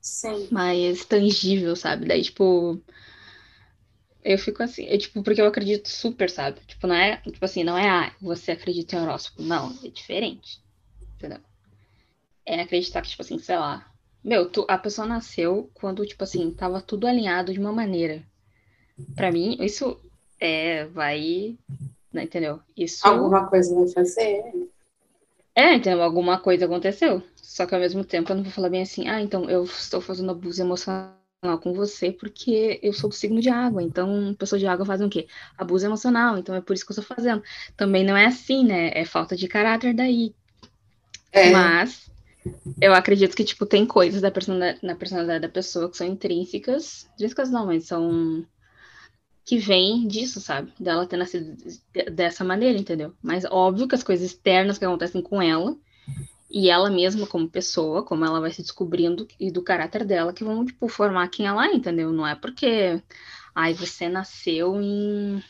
Sim. 0.00 0.48
Mais 0.50 1.04
tangível, 1.04 1.76
sabe? 1.76 2.06
Daí, 2.06 2.22
tipo. 2.22 2.80
Eu 4.24 4.38
fico 4.38 4.62
assim, 4.62 4.86
é 4.86 4.96
tipo, 4.96 5.22
porque 5.22 5.42
eu 5.42 5.46
acredito 5.46 5.90
super, 5.90 6.30
sabe? 6.30 6.58
Tipo, 6.66 6.86
não 6.86 6.94
é, 6.94 7.18
tipo 7.18 7.44
assim, 7.44 7.62
não 7.62 7.76
é, 7.76 7.86
ah, 7.86 8.12
você 8.22 8.52
acredita 8.52 8.96
em 8.96 9.00
horóscopo. 9.02 9.42
Não, 9.42 9.70
é 9.84 9.88
diferente. 9.88 10.62
Entendeu? 11.16 11.40
É 12.46 12.58
acreditar 12.62 13.02
que, 13.02 13.10
tipo 13.10 13.20
assim, 13.20 13.38
sei 13.38 13.58
lá. 13.58 13.86
Meu, 14.22 14.48
tu, 14.48 14.64
a 14.66 14.78
pessoa 14.78 15.06
nasceu 15.06 15.70
quando, 15.74 16.06
tipo 16.06 16.24
assim, 16.24 16.50
tava 16.50 16.80
tudo 16.80 17.06
alinhado 17.06 17.52
de 17.52 17.60
uma 17.60 17.72
maneira. 17.72 18.22
Pra 19.14 19.30
mim, 19.30 19.58
isso 19.60 20.00
é, 20.40 20.86
vai. 20.86 21.58
Né, 22.10 22.22
entendeu? 22.22 22.60
Isso. 22.74 23.06
Alguma 23.06 23.46
coisa 23.46 23.74
vai 23.74 23.88
fazer. 23.88 24.42
É, 25.54 25.74
então, 25.74 26.02
alguma 26.02 26.38
coisa 26.38 26.64
aconteceu. 26.64 27.22
Só 27.36 27.66
que 27.66 27.74
ao 27.74 27.80
mesmo 27.80 28.04
tempo 28.04 28.32
eu 28.32 28.36
não 28.36 28.42
vou 28.42 28.52
falar 28.52 28.68
bem 28.68 28.82
assim, 28.82 29.08
ah, 29.08 29.20
então 29.20 29.48
eu 29.48 29.64
estou 29.64 30.00
fazendo 30.00 30.32
abuso 30.32 30.60
emocional 30.60 31.14
com 31.62 31.74
você 31.74 32.10
porque 32.10 32.80
eu 32.82 32.92
sou 32.92 33.08
do 33.10 33.14
signo 33.14 33.40
de 33.40 33.50
água. 33.50 33.82
Então, 33.82 34.34
pessoas 34.38 34.60
de 34.60 34.66
água 34.66 34.86
fazem 34.86 35.06
o 35.06 35.10
quê? 35.10 35.28
Abuso 35.56 35.86
emocional. 35.86 36.38
Então 36.38 36.54
é 36.54 36.60
por 36.60 36.72
isso 36.74 36.84
que 36.84 36.92
eu 36.92 36.98
estou 36.98 37.16
fazendo. 37.16 37.42
Também 37.76 38.04
não 38.04 38.16
é 38.16 38.26
assim, 38.26 38.64
né? 38.64 38.90
É 38.94 39.04
falta 39.04 39.36
de 39.36 39.46
caráter 39.46 39.94
daí. 39.94 40.34
É. 41.30 41.50
Mas 41.50 42.10
eu 42.80 42.94
acredito 42.94 43.36
que, 43.36 43.44
tipo, 43.44 43.66
tem 43.66 43.86
coisas 43.86 44.20
da 44.20 44.32
na 44.82 44.94
personalidade 44.94 45.42
da 45.42 45.48
pessoa 45.48 45.90
que 45.90 45.96
são 45.96 46.06
intrínsecas. 46.06 47.08
Intrínsecas 47.14 47.50
não, 47.50 47.66
mas 47.66 47.86
são. 47.86 48.44
Que 49.44 49.58
vêm 49.58 50.06
disso, 50.06 50.40
sabe? 50.40 50.72
Dela 50.80 51.06
ter 51.06 51.16
nascido 51.16 51.54
dessa 52.12 52.42
maneira, 52.42 52.78
entendeu? 52.78 53.12
Mas 53.22 53.44
óbvio 53.44 53.86
que 53.86 53.94
as 53.94 54.02
coisas 54.02 54.26
externas 54.26 54.78
que 54.78 54.84
acontecem 54.84 55.20
com 55.20 55.40
ela 55.42 55.76
e 56.50 56.70
ela 56.70 56.90
mesma 56.90 57.26
como 57.26 57.48
pessoa, 57.48 58.02
como 58.02 58.24
ela 58.24 58.40
vai 58.40 58.50
se 58.50 58.62
descobrindo 58.62 59.28
e 59.38 59.50
do 59.50 59.62
caráter 59.62 60.04
dela 60.04 60.32
que 60.32 60.44
vão, 60.44 60.64
tipo, 60.64 60.88
formar 60.88 61.28
quem 61.28 61.46
ela 61.46 61.66
é, 61.66 61.74
entendeu? 61.74 62.10
Não 62.12 62.26
é 62.26 62.34
porque, 62.34 63.02
ai, 63.54 63.74
você 63.74 64.08
nasceu 64.08 64.80
em... 64.80 65.42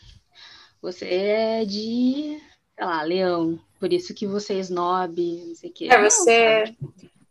Você 0.82 1.06
é 1.06 1.64
de, 1.64 2.38
sei 2.76 2.86
lá, 2.86 3.02
leão, 3.02 3.58
por 3.78 3.92
isso 3.92 4.12
que 4.12 4.26
você 4.26 4.54
é 4.54 4.60
snob, 4.60 5.44
não 5.46 5.54
sei 5.54 5.70
o 5.70 5.72
quê. 5.72 5.88
É, 5.90 6.02
você... 6.02 6.74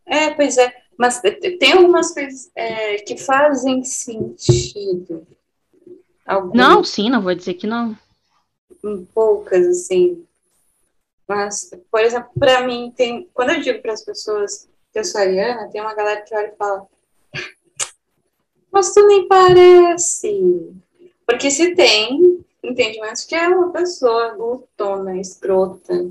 É, 0.05 0.29
pois 0.31 0.57
é, 0.57 0.73
mas 0.97 1.21
tem 1.21 1.73
algumas 1.73 2.13
coisas 2.13 2.51
é, 2.55 2.97
que 2.97 3.17
fazem 3.17 3.83
sentido. 3.83 5.25
Algumas... 6.25 6.55
Não, 6.55 6.83
sim, 6.83 7.09
não 7.09 7.21
vou 7.21 7.35
dizer 7.35 7.55
que 7.55 7.67
não. 7.67 7.97
Poucas, 9.13 9.67
assim. 9.67 10.25
Mas, 11.27 11.71
por 11.91 12.01
exemplo, 12.01 12.29
para 12.37 12.65
mim, 12.65 12.93
tem, 12.95 13.29
quando 13.33 13.51
eu 13.51 13.61
digo 13.61 13.81
para 13.81 13.93
as 13.93 14.03
pessoas 14.03 14.67
que 14.91 14.99
eu 14.99 15.05
sou 15.05 15.21
ariana, 15.21 15.69
tem 15.69 15.81
uma 15.81 15.95
galera 15.95 16.21
que 16.21 16.35
olha 16.35 16.47
e 16.47 16.55
fala: 16.55 16.85
Mas 18.71 18.93
tu 18.93 19.05
nem 19.07 19.27
parece. 19.27 20.73
Porque 21.25 21.49
se 21.49 21.73
tem 21.75 22.43
entendimento 22.61 23.25
que 23.27 23.35
é 23.35 23.47
uma 23.47 23.71
pessoa 23.71 24.35
glutona, 24.35 25.17
escrota, 25.17 26.09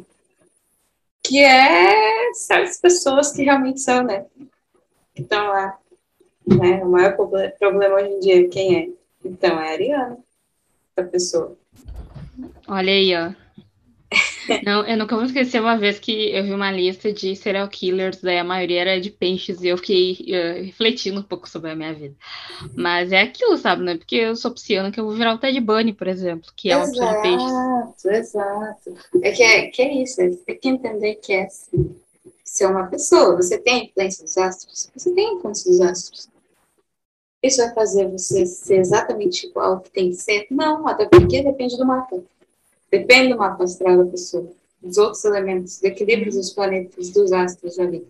que 1.22 1.38
é 1.38 2.32
certas 2.34 2.78
pessoas 2.78 3.32
que 3.32 3.44
realmente 3.44 3.80
são, 3.80 4.02
né? 4.02 4.26
Que 5.14 5.22
estão 5.22 5.48
lá. 5.48 5.78
Né? 6.46 6.82
O 6.82 6.88
maior 6.88 7.14
problema 7.14 7.96
hoje 7.96 8.08
em 8.08 8.20
dia, 8.20 8.48
quem 8.48 8.76
é? 8.76 9.01
Então, 9.24 9.60
é 9.60 9.68
a 9.68 9.72
Ariana, 9.72 10.18
a 10.96 11.02
pessoa. 11.02 11.56
Olha 12.66 12.92
aí, 12.92 13.14
ó. 13.14 13.32
Não, 14.64 14.84
eu 14.86 14.96
nunca 14.96 15.16
vou 15.16 15.24
esquecer 15.24 15.60
uma 15.60 15.76
vez 15.76 15.98
que 15.98 16.30
eu 16.30 16.44
vi 16.44 16.52
uma 16.52 16.70
lista 16.70 17.12
de 17.12 17.34
serial 17.36 17.68
killers, 17.68 18.20
daí 18.20 18.38
a 18.38 18.44
maioria 18.44 18.80
era 18.80 19.00
de 19.00 19.10
peixes, 19.10 19.62
e 19.62 19.68
eu 19.68 19.78
fiquei 19.78 20.12
uh, 20.12 20.64
refletindo 20.64 21.20
um 21.20 21.22
pouco 21.22 21.48
sobre 21.48 21.70
a 21.70 21.76
minha 21.76 21.94
vida. 21.94 22.14
Mas 22.74 23.12
é 23.12 23.22
aquilo, 23.22 23.56
sabe, 23.56 23.82
né? 23.82 23.96
Porque 23.96 24.16
eu 24.16 24.36
sou 24.36 24.50
pisciana 24.50 24.90
que 24.90 25.00
eu 25.00 25.04
vou 25.04 25.14
virar 25.14 25.34
o 25.34 25.38
Ted 25.38 25.58
Bunny, 25.60 25.92
por 25.92 26.08
exemplo, 26.08 26.50
que 26.54 26.70
é 26.70 26.76
uma 26.76 26.86
pessoa 26.86 27.14
de 27.14 27.22
peixes. 27.22 27.42
Exato, 27.42 28.10
exato. 28.10 28.96
É 29.22 29.30
que, 29.30 29.42
é 29.42 29.66
que 29.68 29.82
é 29.82 30.02
isso, 30.02 30.16
você 30.16 30.36
tem 30.44 30.58
que 30.58 30.68
entender 30.68 31.14
que 31.16 31.32
é 31.32 31.44
assim. 31.44 31.96
Você 32.44 32.64
é 32.64 32.68
uma 32.68 32.86
pessoa, 32.86 33.36
você 33.36 33.56
tem 33.58 33.86
influência 33.86 34.24
dos 34.24 34.36
astros? 34.36 34.90
Você 34.94 35.14
tem 35.14 35.36
influência 35.36 35.70
dos 35.70 35.80
astros. 35.80 36.28
Isso 37.43 37.59
vai 37.59 37.74
fazer 37.74 38.09
você 38.09 38.47
ser 38.47 38.76
exatamente 38.76 39.47
igual 39.47 39.72
ao 39.72 39.80
que 39.80 39.90
tem 39.90 40.11
que 40.11 40.16
ser? 40.16 40.47
Não, 40.51 40.86
até 40.86 41.07
porque 41.07 41.43
depende 41.43 41.76
do 41.76 41.84
mapa. 41.84 42.22
Depende 42.90 43.32
do 43.32 43.38
mapa 43.38 43.64
astral 43.64 44.05
da 44.05 44.11
pessoa. 44.11 44.49
dos 44.80 44.99
outros 44.99 45.24
elementos, 45.24 45.80
do 45.80 45.86
equilíbrio 45.86 46.32
dos 46.32 46.51
planetas, 46.51 47.11
dos 47.11 47.32
astros 47.32 47.78
ali. 47.78 48.07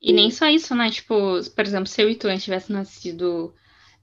E 0.00 0.12
nem 0.12 0.30
só 0.30 0.46
isso, 0.48 0.74
né? 0.74 0.90
Tipo, 0.90 1.14
por 1.54 1.64
exemplo, 1.64 1.86
se 1.86 2.02
eu 2.02 2.10
e 2.10 2.14
tu 2.14 2.28
tivesse 2.38 2.72
nascido 2.72 3.54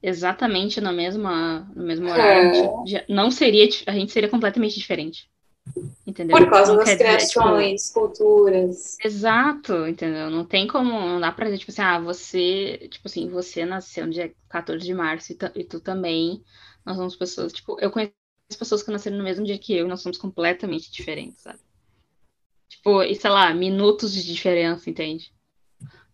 exatamente 0.02 0.82
na 0.82 0.92
mesma, 0.92 1.72
no 1.76 1.84
mesmo 1.84 2.10
horário, 2.10 2.86
é. 2.88 3.06
não 3.08 3.30
seria, 3.30 3.70
a 3.86 3.92
gente 3.92 4.12
seria 4.12 4.30
completamente 4.30 4.76
diferente. 4.76 5.31
Entendeu? 6.05 6.38
Por 6.38 6.49
causa 6.49 6.76
das 6.76 6.95
criações, 6.95 7.88
tipo, 7.88 7.99
culturas. 7.99 8.97
Exato, 9.03 9.88
entendeu? 9.88 10.30
Não 10.30 10.43
tem 10.43 10.67
como, 10.67 10.91
não 10.91 11.19
dá 11.19 11.32
pra 11.32 11.45
dizer, 11.45 11.59
tipo 11.59 11.72
assim, 11.72 11.82
ah, 11.82 11.99
você, 11.99 12.88
tipo 12.89 13.07
assim, 13.07 13.30
você 13.30 13.65
nasceu 13.65 14.05
no 14.05 14.11
dia 14.11 14.34
14 14.49 14.84
de 14.84 14.93
março 14.93 15.32
e, 15.32 15.38
e 15.55 15.63
tu 15.63 15.80
também. 15.80 16.43
Nós 16.86 16.97
somos 16.97 17.15
pessoas, 17.15 17.53
tipo, 17.53 17.78
eu 17.80 17.91
conheço 17.91 18.11
pessoas 18.57 18.82
que 18.82 18.91
nasceram 18.91 19.17
no 19.17 19.24
mesmo 19.24 19.45
dia 19.45 19.57
que 19.57 19.74
eu 19.74 19.86
e 19.86 19.89
nós 19.89 20.01
somos 20.01 20.17
completamente 20.17 20.91
diferentes, 20.91 21.43
sabe? 21.43 21.59
Tipo, 22.67 23.03
e 23.03 23.15
sei 23.15 23.30
lá, 23.30 23.53
minutos 23.53 24.11
de 24.11 24.24
diferença, 24.24 24.89
entende? 24.89 25.32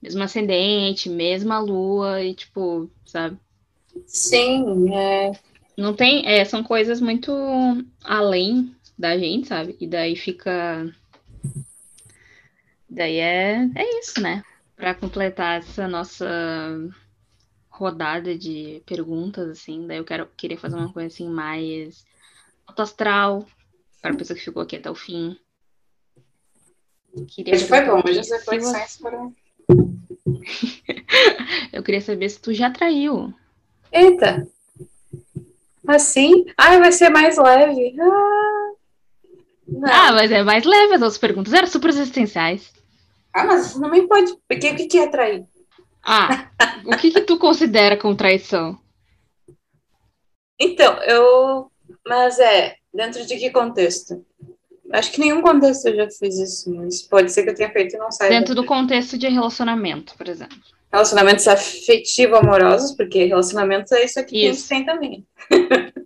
Mesmo 0.01 0.21
ascendente, 0.21 1.09
mesma 1.09 1.59
lua 1.59 2.21
e 2.21 2.33
tipo, 2.33 2.89
sabe? 3.05 3.37
Sim, 4.05 4.93
é. 4.93 5.31
Não 5.77 5.93
tem, 5.93 6.27
é, 6.27 6.43
são 6.43 6.63
coisas 6.63 6.99
muito 6.99 7.31
além 8.03 8.75
da 8.97 9.17
gente, 9.17 9.47
sabe? 9.47 9.77
E 9.79 9.87
daí 9.87 10.15
fica. 10.15 10.91
Daí 12.89 13.17
é, 13.17 13.69
é 13.75 13.99
isso, 13.99 14.21
né? 14.21 14.43
Para 14.75 14.95
completar 14.95 15.59
essa 15.59 15.87
nossa 15.87 16.27
rodada 17.69 18.35
de 18.35 18.81
perguntas, 18.85 19.49
assim, 19.49 19.85
daí 19.85 19.97
eu 19.97 20.05
quero, 20.05 20.27
queria 20.35 20.57
fazer 20.57 20.75
uma 20.75 20.91
coisa 20.91 21.07
assim 21.07 21.29
mais 21.29 22.05
autoastral, 22.65 23.45
para 24.01 24.13
a 24.13 24.15
pessoa 24.15 24.37
que 24.37 24.43
ficou 24.43 24.63
aqui 24.63 24.77
até 24.77 24.89
o 24.89 24.95
fim. 24.95 25.37
Queria 27.27 27.53
Hoje 27.53 27.67
foi 27.67 27.85
bom, 27.85 28.01
hoje 28.05 28.21
foi 28.43 28.59
você... 28.59 29.01
para... 29.01 29.29
eu 31.73 31.83
queria 31.83 32.01
saber 32.01 32.29
se 32.29 32.39
tu 32.39 32.53
já 32.53 32.71
traiu. 32.71 33.33
Eita! 33.91 34.47
Assim? 35.87 36.45
Ai, 36.57 36.79
vai 36.79 36.91
ser 36.91 37.09
mais 37.09 37.37
leve. 37.37 37.95
Ah, 37.99 38.66
ah, 39.85 40.11
mas 40.13 40.31
é 40.31 40.43
mais 40.43 40.63
leve 40.63 40.95
as 40.95 41.01
outras 41.01 41.17
perguntas. 41.17 41.53
Eram 41.53 41.67
super 41.67 41.89
existenciais. 41.89 42.71
Ah, 43.33 43.45
mas 43.45 43.75
não 43.75 43.89
me 43.89 44.07
pode. 44.07 44.33
Porque 44.47 44.69
o 44.69 44.75
que, 44.75 44.87
que 44.87 44.97
é 44.97 45.07
trair? 45.07 45.45
Ah, 46.03 46.49
o 46.85 46.95
que, 46.97 47.11
que 47.11 47.21
tu 47.21 47.37
considera 47.37 47.97
como 47.97 48.15
traição? 48.15 48.79
Então, 50.59 51.01
eu. 51.03 51.69
Mas 52.07 52.39
é, 52.39 52.75
dentro 52.93 53.25
de 53.25 53.37
que 53.37 53.51
contexto? 53.51 54.25
Acho 54.93 55.11
que 55.11 55.19
nenhum 55.19 55.41
contexto 55.41 55.87
eu 55.87 55.95
já 55.97 56.09
fiz 56.09 56.37
isso, 56.37 56.73
mas 56.73 57.01
pode 57.01 57.31
ser 57.31 57.43
que 57.43 57.49
eu 57.49 57.55
tenha 57.55 57.71
feito 57.71 57.95
e 57.95 57.99
não 57.99 58.09
saiba. 58.09 58.33
Dentro 58.33 58.55
do 58.55 58.65
contexto 58.65 59.17
de 59.17 59.27
relacionamento, 59.27 60.15
por 60.15 60.29
exemplo. 60.29 60.57
Relacionamentos 60.91 61.45
afetivo-amorosos, 61.45 62.93
porque 62.93 63.25
relacionamentos 63.25 63.91
é 63.91 64.05
isso 64.05 64.19
aqui 64.19 64.47
isso. 64.47 64.69
que 64.69 64.73
a 64.73 64.77
gente 64.77 64.85
tem 64.85 64.85
também. 64.85 65.27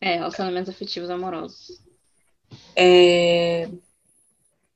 é, 0.00 0.14
relacionamentos 0.14 0.70
afetivos 0.70 1.10
amorosos. 1.10 1.87
É... 2.76 3.68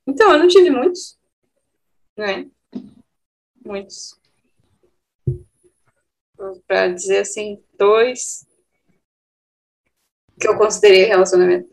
Então, 0.07 0.33
eu 0.33 0.39
não 0.39 0.49
tive 0.49 0.71
muitos, 0.71 1.19
né? 2.17 2.49
Muitos. 3.65 4.19
Para 6.67 6.89
dizer 6.89 7.19
assim, 7.19 7.63
dois 7.79 8.45
que 10.41 10.49
eu 10.49 10.59
considerei 10.59 11.05
relacionamento. 11.05 11.71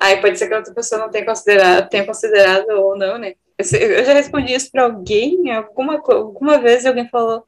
Aí 0.00 0.20
pode 0.20 0.38
ser 0.38 0.48
que 0.48 0.54
outra 0.54 0.72
pessoa 0.72 1.00
não 1.00 1.10
tenha 1.10 1.26
considerado, 1.26 1.88
tenha 1.88 2.06
considerado 2.06 2.70
ou 2.70 2.96
não, 2.96 3.18
né? 3.18 3.34
Eu 3.58 4.04
já 4.04 4.12
respondi 4.12 4.54
isso 4.54 4.70
para 4.70 4.84
alguém, 4.84 5.50
alguma, 5.50 6.00
alguma 6.06 6.58
vez 6.58 6.86
alguém 6.86 7.08
falou, 7.08 7.44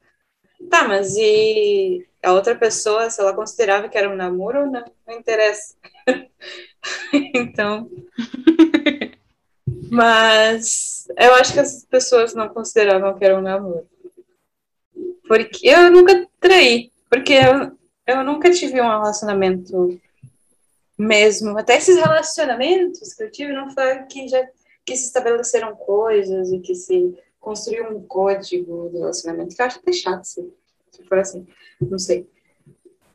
tá, 0.69 0.85
mas 0.87 1.15
e 1.15 2.05
a 2.21 2.33
outra 2.33 2.53
pessoa, 2.53 3.09
se 3.09 3.21
ela 3.21 3.33
considerava 3.33 3.87
que 3.87 3.97
era 3.97 4.09
um 4.09 4.15
namoro 4.15 4.61
ou 4.61 4.65
não? 4.67 4.83
Não 5.07 5.17
interessa. 5.17 5.75
então. 7.33 7.89
mas 9.89 11.07
eu 11.17 11.33
acho 11.35 11.53
que 11.53 11.59
as 11.59 11.85
pessoas 11.85 12.33
não 12.33 12.49
consideravam 12.49 13.17
que 13.17 13.25
era 13.25 13.37
um 13.37 13.41
namoro. 13.41 13.87
Porque 15.27 15.67
eu 15.67 15.91
nunca 15.91 16.27
traí, 16.39 16.91
porque 17.09 17.33
eu, 17.33 17.77
eu 18.05 18.23
nunca 18.23 18.51
tive 18.51 18.81
um 18.81 18.89
relacionamento 18.89 19.99
mesmo. 20.97 21.57
Até 21.57 21.77
esses 21.77 21.97
relacionamentos 21.97 23.13
que 23.13 23.23
eu 23.23 23.31
tive 23.31 23.53
não 23.53 23.69
foi 23.71 24.03
que 24.03 24.27
já 24.27 24.45
que 24.85 24.95
se 24.95 25.05
estabeleceram 25.05 25.75
coisas 25.75 26.51
e 26.51 26.59
que 26.59 26.73
se 26.73 27.15
construiu 27.39 27.89
um 27.89 28.05
código 28.05 28.89
do 28.89 28.99
relacionamento, 28.99 29.55
que 29.55 29.61
eu 29.61 29.65
acho 29.65 29.79
até 29.79 29.93
chato 29.93 30.23
se, 30.23 30.53
se 30.91 31.03
for 31.03 31.19
assim, 31.19 31.47
não 31.79 31.99
sei. 31.99 32.27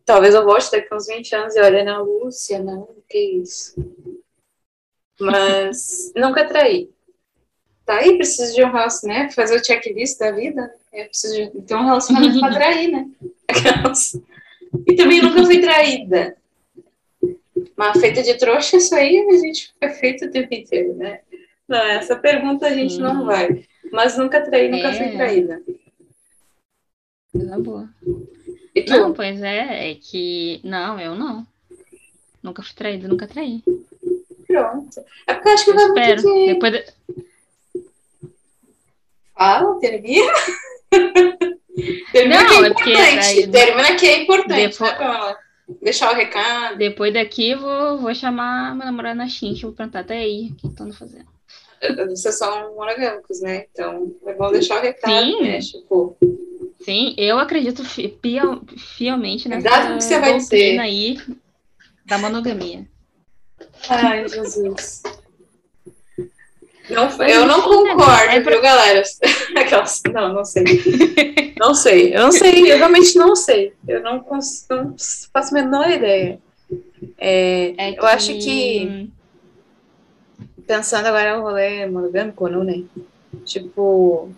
Talvez 0.06 0.34
eu 0.34 0.44
volte 0.44 0.70
daqui 0.70 0.94
uns 0.94 1.08
20 1.08 1.34
anos 1.34 1.56
e 1.56 1.60
olhe 1.60 1.82
na 1.82 2.00
Lúcia, 2.00 2.60
não, 2.60 2.88
que 3.08 3.18
isso. 3.18 3.74
Mas 5.20 6.12
nunca 6.16 6.46
traí. 6.46 6.88
Tá 7.84 7.98
aí, 7.98 8.16
preciso 8.16 8.54
de 8.54 8.64
um 8.64 8.70
relacionamento, 8.70 9.26
né? 9.26 9.32
Fazer 9.32 9.56
o 9.56 9.64
checklist 9.64 10.18
da 10.18 10.30
vida. 10.30 10.72
É 10.92 11.04
preciso 11.04 11.34
de 11.34 11.62
ter 11.62 11.74
um 11.74 11.84
relacionamento 11.84 12.38
pra 12.38 12.54
trair, 12.54 12.88
né? 12.88 13.10
E 14.86 14.94
também 14.94 15.22
nunca 15.22 15.42
fui 15.44 15.60
traída. 15.60 16.36
Mas 17.74 17.98
feita 17.98 18.22
de 18.22 18.36
trouxa, 18.36 18.76
isso 18.76 18.94
aí 18.94 19.26
a 19.26 19.38
gente 19.38 19.72
fica 19.72 19.88
feito 19.90 20.26
o 20.26 20.30
tempo 20.30 20.52
inteiro, 20.52 20.94
né? 20.96 21.20
Não, 21.66 21.78
essa 21.78 22.14
pergunta 22.16 22.66
a 22.66 22.74
gente 22.74 22.96
hum. 22.96 23.00
não 23.00 23.24
vai. 23.24 23.64
Mas 23.90 24.18
nunca 24.18 24.40
traí, 24.42 24.68
nunca 24.68 24.88
é. 24.88 24.92
fui 24.92 25.16
traída. 25.16 25.62
Coisa 27.32 27.58
boa. 27.58 27.88
E 28.76 28.82
tu? 28.82 28.92
Não, 28.92 29.14
pois 29.14 29.42
é, 29.42 29.90
é 29.90 29.94
que. 29.94 30.60
Não, 30.62 31.00
eu 31.00 31.14
não. 31.14 31.46
Nunca 32.42 32.62
fui 32.62 32.74
traída, 32.74 33.08
nunca 33.08 33.26
traí. 33.26 33.62
Pronto. 34.46 35.00
É 35.26 35.32
porque 35.32 35.48
eu 35.48 35.52
acho 35.54 35.64
que 35.64 35.72
vai 35.72 35.84
espero. 35.86 36.22
muito 36.22 36.38
de... 36.38 36.52
Depois 36.52 36.72
de... 36.72 36.84
Fala, 39.34 39.80
termina. 39.80 40.32
termina 42.12 42.42
não, 42.44 42.74
que 42.74 42.92
é, 42.92 43.00
é 43.00 43.22
importante. 43.22 43.48
Termina 43.48 43.96
que 43.96 44.06
é 44.06 44.22
importante, 44.22 44.78
Depois... 44.78 44.98
né, 44.98 45.36
Deixar 45.82 46.12
o 46.12 46.14
recado. 46.14 46.76
Depois 46.76 47.14
daqui, 47.14 47.54
vou, 47.54 47.98
vou 47.98 48.14
chamar 48.14 48.76
meu 48.76 48.84
namorado 48.84 49.16
na 49.16 49.26
Xinx, 49.26 49.62
vou 49.62 49.72
perguntar 49.72 50.00
até 50.00 50.18
aí 50.18 50.50
o 50.52 50.54
que 50.54 50.66
estão 50.66 50.92
fazendo. 50.92 51.26
Vocês 52.08 52.38
são 52.38 52.74
monogâmicos, 52.74 53.40
né? 53.40 53.66
Então 53.72 54.14
é 54.26 54.34
bom 54.34 54.52
deixar 54.52 54.78
o 54.78 54.82
recado, 54.82 55.24
Sim. 55.24 55.42
né? 55.42 55.58
Tipo. 55.60 56.16
Sim, 56.86 57.16
eu 57.18 57.40
acredito 57.40 57.84
fiel, 57.84 58.60
fielmente 58.96 59.48
nessa 59.48 59.68
Cuidado 59.68 59.98
que 59.98 60.04
você 60.04 60.20
vai 60.20 60.36
dizer. 60.36 60.78
aí 60.78 61.18
da 62.04 62.16
monogamia. 62.16 62.86
Ai, 63.88 64.28
Jesus. 64.28 65.02
Não, 66.88 67.10
eu 67.26 67.44
não 67.44 67.60
concordo, 67.62 68.30
é 68.30 68.40
pra... 68.40 68.52
viu, 68.52 68.62
galera? 68.62 69.02
Aquelas, 69.58 70.00
não, 70.12 70.32
não 70.32 70.44
sei. 70.44 70.62
Não 71.58 71.74
sei, 71.74 72.14
eu 72.14 72.22
não 72.22 72.30
sei, 72.30 72.70
eu 72.70 72.78
realmente 72.78 73.18
não 73.18 73.34
sei. 73.34 73.72
Eu 73.88 74.00
não, 74.00 74.24
não 74.24 74.96
faço 75.32 75.56
a 75.56 75.60
menor 75.60 75.90
ideia. 75.90 76.38
É, 77.18 77.74
é 77.76 77.92
que... 77.94 77.98
Eu 77.98 78.06
acho 78.06 78.32
que. 78.38 79.10
Pensando 80.64 81.06
agora 81.06 81.36
no 81.36 81.42
rolê 81.42 81.84
monogâmico 81.86 82.44
ou 82.44 82.50
não, 82.50 82.62
né? 82.62 82.84
Tipo. 83.44 84.30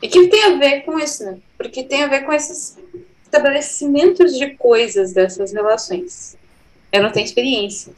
E 0.00 0.06
que 0.06 0.28
tem 0.28 0.44
a 0.44 0.56
ver 0.56 0.82
com 0.82 0.96
isso, 0.96 1.24
né? 1.24 1.40
Porque 1.62 1.84
tem 1.84 2.02
a 2.02 2.08
ver 2.08 2.22
com 2.22 2.32
esses 2.32 2.76
estabelecimentos 3.22 4.36
de 4.36 4.50
coisas 4.56 5.12
dessas 5.12 5.52
relações. 5.52 6.36
Eu 6.90 7.02
não 7.02 7.12
tenho 7.12 7.24
experiência, 7.24 7.92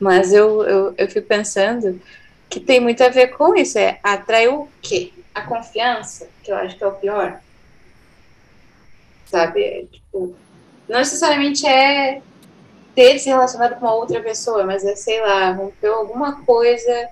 mas 0.00 0.32
eu, 0.32 0.62
eu, 0.64 0.94
eu 0.98 1.08
fico 1.08 1.26
pensando 1.26 2.00
que 2.50 2.58
tem 2.58 2.80
muito 2.80 3.02
a 3.02 3.08
ver 3.08 3.28
com 3.28 3.54
isso. 3.54 3.78
É 3.78 3.98
o 4.50 4.68
quê? 4.82 5.12
A 5.32 5.42
confiança, 5.42 6.28
que 6.42 6.50
eu 6.50 6.56
acho 6.56 6.76
que 6.76 6.82
é 6.82 6.86
o 6.86 6.92
pior. 6.92 7.40
Sabe? 9.26 9.62
É, 9.62 9.84
tipo, 9.84 10.34
não 10.88 10.98
necessariamente 10.98 11.66
é 11.66 12.20
ter 12.96 13.18
se 13.18 13.28
relacionado 13.28 13.78
com 13.78 13.86
uma 13.86 13.94
outra 13.94 14.20
pessoa, 14.20 14.64
mas 14.64 14.84
é, 14.84 14.94
sei 14.96 15.20
lá, 15.20 15.52
rompeu 15.52 15.94
alguma 15.94 16.42
coisa 16.44 17.08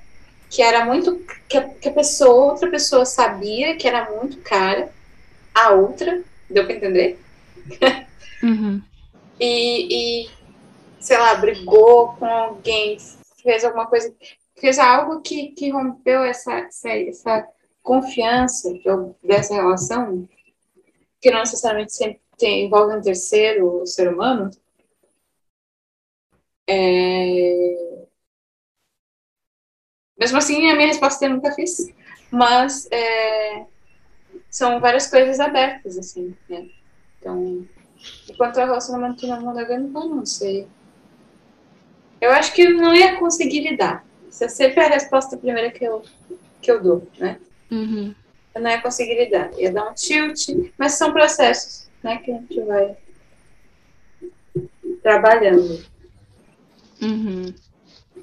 que 0.51 0.61
era 0.61 0.85
muito. 0.85 1.25
que 1.49 1.57
a, 1.57 1.69
que 1.69 1.89
a 1.89 1.93
pessoa, 1.93 2.53
outra 2.53 2.69
pessoa 2.69 3.07
sabia 3.07 3.77
que 3.77 3.89
era 3.89 4.11
muito 4.11 4.39
cara, 4.39 4.93
a 5.55 5.71
outra, 5.71 6.23
deu 6.49 6.65
pra 6.65 6.75
entender? 6.75 7.19
Uhum. 8.43 8.83
e, 9.39 10.25
e, 10.25 10.31
sei 10.99 11.17
lá, 11.17 11.35
brigou 11.37 12.15
com 12.15 12.27
alguém, 12.27 12.99
fez 13.41 13.65
alguma 13.65 13.87
coisa 13.87 14.13
fez 14.63 14.79
algo 14.79 15.21
que, 15.23 15.49
que 15.49 15.71
rompeu 15.71 16.23
essa, 16.23 16.53
essa, 16.53 16.89
essa 16.89 17.49
confiança 17.83 18.73
dessa 19.23 19.55
relação, 19.55 20.29
que 21.21 21.31
não 21.33 21.41
necessariamente 21.41 21.93
sempre 21.93 22.21
tem, 22.39 22.67
envolve 22.67 22.97
um 22.97 23.01
terceiro 23.01 23.85
ser 23.87 24.09
humano, 24.09 24.51
é... 26.69 28.07
Mesmo 30.17 30.39
assim, 30.39 30.71
a 30.71 30.77
minha 30.77 30.87
resposta 30.87 31.25
eu 31.25 31.31
nunca 31.31 31.53
fiz. 31.53 31.93
Mas 32.31 32.89
é, 32.91 33.67
são 34.53 34.79
várias 34.79 35.07
coisas 35.07 35.41
abertas, 35.41 35.97
assim, 35.97 36.37
né? 36.47 36.69
Então, 37.19 37.67
enquanto 38.29 38.59
ao 38.59 38.67
relacionamento 38.67 39.27
não 39.27 39.41
monogâmico, 39.41 39.99
eu 39.99 40.09
não 40.11 40.27
sei. 40.27 40.69
Eu 42.21 42.31
acho 42.33 42.53
que 42.53 42.61
eu 42.61 42.75
não 42.75 42.95
ia 42.95 43.17
conseguir 43.17 43.61
lidar. 43.61 44.05
Isso 44.31 44.45
é 44.45 44.49
sempre 44.49 44.81
a 44.81 44.89
resposta 44.89 45.39
primeira 45.39 45.71
que 45.71 45.83
eu, 45.83 46.03
que 46.61 46.71
eu 46.71 46.83
dou, 46.83 47.09
né? 47.19 47.41
Uhum. 47.71 48.15
Eu 48.55 48.61
não 48.61 48.71
ia 48.71 48.83
conseguir 48.83 49.15
lidar. 49.15 49.51
Ia 49.59 49.73
dar 49.73 49.89
um 49.89 49.95
tilt, 49.95 50.49
mas 50.77 50.93
são 50.93 51.15
processos, 51.15 51.89
né, 52.03 52.19
que 52.19 52.31
a 52.31 52.35
gente 52.35 52.61
vai 52.61 52.95
trabalhando. 55.03 55.83
Uhum. 57.01 57.55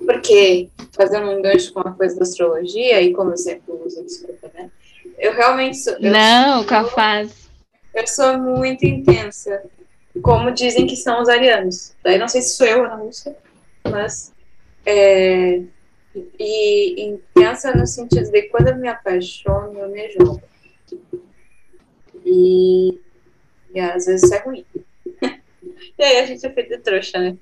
Porque, 0.05 0.69
fazendo 0.91 1.31
um 1.31 1.41
gancho 1.41 1.73
com 1.73 1.79
a 1.79 1.91
coisa 1.91 2.15
da 2.15 2.21
astrologia, 2.21 3.01
e 3.01 3.13
como 3.13 3.31
eu 3.31 3.37
sempre 3.37 3.71
uso, 3.71 4.03
desculpa, 4.03 4.51
né? 4.53 4.69
Eu 5.19 5.33
realmente 5.33 5.77
sou. 5.77 5.93
Eu 5.93 6.11
Não, 6.11 6.59
sou, 6.59 6.67
capaz. 6.67 7.49
Eu 7.93 8.07
sou 8.07 8.37
muito 8.37 8.85
intensa, 8.85 9.61
como 10.21 10.51
dizem 10.51 10.87
que 10.87 10.95
são 10.95 11.21
os 11.21 11.27
arianos. 11.27 11.93
Daí 12.03 12.17
não 12.17 12.27
sei 12.27 12.41
se 12.41 12.55
sou 12.55 12.65
eu 12.65 12.83
ou 12.83 12.89
não. 12.89 13.09
Mas. 13.91 14.33
É, 14.85 15.61
e 16.39 17.03
intensa 17.03 17.75
no 17.75 17.85
sentido 17.85 18.31
de 18.31 18.43
quando 18.43 18.69
eu 18.69 18.77
me 18.77 18.87
apaixono, 18.87 19.77
eu 19.77 19.89
me 19.89 20.09
jogo. 20.11 20.41
E, 22.25 22.99
e 23.73 23.79
às 23.79 24.05
vezes 24.05 24.23
isso 24.23 24.33
é 24.33 24.39
ruim. 24.39 24.65
e 25.21 26.03
aí 26.03 26.19
a 26.19 26.25
gente 26.25 26.45
é 26.45 26.49
feito 26.49 26.69
de 26.69 26.77
trouxa, 26.79 27.19
né? 27.19 27.37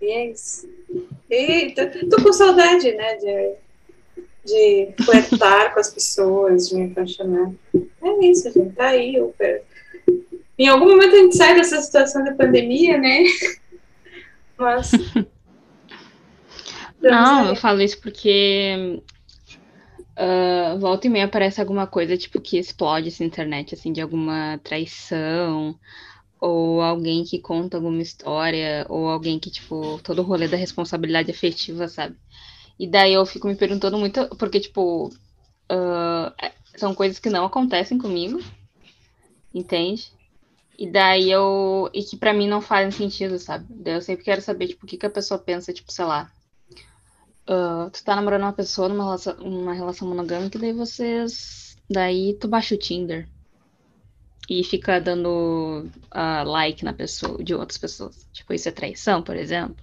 E 0.00 0.10
é 0.10 0.30
isso. 0.30 0.68
E 1.30 1.74
tô, 1.74 2.08
tô 2.08 2.22
com 2.22 2.32
saudade, 2.32 2.92
né? 2.92 3.16
De, 3.16 3.54
de 4.48 4.94
flertar 5.04 5.74
com 5.74 5.80
as 5.80 5.90
pessoas, 5.90 6.68
de 6.68 6.76
me 6.76 6.90
apaixonar. 6.90 7.52
É 7.74 8.26
isso, 8.26 8.50
gente. 8.52 8.74
Tá 8.74 8.88
aí. 8.88 9.14
Eu, 9.14 9.34
em 10.58 10.66
algum 10.66 10.88
momento 10.88 11.14
a 11.14 11.18
gente 11.18 11.36
sai 11.36 11.54
dessa 11.54 11.80
situação 11.80 12.24
da 12.24 12.34
pandemia, 12.34 12.98
né? 12.98 13.24
Mas. 14.58 14.90
Não, 17.00 17.48
eu 17.48 17.54
falo 17.56 17.80
isso 17.80 18.00
porque 18.00 19.00
uh, 20.18 20.78
volta 20.80 21.06
e 21.06 21.10
meia 21.10 21.26
aparece 21.26 21.60
alguma 21.60 21.86
coisa 21.86 22.16
tipo 22.16 22.40
que 22.40 22.58
explode 22.58 23.08
essa 23.08 23.22
internet, 23.22 23.74
assim, 23.74 23.92
de 23.92 24.00
alguma 24.00 24.58
traição, 24.64 25.78
ou 26.40 26.80
alguém 26.80 27.22
que 27.24 27.38
conta 27.38 27.76
alguma 27.76 28.02
história, 28.02 28.84
ou 28.88 29.08
alguém 29.08 29.38
que, 29.38 29.50
tipo, 29.50 30.00
todo 30.02 30.20
o 30.20 30.24
rolê 30.24 30.48
da 30.48 30.56
responsabilidade 30.56 31.30
afetiva, 31.30 31.86
sabe? 31.86 32.16
E 32.78 32.86
daí 32.86 33.12
eu 33.12 33.26
fico 33.26 33.48
me 33.48 33.56
perguntando 33.56 33.98
muito, 33.98 34.28
porque, 34.36 34.60
tipo, 34.60 35.08
uh, 35.08 36.50
são 36.76 36.94
coisas 36.94 37.18
que 37.18 37.28
não 37.28 37.44
acontecem 37.44 37.98
comigo, 37.98 38.40
entende? 39.52 40.12
E 40.78 40.88
daí 40.88 41.30
eu. 41.30 41.90
E 41.92 42.04
que 42.04 42.16
pra 42.16 42.32
mim 42.32 42.46
não 42.48 42.60
fazem 42.60 42.92
sentido, 42.92 43.38
sabe? 43.38 43.66
Daí 43.68 43.94
eu 43.94 44.00
sempre 44.00 44.24
quero 44.24 44.40
saber, 44.40 44.68
tipo, 44.68 44.86
o 44.86 44.88
que, 44.88 44.96
que 44.96 45.06
a 45.06 45.10
pessoa 45.10 45.38
pensa, 45.38 45.72
tipo, 45.72 45.92
sei 45.92 46.04
lá. 46.04 46.30
Uh, 47.48 47.90
tu 47.90 48.04
tá 48.04 48.14
namorando 48.14 48.42
uma 48.42 48.52
pessoa 48.52 48.88
numa 48.88 49.04
relação, 49.04 49.34
uma 49.38 49.72
relação 49.72 50.06
monogâmica, 50.06 50.58
daí 50.58 50.72
vocês. 50.72 51.76
Daí 51.90 52.34
tu 52.34 52.46
baixa 52.46 52.74
o 52.74 52.78
Tinder. 52.78 53.28
E 54.48 54.62
fica 54.62 55.00
dando 55.00 55.86
uh, 56.14 56.48
like 56.48 56.84
na 56.84 56.92
pessoa, 56.92 57.42
de 57.42 57.54
outras 57.54 57.78
pessoas. 57.78 58.26
Tipo, 58.32 58.54
isso 58.54 58.68
é 58.68 58.72
traição, 58.72 59.22
por 59.22 59.36
exemplo? 59.36 59.76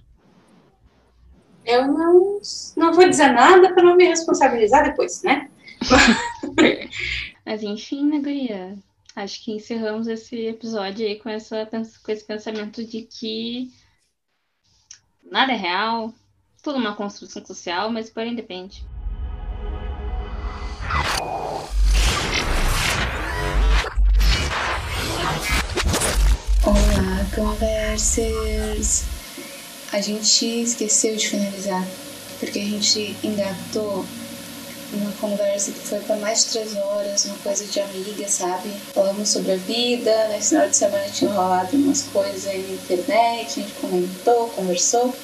Eu 1.66 1.88
não, 1.88 2.40
não 2.76 2.92
vou 2.94 3.08
dizer 3.08 3.32
nada 3.32 3.74
para 3.74 3.82
não 3.82 3.96
me 3.96 4.06
responsabilizar 4.06 4.84
depois, 4.84 5.20
né? 5.24 5.50
Mas 7.44 7.62
enfim, 7.64 8.08
né, 8.08 8.20
Guria? 8.20 8.78
Acho 9.16 9.42
que 9.42 9.52
encerramos 9.52 10.06
esse 10.06 10.46
episódio 10.46 11.04
aí 11.04 11.16
com, 11.16 11.28
essa, 11.28 11.66
com 11.66 12.12
esse 12.12 12.24
pensamento 12.24 12.84
de 12.84 13.02
que 13.02 13.72
nada 15.24 15.52
é 15.52 15.56
real, 15.56 16.14
tudo 16.62 16.78
uma 16.78 16.94
construção 16.94 17.44
social, 17.44 17.90
mas 17.90 18.10
porém 18.10 18.36
depende. 18.36 18.84
Olá, 26.64 27.26
conversers! 27.34 29.15
A 29.92 30.00
gente 30.00 30.44
esqueceu 30.62 31.16
de 31.16 31.28
finalizar, 31.28 31.86
porque 32.40 32.58
a 32.58 32.64
gente 32.64 33.16
engatou 33.22 34.04
uma 34.92 35.12
conversa 35.12 35.72
que 35.72 35.80
foi 35.80 35.98
para 36.00 36.16
mais 36.16 36.44
de 36.44 36.50
três 36.50 36.76
horas, 36.76 37.24
uma 37.24 37.36
coisa 37.38 37.64
de 37.64 37.80
amiga, 37.80 38.28
sabe? 38.28 38.70
Falamos 38.94 39.28
sobre 39.28 39.52
a 39.52 39.56
vida, 39.56 40.28
nesse 40.28 40.50
final 40.50 40.68
de 40.68 40.76
semana 40.76 41.08
tinha 41.08 41.30
rolado 41.30 41.76
umas 41.76 42.02
coisas 42.02 42.46
aí 42.46 42.62
na 42.62 42.74
internet, 42.74 43.60
a 43.60 43.62
gente 43.62 43.72
comentou, 43.80 44.48
conversou, 44.50 45.14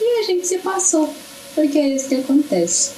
e 0.00 0.20
a 0.20 0.22
gente 0.24 0.46
se 0.46 0.58
passou, 0.58 1.12
porque 1.54 1.78
é 1.78 1.88
isso 1.88 2.08
que 2.08 2.16
acontece. 2.16 2.90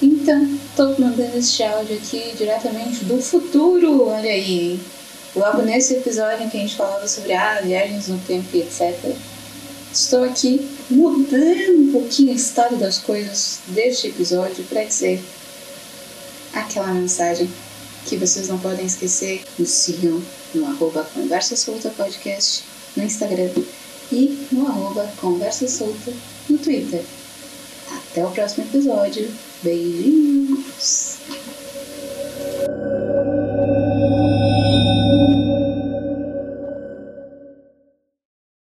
Então, 0.00 0.58
tô 0.76 0.88
mandando 0.98 1.36
este 1.36 1.62
áudio 1.62 1.96
aqui 1.96 2.32
diretamente 2.36 3.04
do 3.04 3.20
futuro, 3.20 4.08
olha 4.08 4.30
aí, 4.30 4.72
hein? 4.72 4.80
Logo 5.36 5.62
nesse 5.62 5.94
episódio 5.94 6.44
em 6.44 6.48
que 6.48 6.56
a 6.56 6.60
gente 6.60 6.76
falava 6.76 7.06
sobre 7.06 7.32
ah, 7.32 7.60
viagens 7.62 8.08
no 8.08 8.18
tempo 8.20 8.48
e 8.54 8.60
etc. 8.60 8.96
Estou 9.92 10.22
aqui 10.22 10.68
mudando 10.90 11.80
um 11.80 11.92
pouquinho 11.92 12.32
a 12.32 12.36
história 12.36 12.76
das 12.76 12.98
coisas 12.98 13.60
deste 13.68 14.08
episódio 14.08 14.62
para 14.64 14.84
dizer 14.84 15.22
aquela 16.52 16.88
mensagem 16.88 17.50
que 18.04 18.16
vocês 18.16 18.48
não 18.48 18.58
podem 18.58 18.86
esquecer. 18.86 19.42
Nos 19.58 19.70
sigam 19.70 20.22
no 20.54 20.66
arroba 20.66 21.08
Conversa 21.14 21.56
Solta 21.56 21.90
Podcast 21.90 22.64
no 22.96 23.04
Instagram 23.04 23.50
e 24.12 24.46
no 24.52 24.66
arroba 24.66 25.10
Conversa 25.16 25.66
Solta 25.66 26.12
no 26.48 26.58
Twitter. 26.58 27.02
Até 27.90 28.24
o 28.24 28.30
próximo 28.30 28.64
episódio. 28.64 29.30
Beijinhos! 29.62 31.18